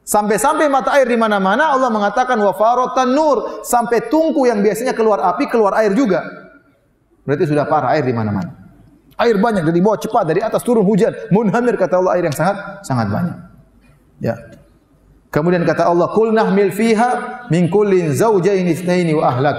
[0.01, 5.21] Sampai-sampai mata air di mana-mana Allah mengatakan wa faratan nur sampai tungku yang biasanya keluar
[5.21, 6.23] api keluar air juga.
[7.27, 8.49] Berarti sudah parah air di mana-mana.
[9.21, 11.13] Air banyak dari bawah cepat dari atas turun hujan.
[11.29, 13.37] Munhamir kata Allah air yang sangat sangat banyak.
[14.17, 14.35] Ya.
[15.29, 19.57] Kemudian kata Allah, "Qul nahmil fiha min kullin zawjayn itsnaini wa ahlak."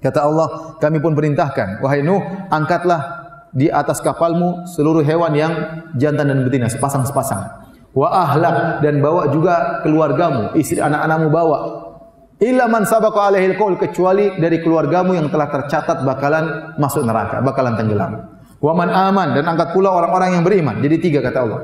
[0.00, 2.20] Kata Allah, kami pun perintahkan, wahai Nuh,
[2.52, 3.23] angkatlah
[3.54, 5.52] di atas kapalmu seluruh hewan yang
[5.94, 7.70] jantan dan betina sepasang-sepasang.
[7.94, 11.58] Wa ahlak dan bawa juga keluargamu, istri anak-anakmu bawa
[12.42, 17.78] illa man sabaqa alaihi alqaul kecuali dari keluargamu yang telah tercatat bakalan masuk neraka, bakalan
[17.78, 18.12] tenggelam.
[18.58, 20.82] Wa man aman dan angkat pula orang-orang yang beriman.
[20.82, 21.60] Jadi tiga kata Allah.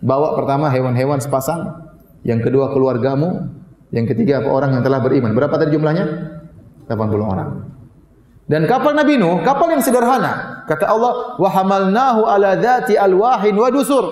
[0.00, 1.68] Bawa pertama hewan-hewan sepasang,
[2.24, 3.52] yang kedua keluargamu,
[3.92, 5.36] yang ketiga apa orang yang telah beriman.
[5.36, 6.04] Berapa tadi jumlahnya?
[6.88, 7.50] 80 orang.
[8.44, 10.53] Dan kapal Nabi Nuh, kapal yang sederhana.
[10.64, 14.04] Kata Allah, "Wa hamalnahu ala dzati alwahin wa dusur."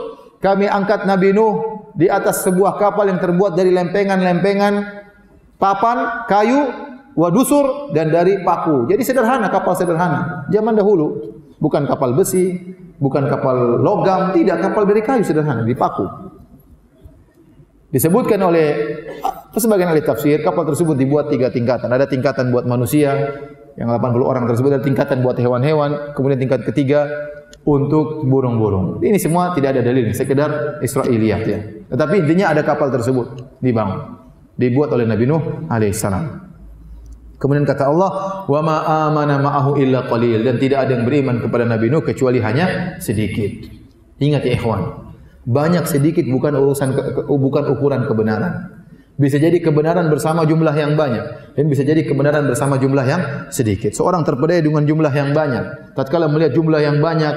[0.42, 4.74] Kami angkat Nabi Nuh di atas sebuah kapal yang terbuat dari lempengan-lempengan
[5.60, 6.60] papan, kayu,
[7.14, 8.90] wadusur dan dari paku.
[8.90, 10.48] Jadi sederhana kapal sederhana.
[10.50, 11.30] Zaman dahulu
[11.62, 12.58] bukan kapal besi,
[12.98, 16.06] bukan kapal logam, tidak kapal dari kayu sederhana di paku.
[17.92, 18.68] Disebutkan oleh
[19.52, 21.92] sebagian ahli tafsir, kapal tersebut dibuat tiga tingkatan.
[21.92, 23.12] Ada tingkatan buat manusia,
[23.76, 27.08] yang 80 orang tersebut ada tingkatan buat hewan-hewan, kemudian tingkat ketiga
[27.64, 29.00] untuk burung-burung.
[29.00, 31.58] Ini semua tidak ada dalil, sekedar Israiliyat ya.
[31.92, 34.22] Tetapi intinya ada kapal tersebut dibangun
[34.56, 36.52] dibuat oleh Nabi Nuh alaihissalam.
[37.40, 38.10] Kemudian kata Allah,
[38.46, 38.76] "Wa ma
[39.10, 43.66] amana ma'ahu illa qalil" dan tidak ada yang beriman kepada Nabi Nuh kecuali hanya sedikit.
[44.22, 45.10] Ingat ya ikhwan,
[45.42, 46.94] banyak sedikit bukan urusan
[47.26, 48.81] bukan ukuran kebenaran.
[49.22, 53.22] Bisa jadi kebenaran bersama jumlah yang banyak dan bisa jadi kebenaran bersama jumlah yang
[53.54, 53.94] sedikit.
[53.94, 57.30] Seorang terpedaya dengan jumlah yang banyak, tatkala melihat jumlah yang banyak,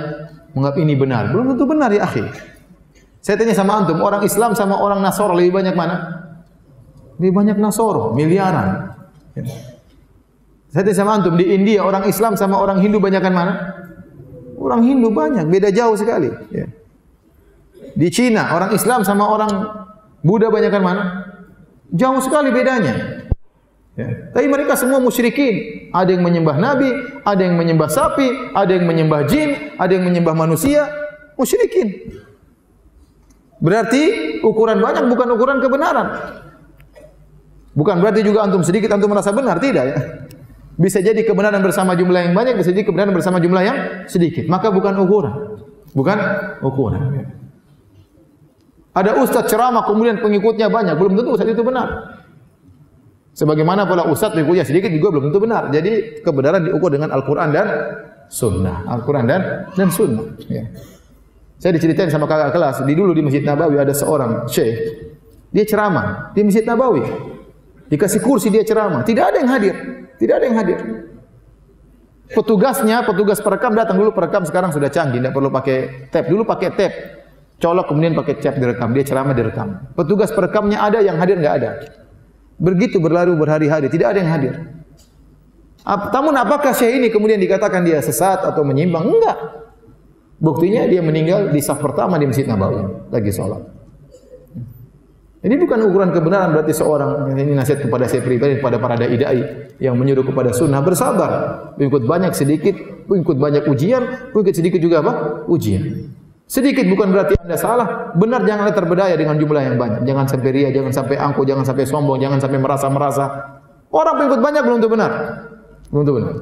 [0.57, 1.29] menganggap ini benar.
[1.29, 2.25] Belum tentu benar ya akhi.
[3.21, 6.25] Saya tanya sama antum, orang Islam sama orang Nasor lebih banyak mana?
[7.21, 8.97] Lebih banyak Nasoro, miliaran.
[9.37, 9.45] Ya.
[10.73, 13.53] Saya tidak sama antum di India orang Islam sama orang Hindu banyakkan mana?
[14.57, 16.33] Orang Hindu banyak, beda jauh sekali.
[16.49, 16.65] Ya.
[17.93, 19.53] Di Cina orang Islam sama orang
[20.25, 21.24] Buddha banyakkan mana?
[21.93, 23.25] Jauh sekali bedanya.
[23.95, 24.07] Ya.
[24.35, 25.87] Tapi mereka semua musyrikin.
[25.95, 26.89] Ada yang menyembah Nabi,
[27.23, 30.87] ada yang menyembah sapi, ada yang menyembah jin, ada yang menyembah manusia.
[31.39, 32.19] Musyrikin.
[33.63, 34.03] Berarti
[34.43, 36.07] ukuran banyak bukan ukuran kebenaran.
[37.75, 39.97] Bukan berarti juga antum sedikit antum merasa benar, tidak ya.
[40.75, 43.77] Bisa jadi kebenaran bersama jumlah yang banyak, bisa jadi kebenaran bersama jumlah yang
[44.11, 44.47] sedikit.
[44.51, 45.33] Maka bukan ukuran.
[45.95, 46.17] Bukan
[46.59, 47.31] ukuran.
[48.95, 52.15] Ada ustaz ceramah kemudian pengikutnya banyak, belum tentu ustaz itu benar.
[53.35, 55.67] Sebagaimana pula ustaz pengikutnya sedikit juga belum tentu benar.
[55.67, 57.67] Jadi kebenaran diukur dengan Al-Qur'an dan
[58.31, 58.87] sunnah.
[58.87, 60.63] Al-Qur'an dan dan sunnah, ya.
[61.59, 64.75] Saya diceritain sama kakak kelas, di dulu di Masjid Nabawi ada seorang syekh.
[65.51, 67.03] Dia ceramah di Masjid Nabawi.
[67.91, 69.75] Dikasih kursi dia ceramah, tidak ada yang hadir.
[70.15, 70.79] Tidak ada yang hadir.
[72.31, 76.27] Petugasnya, petugas perekam datang dulu perekam sekarang sudah canggih, tidak perlu pakai tape.
[76.31, 77.24] Dulu pakai tape.
[77.55, 79.87] Colok kemudian pakai cap direkam, dia ceramah direkam.
[79.95, 81.69] Petugas perekamnya ada yang hadir enggak ada.
[82.59, 84.53] Begitu berlalu berhari-hari tidak ada yang hadir.
[85.85, 89.05] Namun apakah syekh ini kemudian dikatakan dia sesat atau menyimpang?
[89.05, 89.37] Enggak.
[90.35, 93.63] Buktinya dia meninggal di saf pertama di Masjid Nabawi lagi sholat.
[95.45, 99.41] Ini bukan ukuran kebenaran berarti seorang ini nasihat kepada saya pribadi kepada para dai dai
[99.77, 101.31] yang menyuruh kepada sunnah bersabar.
[101.77, 102.73] Pengikut banyak sedikit,
[103.05, 105.45] pengikut banyak ujian, pengikut sedikit juga apa?
[105.45, 106.09] Ujian.
[106.45, 110.05] Sedikit bukan berarti anda salah, benar janganlah terbedaya dengan jumlah yang banyak.
[110.05, 113.25] Jangan sampai ria, jangan sampai angku, jangan sampai sombong, jangan sampai merasa-merasa.
[113.89, 115.11] Orang pengikut banyak belum tentu benar.
[115.89, 116.33] Belum tentu benar.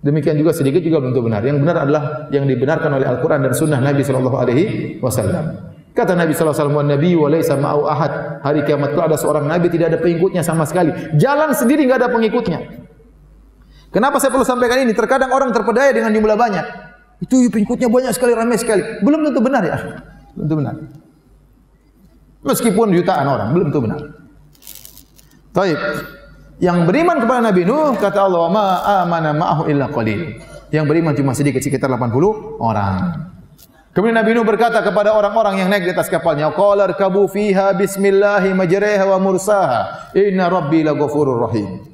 [0.00, 1.42] Demikian juga sedikit juga belum tentu benar.
[1.42, 4.64] Yang benar adalah yang dibenarkan oleh Al-Quran dan Sunnah Nabi Sallallahu Alaihi
[5.02, 5.70] Wasallam.
[5.90, 8.12] Kata Nabi sallallahu alaihi wasallam, "Nabi wa laisa ma'u ahad."
[8.46, 10.94] Hari kiamat itu ada seorang nabi tidak ada pengikutnya sama sekali.
[11.18, 12.62] Jalan sendiri enggak ada pengikutnya.
[13.90, 14.94] Kenapa saya perlu sampaikan ini?
[14.94, 16.89] Terkadang orang terpedaya dengan jumlah banyak.
[17.20, 18.80] Itu pengikutnya banyak sekali, ramai sekali.
[19.04, 19.76] Belum tentu benar ya.
[20.32, 20.74] Belum tentu benar.
[22.40, 24.00] Meskipun jutaan orang, belum tentu benar.
[25.52, 25.78] Taib.
[26.60, 28.66] Yang beriman kepada Nabi Nuh kata Allah, "Ma
[29.04, 30.40] amana ma'ahu illa qalil."
[30.72, 33.28] Yang beriman cuma sedikit sekitar 80 orang.
[33.90, 38.54] Kemudian Nabi Nuh berkata kepada orang-orang yang naik di atas kapalnya, "Qala rkabu fiha bismillahi
[38.54, 40.12] majriha wa mursaha.
[40.14, 41.89] Inna rabbi laghafurur rahim."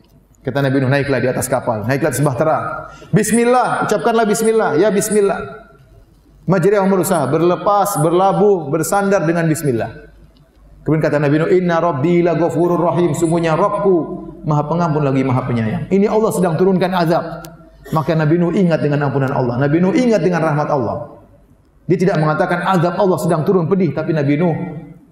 [0.47, 2.87] Kata Nabi Nuh, naiklah di atas kapal, naiklah sebahtera.
[3.11, 5.43] Bismillah, ucapkanlah bismillah, ya bismillah.
[6.47, 10.07] Majriha wa mursaha, berlepas, berlabuh, bersandar dengan bismillah.
[10.87, 13.95] Kemudian kata Nabi Nuh, "Inna rabbi laghafurur rahim." Sungguhnya Rabbku
[14.47, 15.91] Maha Pengampun lagi Maha Penyayang.
[15.91, 17.43] Ini Allah sedang turunkan azab.
[17.91, 19.59] Maka Nabi Nuh ingat dengan ampunan Allah.
[19.59, 21.19] Nabi Nuh ingat dengan rahmat Allah.
[21.91, 24.55] Dia tidak mengatakan azab Allah sedang turun pedih, tapi Nabi Nuh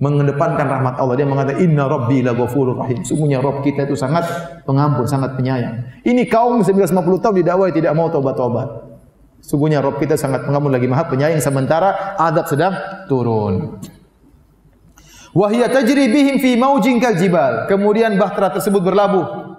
[0.02, 1.14] mengedepankan rahmat Allah.
[1.14, 3.06] Dia mengatakan Inna Rabbi laghafurur rahim.
[3.06, 4.26] Sungguhnya Rabb kita itu sangat
[4.66, 5.86] pengampun, sangat penyayang.
[6.02, 8.90] Ini kaum 950 tahun didakwai tidak mau taubat-taubat.
[9.44, 12.74] Sungguhnya Rabb kita sangat pengampun lagi Maha Penyayang sementara azab sedang
[13.06, 13.78] turun.
[15.34, 17.66] Wahia tajri bihim fi maujin kal jibal.
[17.66, 19.58] Kemudian bahtera tersebut berlabuh.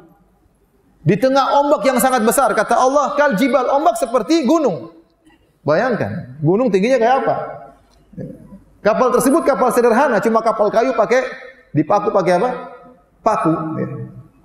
[1.06, 2.50] Di tengah ombak yang sangat besar.
[2.58, 3.70] Kata Allah, kal jibal.
[3.70, 4.90] Ombak seperti gunung.
[5.62, 6.40] Bayangkan.
[6.42, 7.36] Gunung tingginya kayak apa?
[8.86, 10.22] Kapal tersebut kapal sederhana.
[10.22, 11.26] Cuma kapal kayu pakai
[11.74, 12.50] dipaku pakai apa?
[13.26, 13.54] Paku.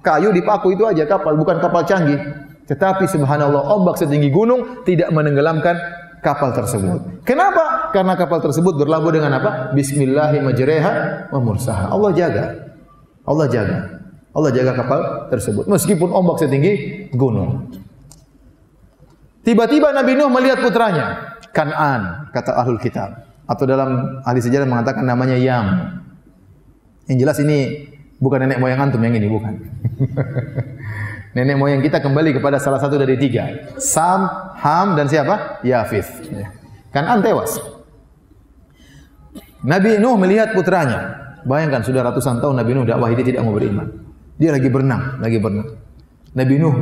[0.00, 1.36] Kayu dipaku itu aja kapal.
[1.36, 2.16] Bukan kapal canggih.
[2.64, 5.76] Tetapi subhanallah ombak setinggi gunung tidak menenggelamkan
[6.24, 7.20] kapal tersebut.
[7.28, 7.92] Kenapa?
[7.92, 9.76] Karena kapal tersebut berlabuh dengan apa?
[9.76, 11.52] Bismillahirrahmanirrahim wa.
[11.92, 12.44] Allah jaga.
[13.28, 13.78] Allah jaga.
[14.30, 16.72] Allah jaga kapal tersebut meskipun ombak setinggi
[17.12, 17.66] gunung.
[19.42, 23.29] Tiba-tiba Nabi Nuh melihat putranya, Kan'an, kata ahlul kitab.
[23.50, 25.98] Atau dalam ahli sejarah mengatakan namanya Yam.
[27.10, 27.58] Yang jelas ini
[28.22, 29.58] bukan nenek moyang antum yang ini, bukan.
[31.34, 33.74] nenek moyang kita kembali kepada salah satu dari tiga.
[33.82, 35.58] Sam, Ham dan siapa?
[35.66, 36.30] Yafith.
[36.30, 36.54] Ya.
[36.94, 37.58] Kan an tewas.
[39.66, 41.18] Nabi Nuh melihat putranya.
[41.42, 43.90] Bayangkan sudah ratusan tahun Nabi Nuh dakwah dia tidak mau beriman.
[44.38, 45.68] Dia lagi berenang, lagi berenang.
[46.38, 46.74] Nabi Nuh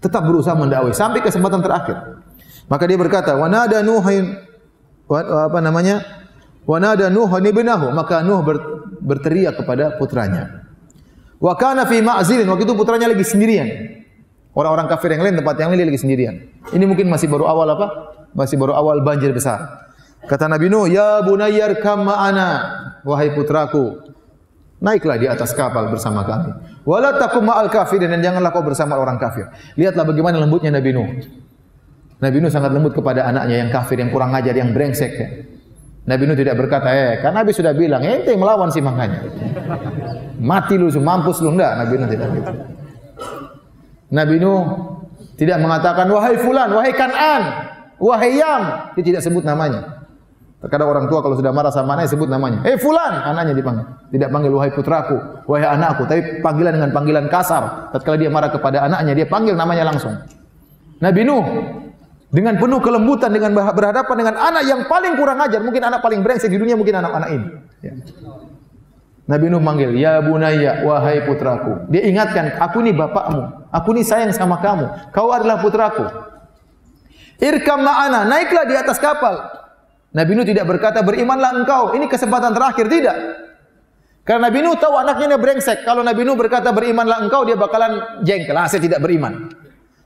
[0.00, 2.24] tetap berusaha mendakwai sampai kesempatan terakhir.
[2.70, 3.82] Maka dia berkata, "Wa nada
[5.18, 6.06] apa namanya?
[6.68, 8.46] Wa nada Nuh ibnahu." Maka Nuh
[9.02, 10.68] berteriak kepada putranya.
[11.40, 13.68] Wa kana fi ma'zilin waktu itu putranya lagi sendirian.
[14.52, 16.34] Orang-orang kafir yang lain tempat yang lain lagi sendirian.
[16.74, 17.86] Ini mungkin masih baru awal apa?
[18.36, 19.88] Masih baru awal banjir besar.
[20.26, 23.96] Kata Nabi Nuh, "Ya bunayyar kam ma'ana." Wahai putraku,
[24.84, 26.52] naiklah di atas kapal bersama kami.
[26.84, 29.48] Wala takum ma'al kafirin dan janganlah kau bersama orang kafir.
[29.80, 31.08] Lihatlah bagaimana lembutnya Nabi Nuh.
[32.20, 35.16] Nabi Nuh sangat lembut kepada anaknya yang kafir, yang kurang ajar, yang brengsek.
[36.04, 39.24] Nabi Nuh tidak berkata, eh, kan Nabi sudah bilang, ente melawan si makanya.
[40.36, 41.56] Mati lu, mampus lu.
[41.56, 42.52] Enggak, Nabi Nuh tidak begitu.
[44.12, 44.60] Nabi Nuh
[45.40, 47.42] tidak mengatakan, wahai fulan, wahai kan'an,
[47.96, 48.62] wahai yam.
[49.00, 50.04] Dia tidak sebut namanya.
[50.60, 52.60] Terkadang orang tua kalau sudah marah sama anaknya sebut namanya.
[52.68, 53.86] Eh fulan, anaknya dipanggil.
[54.12, 55.16] Tidak panggil wahai putraku,
[55.48, 57.88] wahai anakku, tapi panggilan dengan panggilan kasar.
[57.96, 60.20] Tatkala dia marah kepada anaknya, dia panggil namanya langsung.
[61.00, 61.44] Nabi Nuh
[62.30, 66.46] dengan penuh kelembutan dengan berhadapan dengan anak yang paling kurang ajar, mungkin anak paling brengsek
[66.46, 67.46] di dunia mungkin anak-anak ini.
[67.82, 67.92] Ya.
[69.30, 73.70] Nabi Nuh manggil, "Ya bunayya, wahai putraku." Dia ingatkan, "Aku ini bapakmu.
[73.70, 75.14] Aku ini sayang sama kamu.
[75.14, 76.06] Kau adalah putraku."
[77.38, 79.38] Irkam ma'ana, naiklah di atas kapal.
[80.10, 83.16] Nabi Nuh tidak berkata, "Berimanlah engkau." Ini kesempatan terakhir, tidak.
[84.22, 85.82] Karena Nabi Nuh tahu anaknya ini brengsek.
[85.82, 88.54] Kalau Nabi Nuh berkata, "Berimanlah engkau," dia bakalan jengkel.
[88.54, 89.50] Ah, saya tidak beriman.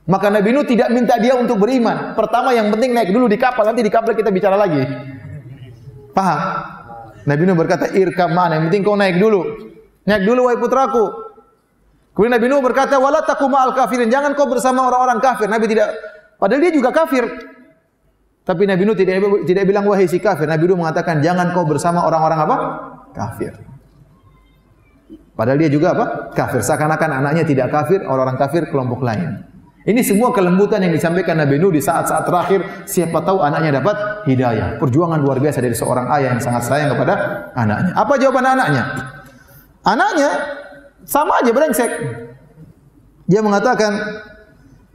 [0.05, 2.13] Maka Nabi Nuh tidak minta dia untuk beriman.
[2.13, 4.85] Pertama yang penting naik dulu di kapal, nanti di kapal kita bicara lagi.
[6.13, 6.39] Paham?
[7.25, 8.61] Nabi Nuh berkata, "Irkam mana?
[8.61, 9.41] Yang penting kau naik dulu.
[10.05, 11.05] Naik dulu wahai putraku."
[12.13, 15.49] Kemudian Nabi Nuh berkata, "Wala takum ma'al kafirin." Jangan kau bersama orang-orang kafir.
[15.49, 15.89] Nabi tidak
[16.37, 17.25] padahal dia juga kafir.
[18.45, 20.45] Tapi Nabi Nuh tidak tidak bilang wahai si kafir.
[20.45, 22.55] Nabi Nuh mengatakan, "Jangan kau bersama orang-orang apa?
[23.09, 23.57] Kafir."
[25.33, 26.31] Padahal dia juga apa?
[26.31, 26.63] Kafir.
[26.63, 29.54] Seakan-akan anaknya tidak kafir, orang-orang kafir kelompok lain.
[29.85, 32.89] Ini semua kelembutan yang disampaikan Nabi Nuh di saat-saat terakhir.
[32.89, 34.81] Siapa tahu anaknya dapat hidayah.
[34.81, 37.13] Perjuangan luar biasa dari seorang ayah yang sangat sayang kepada
[37.53, 37.93] anaknya.
[37.93, 38.83] Apa jawaban anaknya?
[39.85, 40.31] Anaknya
[41.05, 41.91] sama aja brengsek.
[43.29, 43.93] Dia mengatakan,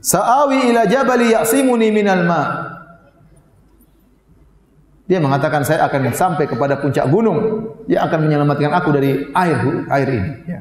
[0.03, 2.47] Sa'awi ila jabali ya'simuni minal ma'
[5.07, 9.59] Dia mengatakan saya akan sampai kepada puncak gunung yang akan menyelamatkan aku dari air
[9.91, 10.31] air ini.
[10.47, 10.59] Ya.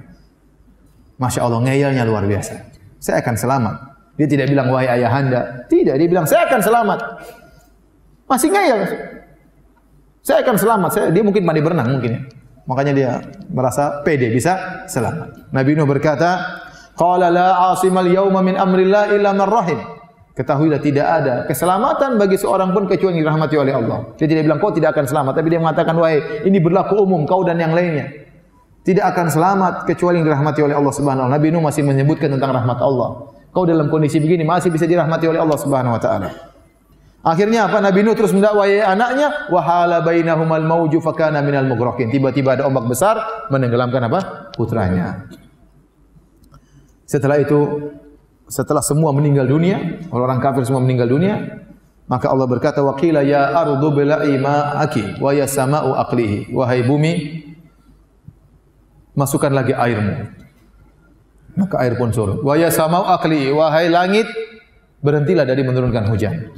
[1.22, 2.58] Masya Allah ngeyelnya luar biasa.
[2.98, 3.89] Saya akan selamat.
[4.18, 5.66] Dia tidak bilang wahai ayahanda.
[5.70, 6.98] Tidak, dia bilang saya akan selamat.
[8.30, 8.80] Masih ngeyel.
[10.20, 10.90] Saya akan selamat.
[10.92, 12.20] Saya, dia mungkin mandi berenang mungkin ya.
[12.68, 13.10] Makanya dia
[13.50, 15.50] merasa pede bisa selamat.
[15.50, 16.60] Nabi Nuh berkata,
[16.94, 19.80] "Qala la 'asimal yawma min amrillah illa man rahim."
[20.30, 24.14] Ketahuilah tidak ada keselamatan bagi seorang pun kecuali dirahmati oleh Allah.
[24.14, 27.42] Dia tidak bilang kau tidak akan selamat, tapi dia mengatakan wahai ini berlaku umum kau
[27.42, 28.08] dan yang lainnya.
[28.80, 31.36] Tidak akan selamat kecuali dirahmati oleh Allah Subhanahu wa taala.
[31.36, 33.34] Nabi Nuh masih menyebutkan tentang rahmat Allah.
[33.50, 36.30] Kau dalam kondisi begini masih bisa dirahmati oleh Allah Subhanahu wa taala.
[37.20, 37.84] Akhirnya apa?
[37.84, 42.08] Nabi Nuh terus mendakwai anaknya, wahala bainahumal mauju fakana minal mughraqin.
[42.08, 43.20] Tiba-tiba ada ombak besar
[43.52, 44.20] menenggelamkan apa?
[44.56, 45.28] putranya.
[47.04, 47.90] Setelah itu
[48.48, 51.60] setelah semua meninggal dunia, orang kafir semua meninggal dunia,
[52.10, 56.50] maka Allah berkata waqila ya ardu bila'i ma'aki wa ya sama'u aqlihi.
[56.56, 57.12] Wahai bumi,
[59.12, 60.39] masukkan lagi airmu.
[61.60, 62.40] Maka air pun surut.
[62.40, 63.52] Wa ya sama'u aqlihi.
[63.52, 64.24] Wahai langit,
[65.04, 66.56] berhentilah dari menurunkan hujan.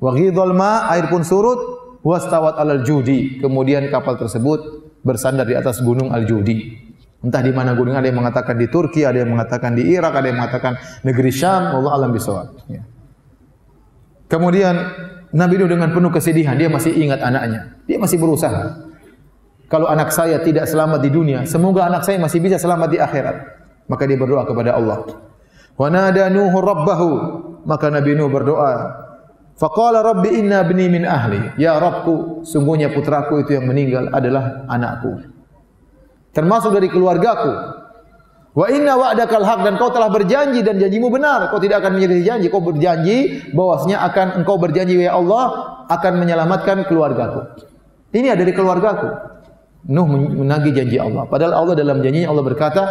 [0.00, 1.78] Wa ghidhal ma' air pun surut.
[2.00, 3.36] Wastawat alal judi.
[3.36, 6.88] Kemudian kapal tersebut bersandar di atas gunung al-judi.
[7.20, 10.26] Entah di mana gunung ada yang mengatakan di Turki, ada yang mengatakan di Irak, ada
[10.32, 12.64] yang mengatakan negeri Syam, Allah alam bisawab.
[12.72, 12.80] Ya.
[14.32, 14.72] Kemudian
[15.36, 17.76] Nabi Nuh dengan penuh kesedihan, dia masih ingat anaknya.
[17.84, 18.88] Dia masih berusaha.
[19.68, 23.36] Kalau anak saya tidak selamat di dunia, semoga anak saya masih bisa selamat di akhirat.
[23.90, 25.02] Maka dia berdoa kepada Allah.
[25.74, 27.10] Wa nada Nuh rabbahu.
[27.66, 28.72] Maka Nabi Nuh berdoa.
[29.58, 31.58] Faqala rabbi inna bni min ahli.
[31.58, 35.40] Ya Rabbku, sungguhnya putraku itu yang meninggal adalah anakku
[36.32, 37.78] termasuk dari keluargaku.
[38.50, 41.54] Wa inna wa'dakal haq dan kau telah berjanji dan janjimu benar.
[41.54, 42.46] Kau tidak akan menyelisih janji.
[42.50, 47.46] Kau berjanji bahwasanya akan engkau berjanji ya Allah akan menyelamatkan keluargaku.
[48.10, 49.06] Ini ada dari keluargaku.
[49.88, 51.24] Nuh menagih janji Allah.
[51.24, 52.82] Padahal Allah dalam janjinya Allah berkata,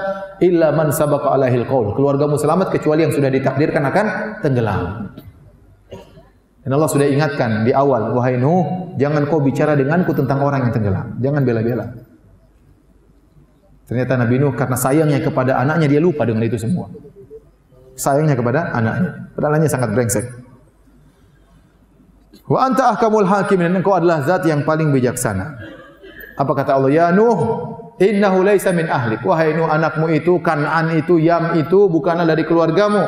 [0.41, 4.06] "Illa man sabaqa alaihil qaul." Keluargamu selamat kecuali yang sudah ditakdirkan akan
[4.41, 5.14] tenggelam.
[6.66, 10.74] Dan Allah sudah ingatkan di awal, "Wahai Nuh, jangan kau bicara denganku tentang orang yang
[10.74, 11.07] tenggelam.
[11.22, 11.86] Jangan bela-bela."
[13.86, 16.90] Ternyata Nabi Nuh karena sayangnya kepada anaknya dia lupa dengan itu semua.
[17.94, 19.30] Sayangnya kepada anaknya.
[19.38, 20.26] Padahal anaknya sangat brengsek.
[22.49, 25.78] Wa anta ahkamul hakim dan engkau adalah zat yang paling bijaksana.
[26.40, 26.88] Apa kata Allah?
[26.88, 27.36] Ya Nuh,
[27.99, 29.20] innahu laisa min ahlik.
[29.28, 33.03] Wahai Nuh, anakmu itu, Kan'an itu, Yam itu bukanlah dari keluargamu.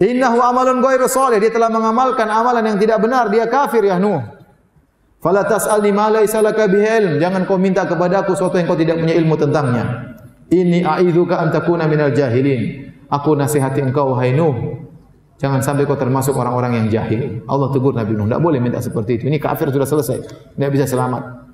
[0.00, 1.38] Innahu amalun ghairu salih.
[1.38, 3.30] Dia telah mengamalkan amalan yang tidak benar.
[3.30, 4.18] Dia kafir ya Nuh.
[5.20, 7.14] Fala tas'alni ma laysa laka bihi ilm.
[7.20, 10.16] Jangan kau minta kepada aku sesuatu yang kau tidak punya ilmu tentangnya.
[10.50, 12.90] Ini a'idzuka an takuna minal jahilin.
[13.12, 14.88] Aku nasihati engkau wahai Nuh.
[15.36, 17.44] Jangan sampai kau termasuk orang-orang yang jahil.
[17.44, 19.24] Allah tegur Nabi Nuh, tidak boleh minta seperti itu.
[19.28, 20.18] Ini kafir sudah selesai.
[20.56, 21.49] Tidak bisa selamat.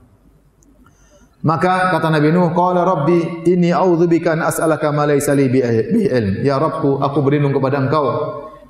[1.47, 6.43] Maka kata Nabi Nuh, "Qala Rabbi, inni a'udzubika an as'alaka ma laysa li bi ilm."
[6.43, 8.03] Ya Rabbku, aku berlindung kepada Engkau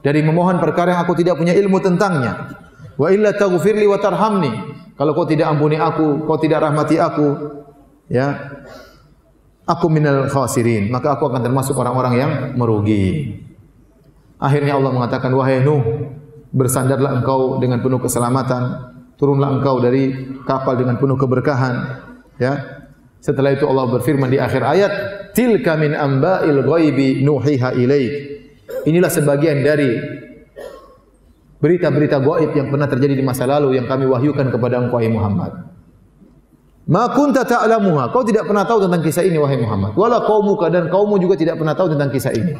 [0.04, 2.52] dari memohon perkara yang aku tidak punya ilmu tentangnya.
[3.00, 4.52] Wa illa taghfirli wa tarhamni.
[4.96, 7.28] Kalau kau tidak ampuni aku, kau tidak rahmati aku,
[8.08, 8.32] ya,
[9.68, 10.88] aku minal khasirin.
[10.88, 13.36] Maka aku akan termasuk orang-orang yang merugi.
[14.40, 16.12] Akhirnya Allah mengatakan, wahai Nuh,
[16.52, 22.04] bersandarlah engkau dengan penuh keselamatan, turunlah engkau dari kapal dengan penuh keberkahan.
[22.36, 22.84] Ya,
[23.24, 24.92] setelah itu Allah berfirman di akhir ayat,
[25.32, 28.12] tilka min amba'il ghaibi nuhiha ilaik.
[28.86, 29.98] Inilah sebagian dari
[31.58, 35.52] berita-berita gaib yang pernah terjadi di masa lalu yang kami wahyukan kepada engkau wahai Muhammad.
[36.86, 38.14] Ma kunta ta'lamuha.
[38.14, 39.98] Kau tidak pernah tahu tentang kisah ini wahai Muhammad.
[39.98, 42.54] Wala qaumuka dan kaummu juga tidak pernah tahu tentang kisah ini.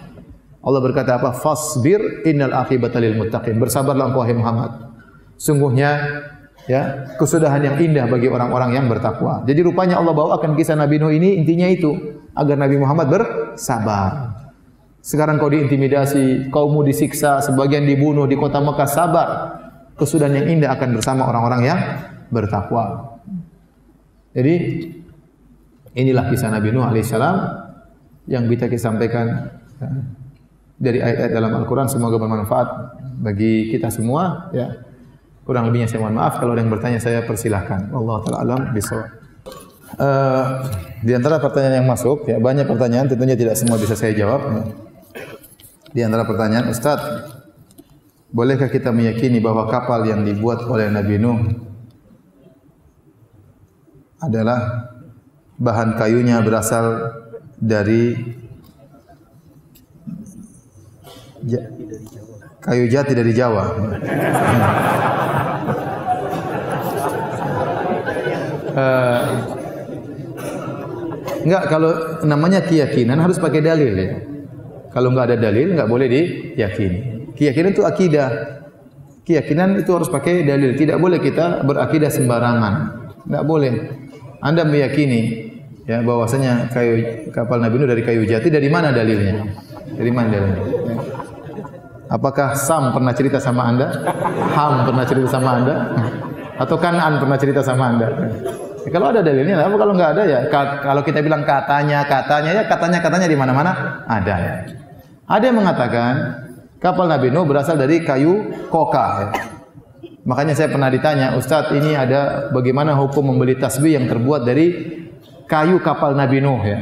[0.66, 1.30] Allah berkata apa?
[1.30, 3.54] Fasbir innal aqibata lil muttaqin.
[3.62, 4.70] Bersabarlah engkau wahai Muhammad.
[5.38, 5.90] Sungguhnya
[6.66, 9.42] ya, kesudahan yang indah bagi orang-orang yang bertakwa.
[9.46, 11.94] Jadi rupanya Allah bawakan kisah Nabi Nuh ini intinya itu
[12.36, 14.34] agar Nabi Muhammad bersabar.
[15.00, 19.28] Sekarang kau diintimidasi, kaummu disiksa, sebagian dibunuh di kota Mekah, sabar.
[19.96, 21.80] Kesudahan yang indah akan bersama orang-orang yang
[22.28, 23.16] bertakwa.
[24.36, 24.54] Jadi
[25.96, 27.36] inilah kisah Nabi Nuh alaihissalam
[28.28, 29.88] yang bisa kita sampaikan ya,
[30.76, 31.88] dari ayat-ayat dalam Al-Quran.
[31.88, 32.68] Semoga bermanfaat
[33.22, 34.52] bagi kita semua.
[34.52, 34.84] Ya.
[35.46, 36.42] Kurang lebihnya saya mohon maaf.
[36.42, 37.94] Kalau ada yang bertanya saya persilahkan.
[37.94, 39.08] Allah Taala alam bisawab.
[39.96, 40.44] Uh,
[41.06, 43.06] di antara pertanyaan yang masuk, ya banyak pertanyaan.
[43.06, 44.42] Tentunya tidak semua bisa saya jawab.
[44.42, 44.62] Ya.
[45.94, 46.98] Di antara pertanyaan Ustaz,
[48.34, 51.38] bolehkah kita meyakini bahwa kapal yang dibuat oleh Nabi Nuh
[54.18, 54.90] adalah
[55.62, 57.16] bahan kayunya berasal
[57.56, 58.18] dari
[62.66, 63.64] kayu jati dari Jawa.
[68.74, 69.22] uh,
[71.46, 71.92] enggak kalau
[72.26, 74.18] namanya keyakinan harus pakai dalil ya.
[74.90, 77.30] Kalau enggak ada dalil, enggak boleh diyakini.
[77.38, 78.30] Keyakinan itu akidah.
[79.22, 80.74] Keyakinan itu harus pakai dalil.
[80.74, 82.74] Tidak boleh kita berakidah sembarangan.
[83.28, 83.72] Enggak boleh.
[84.42, 85.52] Anda meyakini
[85.86, 89.44] ya bahwasanya kayu kapal Nabi Nuh dari kayu jati dari mana dalilnya?
[89.96, 90.62] Dari mana dalilnya?
[90.64, 91.25] Ya.
[92.06, 93.90] Apakah Sam pernah cerita sama Anda?
[94.54, 95.74] Ham pernah cerita sama Anda?
[96.56, 98.08] Atau Kanan pernah cerita sama Anda?
[98.86, 100.40] Ya, kalau ada dalilnya, apa kalau nggak ada ya?
[100.78, 103.70] Kalau kita bilang katanya, katanya ya katanya katanya di mana-mana
[104.06, 104.54] ada ya.
[105.26, 106.12] Ada yang mengatakan
[106.78, 109.06] kapal Nabi Nuh berasal dari kayu koka.
[109.18, 109.28] Ya.
[110.22, 114.94] Makanya saya pernah ditanya, Ustadz ini ada bagaimana hukum membeli tasbih yang terbuat dari
[115.46, 116.78] kayu kapal Nabi Nuh ya.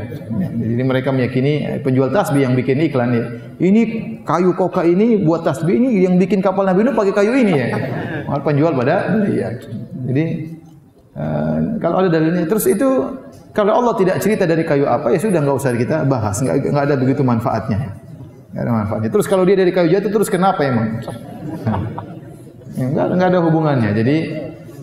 [0.56, 3.24] Jadi mereka meyakini penjual tasbih yang bikin iklan ya.
[3.60, 3.82] Ini
[4.24, 7.66] kayu koka ini buat tasbih ini yang bikin kapal Nabi Nuh pakai kayu ini ya.
[8.24, 9.48] Mal penjual pada beli ya.
[10.04, 10.24] Jadi
[11.14, 12.82] Uh, kalau ada dalilnya terus itu
[13.54, 16.84] kalau Allah tidak cerita dari kayu apa ya sudah enggak usah kita bahas enggak, enggak
[16.90, 17.94] ada begitu manfaatnya
[18.50, 20.98] enggak ada manfaatnya terus kalau dia dari kayu jatuh terus kenapa emang
[22.82, 24.16] enggak enggak ada hubungannya jadi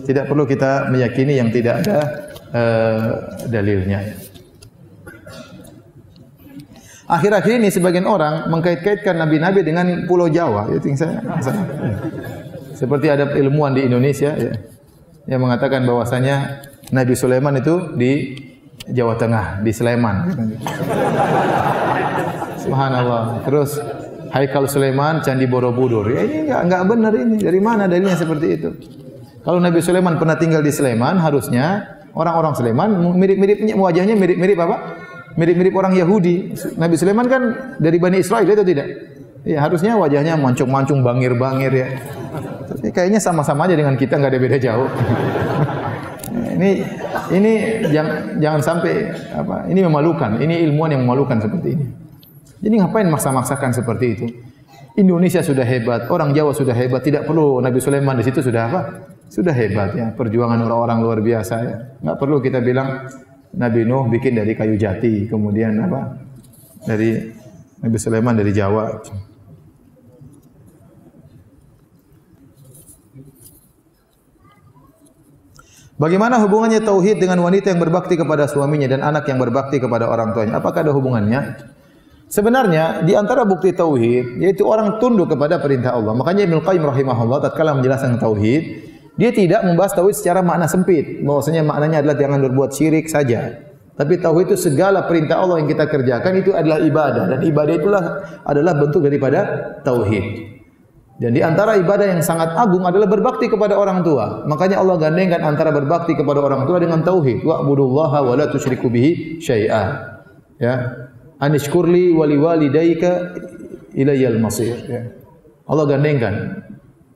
[0.06, 1.98] tidak perlu kita meyakini yang tidak ada
[2.52, 3.08] uh,
[3.46, 4.18] dalilnya
[7.12, 10.72] Akhir-akhir ini sebagian orang mengkait-kaitkan nabi-nabi dengan Pulau Jawa.
[10.72, 11.60] Yang saya, saya
[12.72, 14.56] seperti ada ilmuwan di Indonesia ya
[15.28, 18.32] yang mengatakan bahwasanya Nabi Sulaiman itu di
[18.88, 20.16] Jawa Tengah, di Sleman.
[22.64, 23.44] Subhanallah.
[23.44, 23.76] Terus
[24.32, 26.08] Haikal Sulaiman, Candi Borobudur.
[26.08, 27.36] Ya, ini enggak enggak benar ini.
[27.38, 28.70] Dari mana dalilnya seperti itu?
[29.42, 34.76] Kalau Nabi Sulaiman pernah tinggal di Sleman, harusnya orang-orang Sleman mirip-mirip wajahnya mirip-mirip apa?
[35.34, 36.54] Mirip-mirip orang Yahudi.
[36.78, 37.42] Nabi Sulaiman kan
[37.82, 38.86] dari Bani Israel itu tidak?
[39.42, 41.86] Ya, harusnya wajahnya mancung-mancung, bangir-bangir ya.
[42.70, 44.86] Tapi kayaknya sama-sama aja dengan kita nggak ada beda jauh.
[46.56, 46.86] ini
[47.34, 47.52] ini
[47.90, 49.66] jangan jangan sampai apa?
[49.66, 50.38] Ini memalukan.
[50.38, 51.86] Ini ilmuwan yang memalukan seperti ini.
[52.62, 54.26] Jadi ngapain maksa-maksakan seperti itu?
[54.94, 58.80] Indonesia sudah hebat, orang Jawa sudah hebat, tidak perlu Nabi Sulaiman di situ sudah apa?
[59.32, 61.76] Sudah hebat ya, perjuangan orang-orang luar biasa ya.
[62.04, 63.08] Enggak perlu kita bilang
[63.56, 66.20] Nabi Nuh bikin dari kayu jati, kemudian apa?
[66.84, 67.32] Dari
[67.80, 69.00] Nabi Sulaiman dari Jawa.
[75.96, 80.36] Bagaimana hubungannya tauhid dengan wanita yang berbakti kepada suaminya dan anak yang berbakti kepada orang
[80.36, 80.60] tuanya?
[80.60, 81.72] Apakah ada hubungannya?
[82.28, 86.12] Sebenarnya di antara bukti tauhid yaitu orang tunduk kepada perintah Allah.
[86.12, 91.20] Makanya Ibnu Qayyim rahimahullah tatkala menjelaskan tauhid, dia tidak membahas tauhid secara makna sempit.
[91.20, 93.60] Bahwasanya maknanya adalah jangan berbuat syirik saja.
[93.92, 98.04] Tapi tauhid itu segala perintah Allah yang kita kerjakan itu adalah ibadah dan ibadah itulah
[98.48, 99.40] adalah bentuk daripada
[99.84, 100.48] tauhid.
[101.20, 104.48] Dan di antara ibadah yang sangat agung adalah berbakti kepada orang tua.
[104.48, 107.44] Makanya Allah gandengkan antara berbakti kepada orang tua dengan tauhid.
[107.44, 109.82] Wa'budullaha wa la tusyriku bihi syai'a.
[110.56, 110.74] Ya.
[111.38, 113.38] Anishkurli wa liwalidayka
[113.92, 114.74] ilayyal masir.
[114.88, 115.14] Ya.
[115.68, 116.64] Allah gandengkan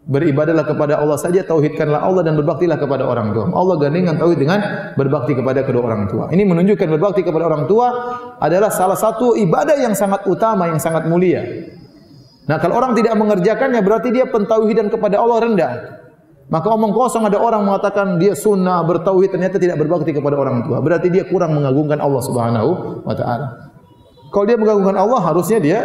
[0.07, 3.51] beribadalah kepada Allah saja, tauhidkanlah Allah dan berbaktilah kepada orang tua.
[3.51, 4.59] Allah gandengkan tauhid dengan
[4.95, 6.31] berbakti kepada kedua orang tua.
[6.31, 7.87] Ini menunjukkan berbakti kepada orang tua
[8.39, 11.43] adalah salah satu ibadah yang sangat utama, yang sangat mulia.
[12.47, 15.73] Nah kalau orang tidak mengerjakannya berarti dia pentauhidan kepada Allah rendah.
[16.47, 20.79] Maka omong kosong ada orang mengatakan dia sunnah bertauhid ternyata tidak berbakti kepada orang tua.
[20.79, 23.75] Berarti dia kurang mengagungkan Allah Subhanahu wa taala.
[24.31, 25.81] Kalau dia mengagungkan Allah harusnya dia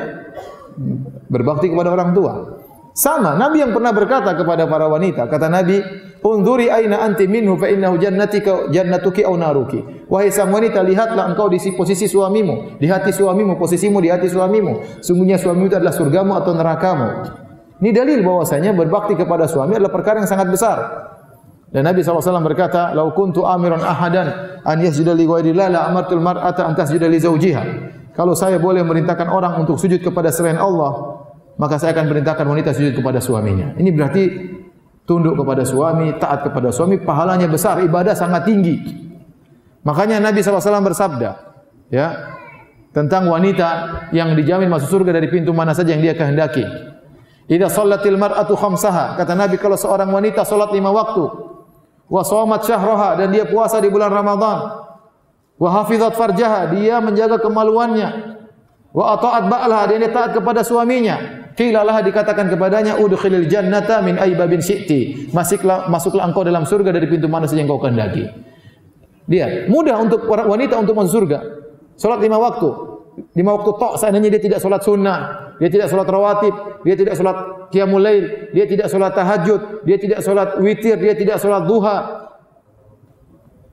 [1.34, 2.61] berbakti kepada orang tua.
[2.91, 5.80] Sama, Nabi yang pernah berkata kepada para wanita, kata Nabi,
[6.19, 9.80] "Unzuri aina anti minhu fa innahu jannatika jannatuki aw naruki."
[10.11, 14.99] Wahai sang wanita, lihatlah engkau di posisi suamimu, di hati suamimu, posisimu di hati suamimu.
[14.99, 17.07] Sungguhnya suamimu itu adalah surgamu atau nerakamu.
[17.80, 20.77] Ini dalil bahwasanya berbakti kepada suami adalah perkara yang sangat besar.
[21.72, 26.68] Dan Nabi SAW berkata, "Lau kuntu amiran ahadan an yasjuda li ghairillah la amartul mar'ata
[26.68, 27.63] an tasjuda li zawjiha."
[28.11, 31.11] Kalau saya boleh merintahkan orang untuk sujud kepada selain Allah,
[31.60, 33.76] maka saya akan perintahkan wanita sujud kepada suaminya.
[33.76, 34.23] Ini berarti
[35.03, 38.80] tunduk kepada suami, taat kepada suami, pahalanya besar, ibadah sangat tinggi.
[39.82, 41.30] Makanya Nabi SAW bersabda,
[41.90, 42.38] ya,
[42.94, 43.69] tentang wanita
[44.14, 46.64] yang dijamin masuk surga dari pintu mana saja yang dia kehendaki.
[47.52, 51.26] Idza shallatil mar'atu khamsaha, kata Nabi kalau seorang wanita salat lima waktu,
[52.07, 54.86] wa shamat syahraha dan dia puasa di bulan Ramadan,
[55.57, 58.38] wa hafizat farjaha, dia menjaga kemaluannya,
[58.94, 65.30] wa ata'at ba'laha, dia taat kepada suaminya, Qilalah dikatakan kepadanya udkhilil jannata min aybabin syi'ti.
[65.30, 68.26] Masuklah masuklah engkau dalam surga dari pintu mana saja yang kau kehendaki.
[69.30, 71.40] Dia mudah untuk wanita untuk masuk surga.
[72.02, 72.66] Salat lima waktu.
[73.38, 77.38] Lima waktu tok seandainya dia tidak salat sunnah, dia tidak salat rawatib, dia tidak salat
[77.70, 78.26] qiyamul lail,
[78.58, 82.26] dia tidak salat tahajud, dia tidak salat witir, dia tidak salat duha.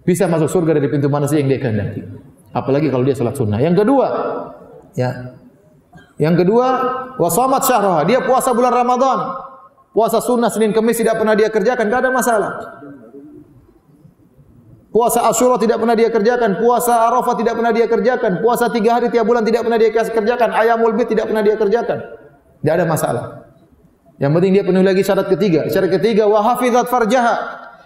[0.05, 2.05] Bisa masuk surga dari pintu mana saja yang dia kehendaki.
[2.52, 3.56] Apalagi kalau dia salat sunnah.
[3.56, 4.06] Yang kedua,
[4.93, 5.38] ya,
[6.18, 6.66] yang kedua,
[7.14, 8.02] wasamat syahroha.
[8.02, 9.18] Dia puasa bulan Ramadan.
[9.94, 11.86] Puasa sunnah Senin Kemis tidak pernah dia kerjakan.
[11.86, 12.50] Tidak ada masalah.
[14.90, 16.58] Puasa Ashura tidak pernah dia kerjakan.
[16.58, 18.42] Puasa Arafah tidak pernah dia kerjakan.
[18.42, 20.50] Puasa tiga hari tiap bulan tidak pernah dia kerjakan.
[20.58, 21.98] Ayamul Bid tidak pernah dia kerjakan.
[22.58, 23.24] Tidak ada masalah.
[24.18, 25.70] Yang penting dia penuhi lagi syarat ketiga.
[25.70, 27.36] Syarat ketiga wa hafizat farjaha.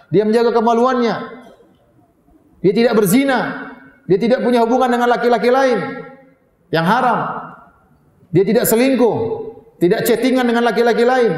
[0.09, 1.15] Dia menjaga kemaluannya.
[2.65, 3.69] Dia tidak berzina.
[4.09, 5.79] Dia tidak punya hubungan dengan laki-laki lain
[6.73, 7.52] yang haram.
[8.33, 9.17] Dia tidak selingkuh,
[9.77, 11.31] tidak chattingan dengan laki-laki lain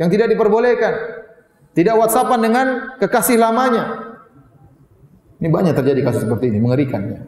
[0.00, 1.20] yang tidak diperbolehkan.
[1.76, 2.66] Tidak WhatsAppan dengan
[2.96, 4.16] kekasih lamanya.
[5.38, 7.20] Ini banyak terjadi kasus seperti ini, mengerikan ya.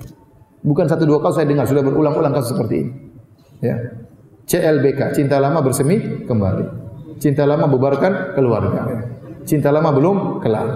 [0.64, 2.92] Bukan satu dua kali saya dengar sudah berulang-ulang kasus seperti ini.
[3.62, 3.76] Ya.
[4.48, 6.64] CLBK, cinta lama bersemi kembali.
[7.22, 8.82] Cinta lama bubarkan keluarga.
[9.46, 10.68] Cinta lama belum kelar.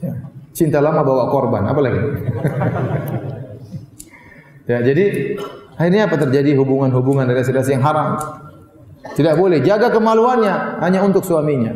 [0.00, 0.14] Ya.
[0.54, 2.00] Cinta lama bawa korban, apa lagi?
[4.68, 5.36] ya, jadi
[5.76, 8.16] akhirnya apa terjadi hubungan-hubungan relasi-relasi yang haram.
[9.04, 11.70] Tidak boleh jaga kemaluannya hanya untuk suaminya.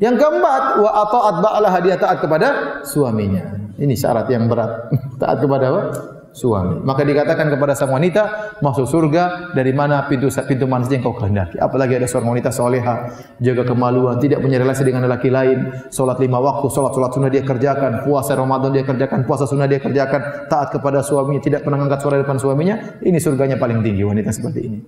[0.00, 3.72] Yang keempat, wa ata'at ba'lah dia taat kepada suaminya.
[3.76, 4.92] Ini syarat yang berat.
[5.20, 5.82] taat kepada apa?
[6.30, 6.78] Suami.
[6.86, 11.18] Maka dikatakan kepada sang wanita masuk surga dari mana pintu pintu mana saja yang kau
[11.18, 11.58] kehendaki.
[11.58, 13.10] Apalagi ada seorang wanita soleha,
[13.42, 17.42] jaga kemaluan, tidak punya relasi dengan lelaki lain, solat lima waktu, solat solat sunnah dia
[17.42, 21.98] kerjakan, puasa Ramadan dia kerjakan, puasa sunnah dia kerjakan, taat kepada suaminya, tidak pernah angkat
[21.98, 23.02] suara depan suaminya.
[23.02, 24.78] Ini surganya paling tinggi wanita seperti ini.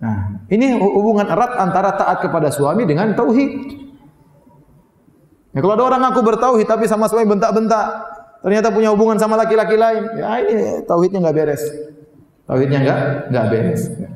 [0.00, 3.52] Nah, ini hubungan erat antara taat kepada suami dengan tauhid.
[5.52, 7.84] Ya, kalau ada orang aku bertauhid tapi sama suami bentak-bentak,
[8.40, 11.62] ternyata punya hubungan sama laki-laki lain, ya ini tauhidnya enggak beres.
[12.48, 12.98] Tauhidnya enggak
[13.28, 13.82] enggak beres.
[14.00, 14.10] Ya.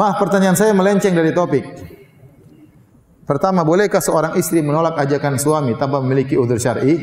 [0.00, 1.79] Maaf pertanyaan saya melenceng dari topik.
[3.30, 6.98] Pertama, bolehkah seorang istri menolak ajakan suami tanpa memiliki udzur syar'i?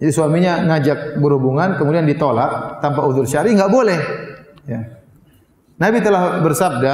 [0.00, 4.00] Jadi suaminya ngajak berhubungan kemudian ditolak tanpa udzur syar'i enggak boleh.
[4.64, 5.04] Ya.
[5.76, 6.92] Nabi telah bersabda,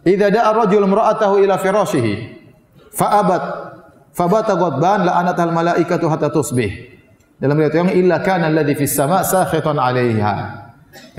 [0.00, 2.14] "Idza da'a rajul imra'atahu ila firashihi
[2.88, 3.42] fa abat
[4.16, 6.72] fa bata ghadban la'anatal malaikatu hatta tusbih."
[7.36, 10.34] Dalam riwayat yang illa kana alladhi fis sama' sakhitan 'alaiha.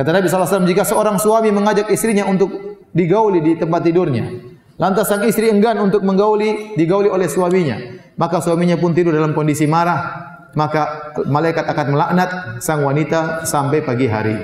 [0.02, 4.53] Kata Nabi sallallahu alaihi wasallam, jika seorang suami mengajak istrinya untuk digauli di tempat tidurnya.
[4.84, 7.80] Lantas sang istri enggan untuk menggauli, digauli oleh suaminya.
[8.20, 10.28] Maka suaminya pun tidur dalam kondisi marah.
[10.60, 12.30] Maka malaikat akan melaknat
[12.60, 14.44] sang wanita sampai pagi hari.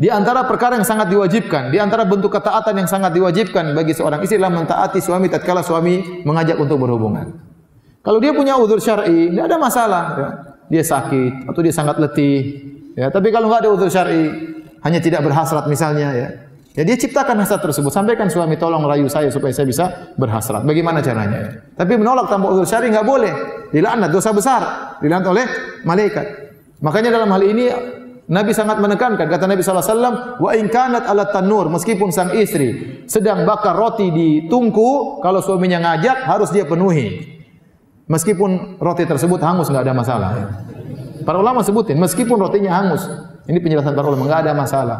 [0.00, 4.24] Di antara perkara yang sangat diwajibkan, di antara bentuk ketaatan yang sangat diwajibkan bagi seorang
[4.24, 7.36] istri adalah mentaati suami tatkala suami mengajak untuk berhubungan.
[8.00, 10.04] Kalau dia punya udzur syar'i, tidak ada masalah.
[10.16, 10.28] Ya.
[10.72, 12.64] Dia sakit atau dia sangat letih.
[12.96, 14.32] Ya, tapi kalau enggak ada udzur syar'i,
[14.80, 16.28] hanya tidak berhasrat misalnya, ya,
[16.78, 17.90] Ya dia ciptakan hasrat tersebut.
[17.90, 20.62] Sampaikan suami tolong rayu saya supaya saya bisa berhasrat.
[20.62, 21.66] Bagaimana caranya?
[21.74, 23.32] Tapi menolak tanpa uzur syar'i enggak boleh.
[23.74, 24.62] Dilaknat dosa besar.
[25.02, 25.46] Dilaknat oleh
[25.82, 26.26] malaikat.
[26.78, 27.64] Makanya dalam hal ini
[28.30, 33.42] Nabi sangat menekankan kata Nabi wasallam wa in kanat ala tanur meskipun sang istri sedang
[33.42, 37.26] bakar roti di tungku kalau suaminya ngajak harus dia penuhi.
[38.06, 40.30] Meskipun roti tersebut hangus enggak ada masalah.
[41.26, 43.10] Para ulama sebutin meskipun rotinya hangus.
[43.50, 44.98] Ini penjelasan para ulama enggak ada masalah.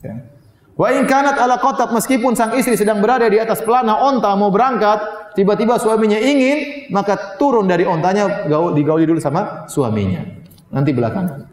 [0.00, 0.39] Ya.
[0.80, 4.48] Wa in kanat ala qatab meskipun sang istri sedang berada di atas pelana onta mau
[4.48, 10.24] berangkat, tiba-tiba suaminya ingin, maka turun dari ontanya gaul digauli dulu sama suaminya.
[10.72, 11.52] Nanti belakangan.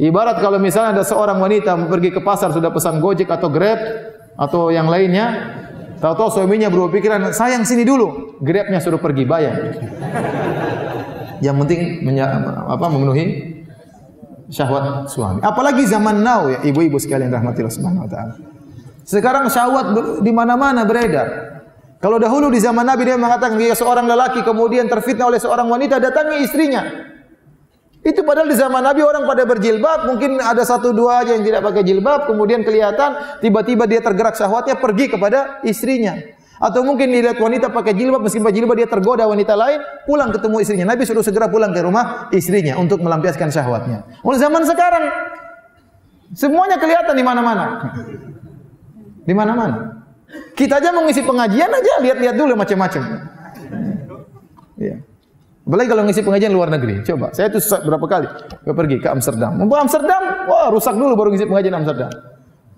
[0.00, 3.76] Ibarat kalau misalnya ada seorang wanita pergi ke pasar sudah pesan Gojek atau Grab
[4.40, 5.52] atau yang lainnya,
[6.00, 9.76] tahu-tahu suaminya berpikiran, "Sayang sini dulu." Grabnya suruh pergi bayar.
[11.44, 11.80] Yang penting
[12.72, 13.52] apa memenuhi
[14.48, 15.44] syahwat suami.
[15.44, 18.34] Apalagi zaman now ya ibu-ibu sekalian rahmatillah subhanahu wa taala.
[19.02, 21.52] Sekarang syahwat di mana-mana beredar.
[22.02, 26.02] Kalau dahulu di zaman Nabi dia mengatakan jika seorang lelaki kemudian terfitnah oleh seorang wanita
[26.02, 26.82] datangi istrinya.
[28.02, 31.62] Itu padahal di zaman Nabi orang pada berjilbab, mungkin ada satu dua aja yang tidak
[31.62, 36.18] pakai jilbab, kemudian kelihatan tiba-tiba dia tergerak syahwatnya pergi kepada istrinya.
[36.58, 40.56] Atau mungkin dilihat wanita pakai jilbab, meskipun pakai jilbab dia tergoda wanita lain, pulang ketemu
[40.58, 40.86] istrinya.
[40.90, 44.02] Nabi suruh segera pulang ke rumah istrinya untuk melampiaskan syahwatnya.
[44.26, 45.04] Oleh zaman sekarang,
[46.34, 47.66] semuanya kelihatan di mana-mana.
[49.22, 50.02] Di mana-mana.
[50.56, 53.02] Kita aja mau ngisi pengajian aja, lihat-lihat dulu macam-macam.
[54.80, 54.96] Ya.
[55.62, 57.06] Apalagi kalau ngisi pengajian luar negeri.
[57.06, 58.26] Coba, saya itu berapa kali
[58.66, 59.54] ke pergi ke Amsterdam.
[59.62, 62.10] Mau Amsterdam, wah rusak dulu baru ngisi pengajian Amsterdam.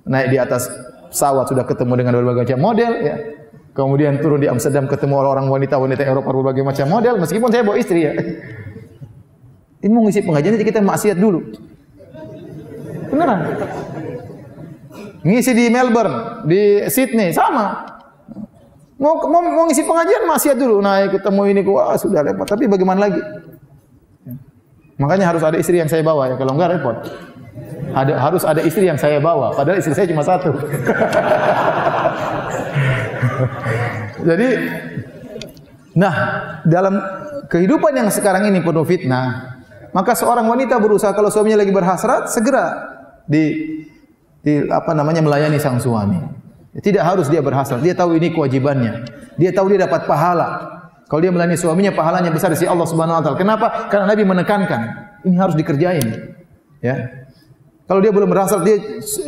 [0.04, 0.68] Naik di atas
[1.08, 3.16] pesawat sudah ketemu dengan berbagai macam model ya.
[3.74, 8.06] Kemudian turun di Amsterdam ketemu orang-orang wanita-wanita Eropa berbagai macam model meskipun saya bawa istri
[8.06, 8.12] ya.
[9.80, 11.40] Ini mau ngisi pengajian jadi kita maksiat dulu.
[13.10, 13.40] Beneran.
[15.24, 17.96] Ngisi di Melbourne, di Sydney, sama.
[19.00, 22.44] Mau, mau, mau ngisi pengajian masih dulu naik ketemu ini wah sudah repot.
[22.44, 23.20] Tapi bagaimana lagi?
[25.00, 26.96] Makanya harus ada istri yang saya bawa ya kalau enggak repot.
[27.94, 30.50] Ada harus ada istri yang saya bawa, padahal istri saya cuma satu.
[34.28, 34.48] Jadi
[35.94, 36.14] nah,
[36.66, 36.94] dalam
[37.48, 39.58] kehidupan yang sekarang ini penuh fitnah,
[39.94, 42.66] maka seorang wanita berusaha kalau suaminya lagi berhasrat segera
[43.30, 43.42] di,
[44.44, 46.20] di apa namanya melayani sang suami.
[46.74, 49.08] Tidak harus dia berhasrat, dia tahu ini kewajibannya.
[49.40, 50.74] Dia tahu dia dapat pahala.
[51.08, 53.38] Kalau dia melayani suaminya pahalanya besar di sisi Allah Subhanahu wa taala.
[53.40, 53.66] Kenapa?
[53.88, 54.80] Karena Nabi menekankan
[55.24, 56.34] ini harus dikerjain.
[56.84, 57.24] Ya.
[57.84, 58.76] Kalau dia belum berhasrat dia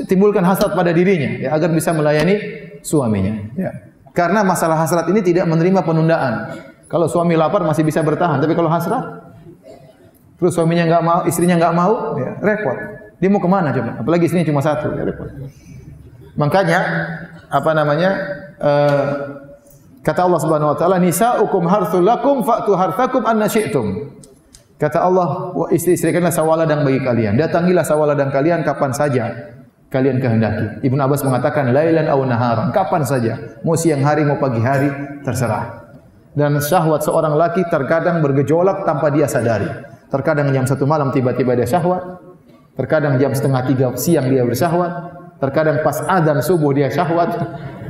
[0.09, 2.36] timbulkan hasrat pada dirinya ya, agar bisa melayani
[2.84, 3.52] suaminya.
[3.56, 3.70] Ya.
[4.16, 6.56] Karena masalah hasrat ini tidak menerima penundaan.
[6.88, 9.28] Kalau suami lapar masih bisa bertahan, tapi kalau hasrat
[10.36, 13.06] terus suaminya enggak mau, istrinya enggak mau, ya, repot.
[13.16, 14.01] Dia mau kemana coba?
[14.05, 15.28] Apalagi istrinya cuma satu, ya repot.
[16.36, 16.78] Makanya
[17.48, 18.10] apa namanya?
[18.56, 19.09] Uh,
[20.05, 24.16] kata Allah Subhanahu wa taala, "Nisa'ukum harthul lakum fa'tu harthakum anna syi'tum."
[24.76, 27.40] Kata Allah, istri-istri kalian sawah ladang bagi kalian.
[27.40, 29.24] Datangilah sawah ladang kalian kapan saja
[29.88, 30.84] kalian kehendaki.
[30.84, 34.93] Ibnu Abbas mengatakan lailan aw naharan, kapan saja, mau siang hari mau pagi hari
[35.24, 35.88] terserah.
[36.36, 39.72] Dan syahwat seorang laki terkadang bergejolak tanpa dia sadari.
[40.12, 42.26] Terkadang jam satu malam tiba-tiba dia syahwat.
[42.77, 44.93] Terkadang jam setengah tiga siang dia bersyahwat.
[45.40, 47.40] Terkadang pas adzan subuh dia syahwat.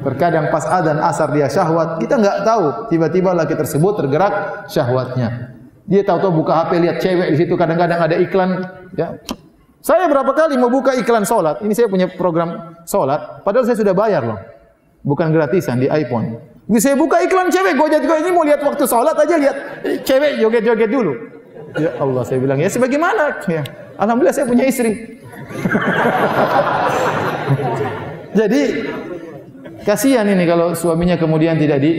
[0.07, 1.99] Terkadang pas adzan asar dia syahwat.
[1.99, 5.59] Kita enggak tahu tiba-tiba laki tersebut tergerak syahwatnya.
[5.87, 8.63] Dia tahu-tahu buka HP lihat cewek di situ kadang-kadang ada iklan
[8.99, 9.19] ya.
[9.87, 13.95] Saya berapa kali mau buka iklan solat, ini saya punya program solat, padahal saya sudah
[13.95, 14.35] bayar loh.
[15.07, 16.43] Bukan gratisan di iPhone.
[16.67, 19.57] Ini saya buka iklan cewek, gue jadi ini mau lihat waktu solat aja lihat
[20.03, 21.15] cewek joget-joget dulu.
[21.79, 23.47] Ya Allah, saya bilang ya sebagaimana?
[23.47, 23.63] Ya.
[23.97, 25.21] Alhamdulillah saya punya istri.
[28.39, 28.63] jadi
[29.85, 31.93] kasihan ini kalau suaminya kemudian tidak di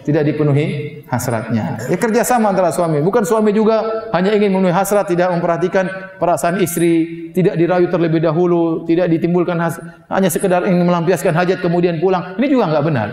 [0.00, 0.66] tidak dipenuhi
[1.06, 1.76] hasratnya.
[1.86, 3.04] Ya kerja sama antara suami.
[3.04, 8.88] Bukan suami juga hanya ingin memenuhi hasrat, tidak memperhatikan perasaan istri, tidak dirayu terlebih dahulu,
[8.88, 9.76] tidak ditimbulkan has
[10.08, 12.34] hanya sekedar ingin melampiaskan hajat kemudian pulang.
[12.40, 13.08] Ini juga enggak benar.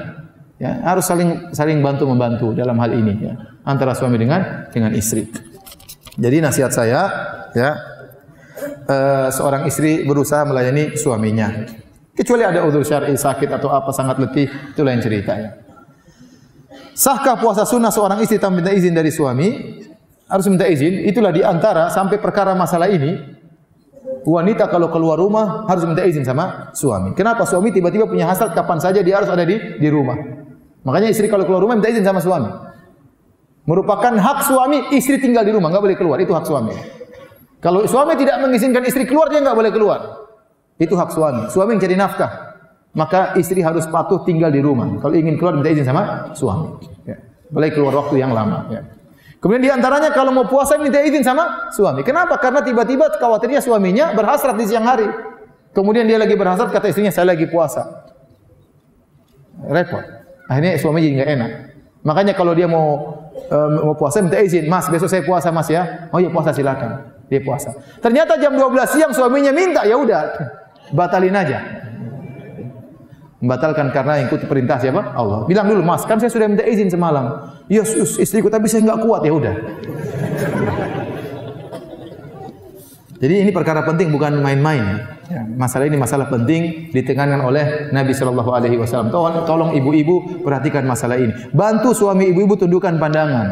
[0.57, 5.29] Ya, harus saling saling bantu membantu dalam hal ini ya, antara suami dengan dengan istri.
[6.17, 7.01] Jadi nasihat saya
[7.53, 7.77] ya
[8.89, 11.67] uh, seorang istri berusaha melayani suaminya.
[12.17, 15.49] Kecuali ada udzur syar'i sakit atau apa sangat letih itu lain cerita ya.
[16.97, 19.77] Sahkah puasa sunnah seorang istri tanpa minta izin dari suami?
[20.25, 21.05] Harus minta izin.
[21.05, 23.37] Itulah di antara sampai perkara masalah ini.
[24.27, 27.13] Wanita kalau keluar rumah harus minta izin sama suami.
[27.13, 30.17] Kenapa suami tiba-tiba punya hasrat kapan saja dia harus ada di di rumah.
[30.83, 32.49] Makanya istri kalau keluar rumah minta izin sama suami.
[33.69, 36.17] Merupakan hak suami istri tinggal di rumah, enggak boleh keluar.
[36.17, 36.73] Itu hak suami.
[37.57, 39.99] Kalau suami tidak mengizinkan istri keluar, dia enggak boleh keluar.
[40.77, 41.49] Itu hak suami.
[41.49, 42.47] Suami yang jadi nafkah
[42.97, 44.89] maka istri harus patuh tinggal di rumah.
[44.97, 46.81] Kalau ingin keluar minta izin sama suami.
[47.05, 47.21] Ya.
[47.53, 48.65] Boleh keluar waktu yang lama.
[48.73, 48.81] Ya.
[49.37, 52.01] Kemudian di antaranya kalau mau puasa minta izin sama suami.
[52.01, 52.41] Kenapa?
[52.41, 55.05] Karena tiba-tiba khawatirnya suaminya berhasrat di siang hari.
[55.77, 57.85] Kemudian dia lagi berhasrat kata istrinya saya lagi puasa.
[59.69, 60.01] Repot.
[60.49, 61.51] Akhirnya suami jadi enggak enak.
[62.01, 63.13] Makanya kalau dia mau
[63.45, 67.16] uh, mau puasa minta izin, "Mas, besok saya puasa, Mas ya." Oh iya puasa silakan.
[67.27, 67.75] Dia puasa.
[67.99, 70.21] Ternyata jam 12 siang suaminya minta, ya udah
[70.95, 71.59] batalin aja
[73.37, 75.13] membatalkan karena ikut perintah siapa?
[75.13, 75.45] Allah.
[75.45, 77.53] Bilang dulu, Mas, kan saya sudah minta izin semalam.
[77.69, 77.85] Ya,
[78.17, 79.53] istriku tapi saya enggak kuat, ya udah.
[83.17, 85.01] Jadi ini perkara penting bukan main-main.
[85.27, 89.09] Ya, masalah ini masalah penting ditekankan oleh Nabi Shallallahu Alaihi Wasallam.
[89.09, 91.33] Tolong, tolong ibu-ibu perhatikan masalah ini.
[91.49, 93.47] Bantu suami ibu-ibu tundukkan pandangan.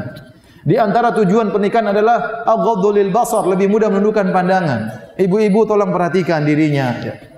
[0.65, 5.13] Di antara tujuan pernikahan adalah aghadulil basar, lebih mudah menundukkan pandangan.
[5.13, 6.87] Ibu-ibu tolong perhatikan dirinya.
[7.05, 7.35] Ya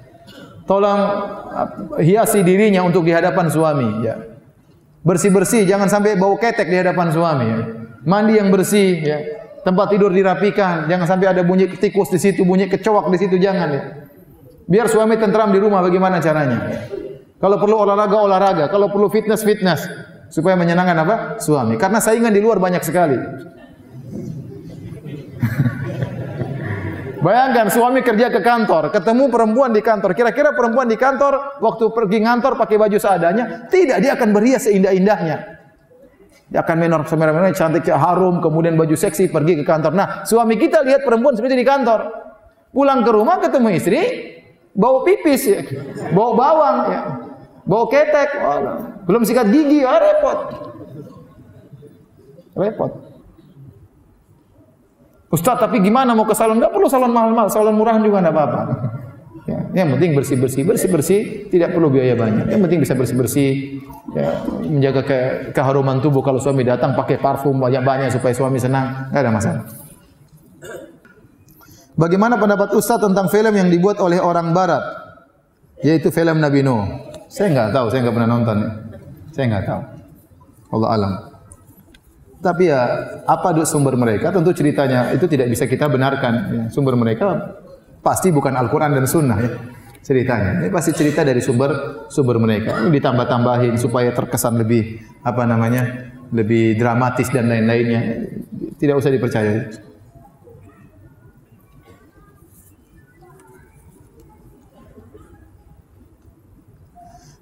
[0.67, 0.99] tolong
[1.47, 4.19] uh, hiasi dirinya untuk di hadapan suami ya.
[5.07, 7.59] Bersih-bersih jangan sampai bau ketek di hadapan suami ya.
[8.03, 9.19] Mandi yang bersih ya.
[9.63, 13.67] Tempat tidur dirapikan, jangan sampai ada bunyi tikus di situ, bunyi kecoak di situ jangan
[13.67, 13.81] ya.
[14.67, 16.59] Biar suami tentram di rumah bagaimana caranya?
[16.71, 16.79] Ya.
[17.39, 19.83] Kalau perlu olahraga olahraga, kalau perlu fitness fitness
[20.27, 21.15] supaya menyenangkan apa?
[21.39, 21.77] Suami.
[21.79, 23.17] Karena saingan di luar banyak sekali.
[27.25, 30.13] Bayangkan suami kerja ke kantor, ketemu perempuan di kantor.
[30.13, 33.67] Kira-kira perempuan di kantor waktu pergi ngantor pakai baju seadanya?
[33.67, 35.57] Tidak, dia akan berhias seindah-indahnya.
[36.47, 39.91] Dia akan menor semerah-merah cantik harum, kemudian baju seksi pergi ke kantor.
[39.91, 42.07] Nah, suami kita lihat perempuan seperti di kantor.
[42.71, 44.01] Pulang ke rumah ketemu istri,
[44.71, 45.59] bawa pipis ya.
[46.15, 47.01] Bawa bawang ya.
[47.67, 48.63] Bawa ketek, oh,
[49.07, 50.39] belum sikat gigi, oh, repot.
[52.59, 52.91] Repot.
[55.27, 56.59] Ustaz, tapi gimana mau ke salon?
[56.59, 58.61] Enggak perlu salon mahal-mahal, salon murah juga enggak apa-apa.
[59.47, 62.51] Ya, yang penting bersih-bersih, bersih-bersih, tidak perlu biaya banyak.
[62.51, 63.79] Yang penting bisa bersih-bersih,
[64.11, 65.17] ya, menjaga ke,
[65.55, 69.63] keharuman tubuh kalau suami datang pakai parfum banyak-banyak supaya suami senang, enggak ada masalah.
[71.97, 74.83] Bagaimana pendapat Ustaz tentang film yang dibuat oleh orang barat?
[75.79, 76.83] Yaitu film Nabi Nuh.
[77.27, 78.57] Saya enggak tahu, saya enggak pernah nonton.
[79.37, 79.81] Saya enggak tahu.
[80.73, 81.13] Allah alam.
[82.41, 82.81] Tapi ya,
[83.29, 84.33] apa sumber mereka?
[84.33, 86.33] Tentu ceritanya itu tidak bisa kita benarkan.
[86.49, 87.53] Ya, sumber mereka
[88.01, 89.37] pasti bukan Al-Quran dan Sunnah.
[89.37, 89.51] Ya.
[90.01, 92.81] Ceritanya, ini pasti cerita dari sumber sumber mereka.
[92.81, 95.83] Ini ditambah-tambahin supaya terkesan lebih apa namanya,
[96.33, 98.25] lebih dramatis dan lain-lainnya.
[98.79, 99.67] Tidak usah dipercaya.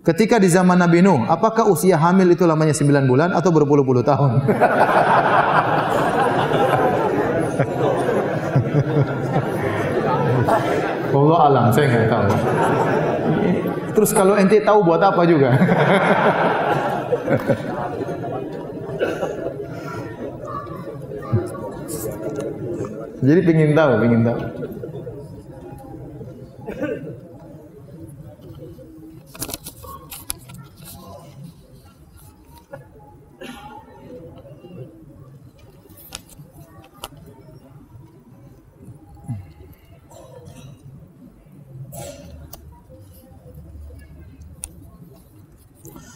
[0.05, 4.37] Ketika di zaman Nabi Nuh, apakah usia hamil itu lamanya 9 bulan atau berpuluh-puluh tahun?
[11.15, 12.27] Allah alam, saya enggak tahu.
[13.97, 15.57] Terus kalau ente tahu buat apa juga?
[23.25, 24.64] Jadi pingin tahu, pingin tahu.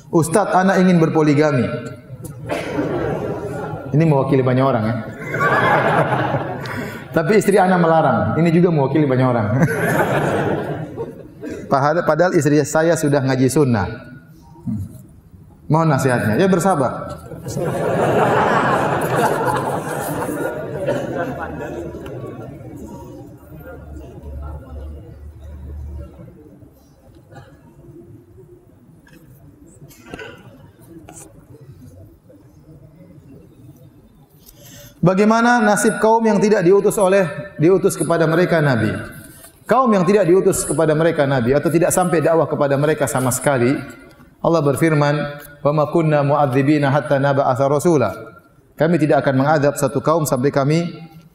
[0.09, 1.69] Ustaz, anak ingin berpoligami.
[3.93, 4.95] Ini mewakili banyak orang ya.
[7.15, 8.37] Tapi istri anak melarang.
[8.37, 9.47] Ini juga mewakili banyak orang.
[12.09, 13.85] Padahal istri saya sudah ngaji sunnah.
[15.69, 16.41] Mohon nasihatnya.
[16.41, 17.21] Ya bersabar.
[35.09, 37.25] Bagaimana nasib kaum yang tidak diutus oleh
[37.57, 38.93] diutus kepada mereka nabi?
[39.65, 43.73] Kaum yang tidak diutus kepada mereka nabi atau tidak sampai dakwah kepada mereka sama sekali,
[44.37, 45.15] Allah berfirman,
[45.65, 48.13] "Wa ma kunna mu'adzibina hatta naba'atha rasula."
[48.77, 50.85] Kami tidak akan mengadab satu kaum sampai kami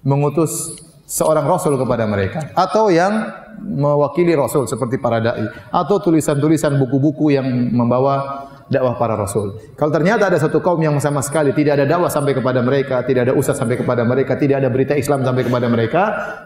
[0.06, 0.78] mengutus
[1.10, 3.26] seorang rasul kepada mereka atau yang
[3.58, 9.56] mewakili rasul seperti para dai atau tulisan-tulisan buku-buku yang membawa dakwah para rasul.
[9.76, 13.30] Kalau ternyata ada satu kaum yang sama sekali tidak ada dakwah sampai kepada mereka, tidak
[13.30, 16.02] ada ustaz sampai kepada mereka, tidak ada berita Islam sampai kepada mereka,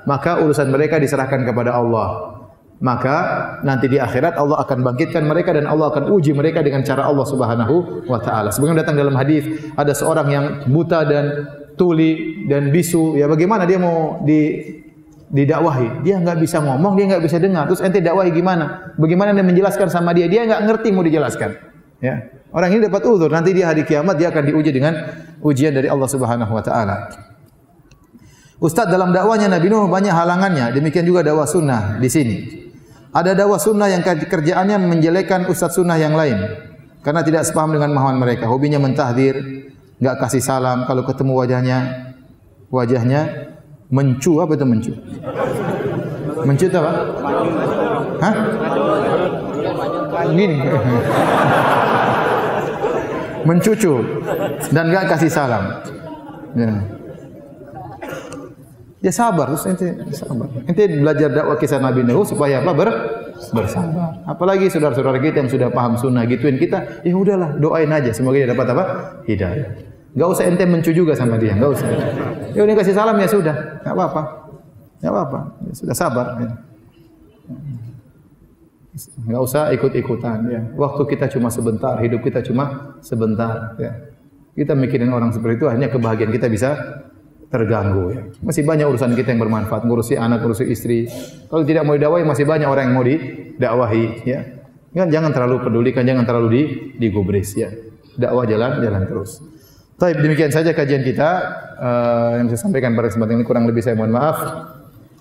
[0.06, 2.38] maka urusan mereka diserahkan kepada Allah.
[2.78, 3.16] Maka
[3.66, 7.26] nanti di akhirat Allah akan bangkitkan mereka dan Allah akan uji mereka dengan cara Allah
[7.26, 8.54] Subhanahu wa taala.
[8.54, 11.24] Sebagaimana datang dalam hadis ada seorang yang buta dan
[11.74, 14.62] tuli dan bisu, ya bagaimana dia mau di
[15.28, 16.06] didakwahi.
[16.06, 17.68] Dia enggak bisa ngomong, dia enggak bisa dengar.
[17.68, 18.94] Terus ente dakwahi gimana?
[18.96, 20.30] Bagaimana anda menjelaskan sama dia?
[20.30, 21.67] Dia enggak ngerti mau dijelaskan.
[21.98, 22.30] Ya.
[22.54, 24.94] Orang ini dapat uzur, nanti dia hari kiamat dia akan diuji dengan
[25.42, 26.96] ujian dari Allah Subhanahu wa taala.
[28.58, 32.36] Ustaz dalam dakwanya Nabi Nuh banyak halangannya, demikian juga dakwah sunnah di sini.
[33.14, 36.38] Ada dakwah sunnah yang kerjaannya menjelekan ustaz sunnah yang lain
[37.02, 38.50] karena tidak sepaham dengan mahaman mereka.
[38.50, 39.38] Hobinya mentahdir,
[40.02, 41.78] enggak kasih salam kalau ketemu wajahnya
[42.68, 43.20] wajahnya
[43.88, 44.92] mencu apa itu mencu?
[46.44, 46.92] Mencu apa?
[48.22, 48.34] Hah?
[50.26, 50.58] Gini.
[53.48, 53.94] mencucu
[54.68, 55.64] dan enggak kasih salam.
[56.52, 56.70] Ya.
[58.98, 60.50] Ya sabar terus ente sabar.
[60.66, 62.74] Ente belajar dakwah kisah Nabi Nuh supaya apa?
[62.74, 62.88] Ber
[63.54, 64.20] bersabar.
[64.26, 68.50] Apalagi saudara-saudara kita yang sudah paham sunnah gituin kita, ya udahlah doain aja semoga dia
[68.50, 68.84] dapat apa?
[69.24, 69.70] Hidayah.
[70.18, 71.88] Enggak usah ente mencu juga sama dia, enggak usah.
[72.52, 74.22] Ya udah kasih salam ya sudah, enggak apa-apa.
[74.98, 75.40] Enggak apa-apa.
[75.62, 76.50] Ya, sudah sabar ya.
[79.22, 80.60] Enggak usah ikut-ikutan ya.
[80.74, 83.92] Waktu kita cuma sebentar, hidup kita cuma sebentar ya.
[84.58, 86.74] Kita mikirin orang seperti itu hanya kebahagiaan kita bisa
[87.48, 88.22] terganggu ya.
[88.42, 91.06] Masih banyak urusan kita yang bermanfaat, ngurusi anak, ngurusi istri.
[91.46, 94.40] Kalau tidak mau didakwahi masih banyak orang yang mau didakwahi ya.
[94.92, 96.62] Kan jangan terlalu pedulikan, jangan terlalu di
[96.98, 97.70] digubris ya.
[98.18, 99.38] Dakwah jalan jalan terus.
[99.98, 101.30] Baik, demikian saja kajian kita
[101.78, 104.38] uh, yang saya sampaikan pada kesempatan ini kurang lebih saya mohon maaf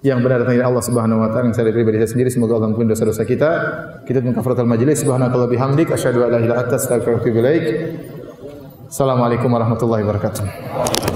[0.06, 2.70] yang benar datang dari Allah Subhanahu wa taala yang saya pribadi saya sendiri semoga Allah
[2.70, 3.50] mengampuni dosa-dosa kita.
[4.06, 5.02] Kita dengan kafaratul majlis.
[5.02, 5.90] Subhanallahi bihamdik.
[5.90, 7.66] Asyhadu an la ilaha illa anta astaghfiruka wa atubu ilaik.
[8.88, 11.07] Assalamualaikum warahmatullahi wabarakatuh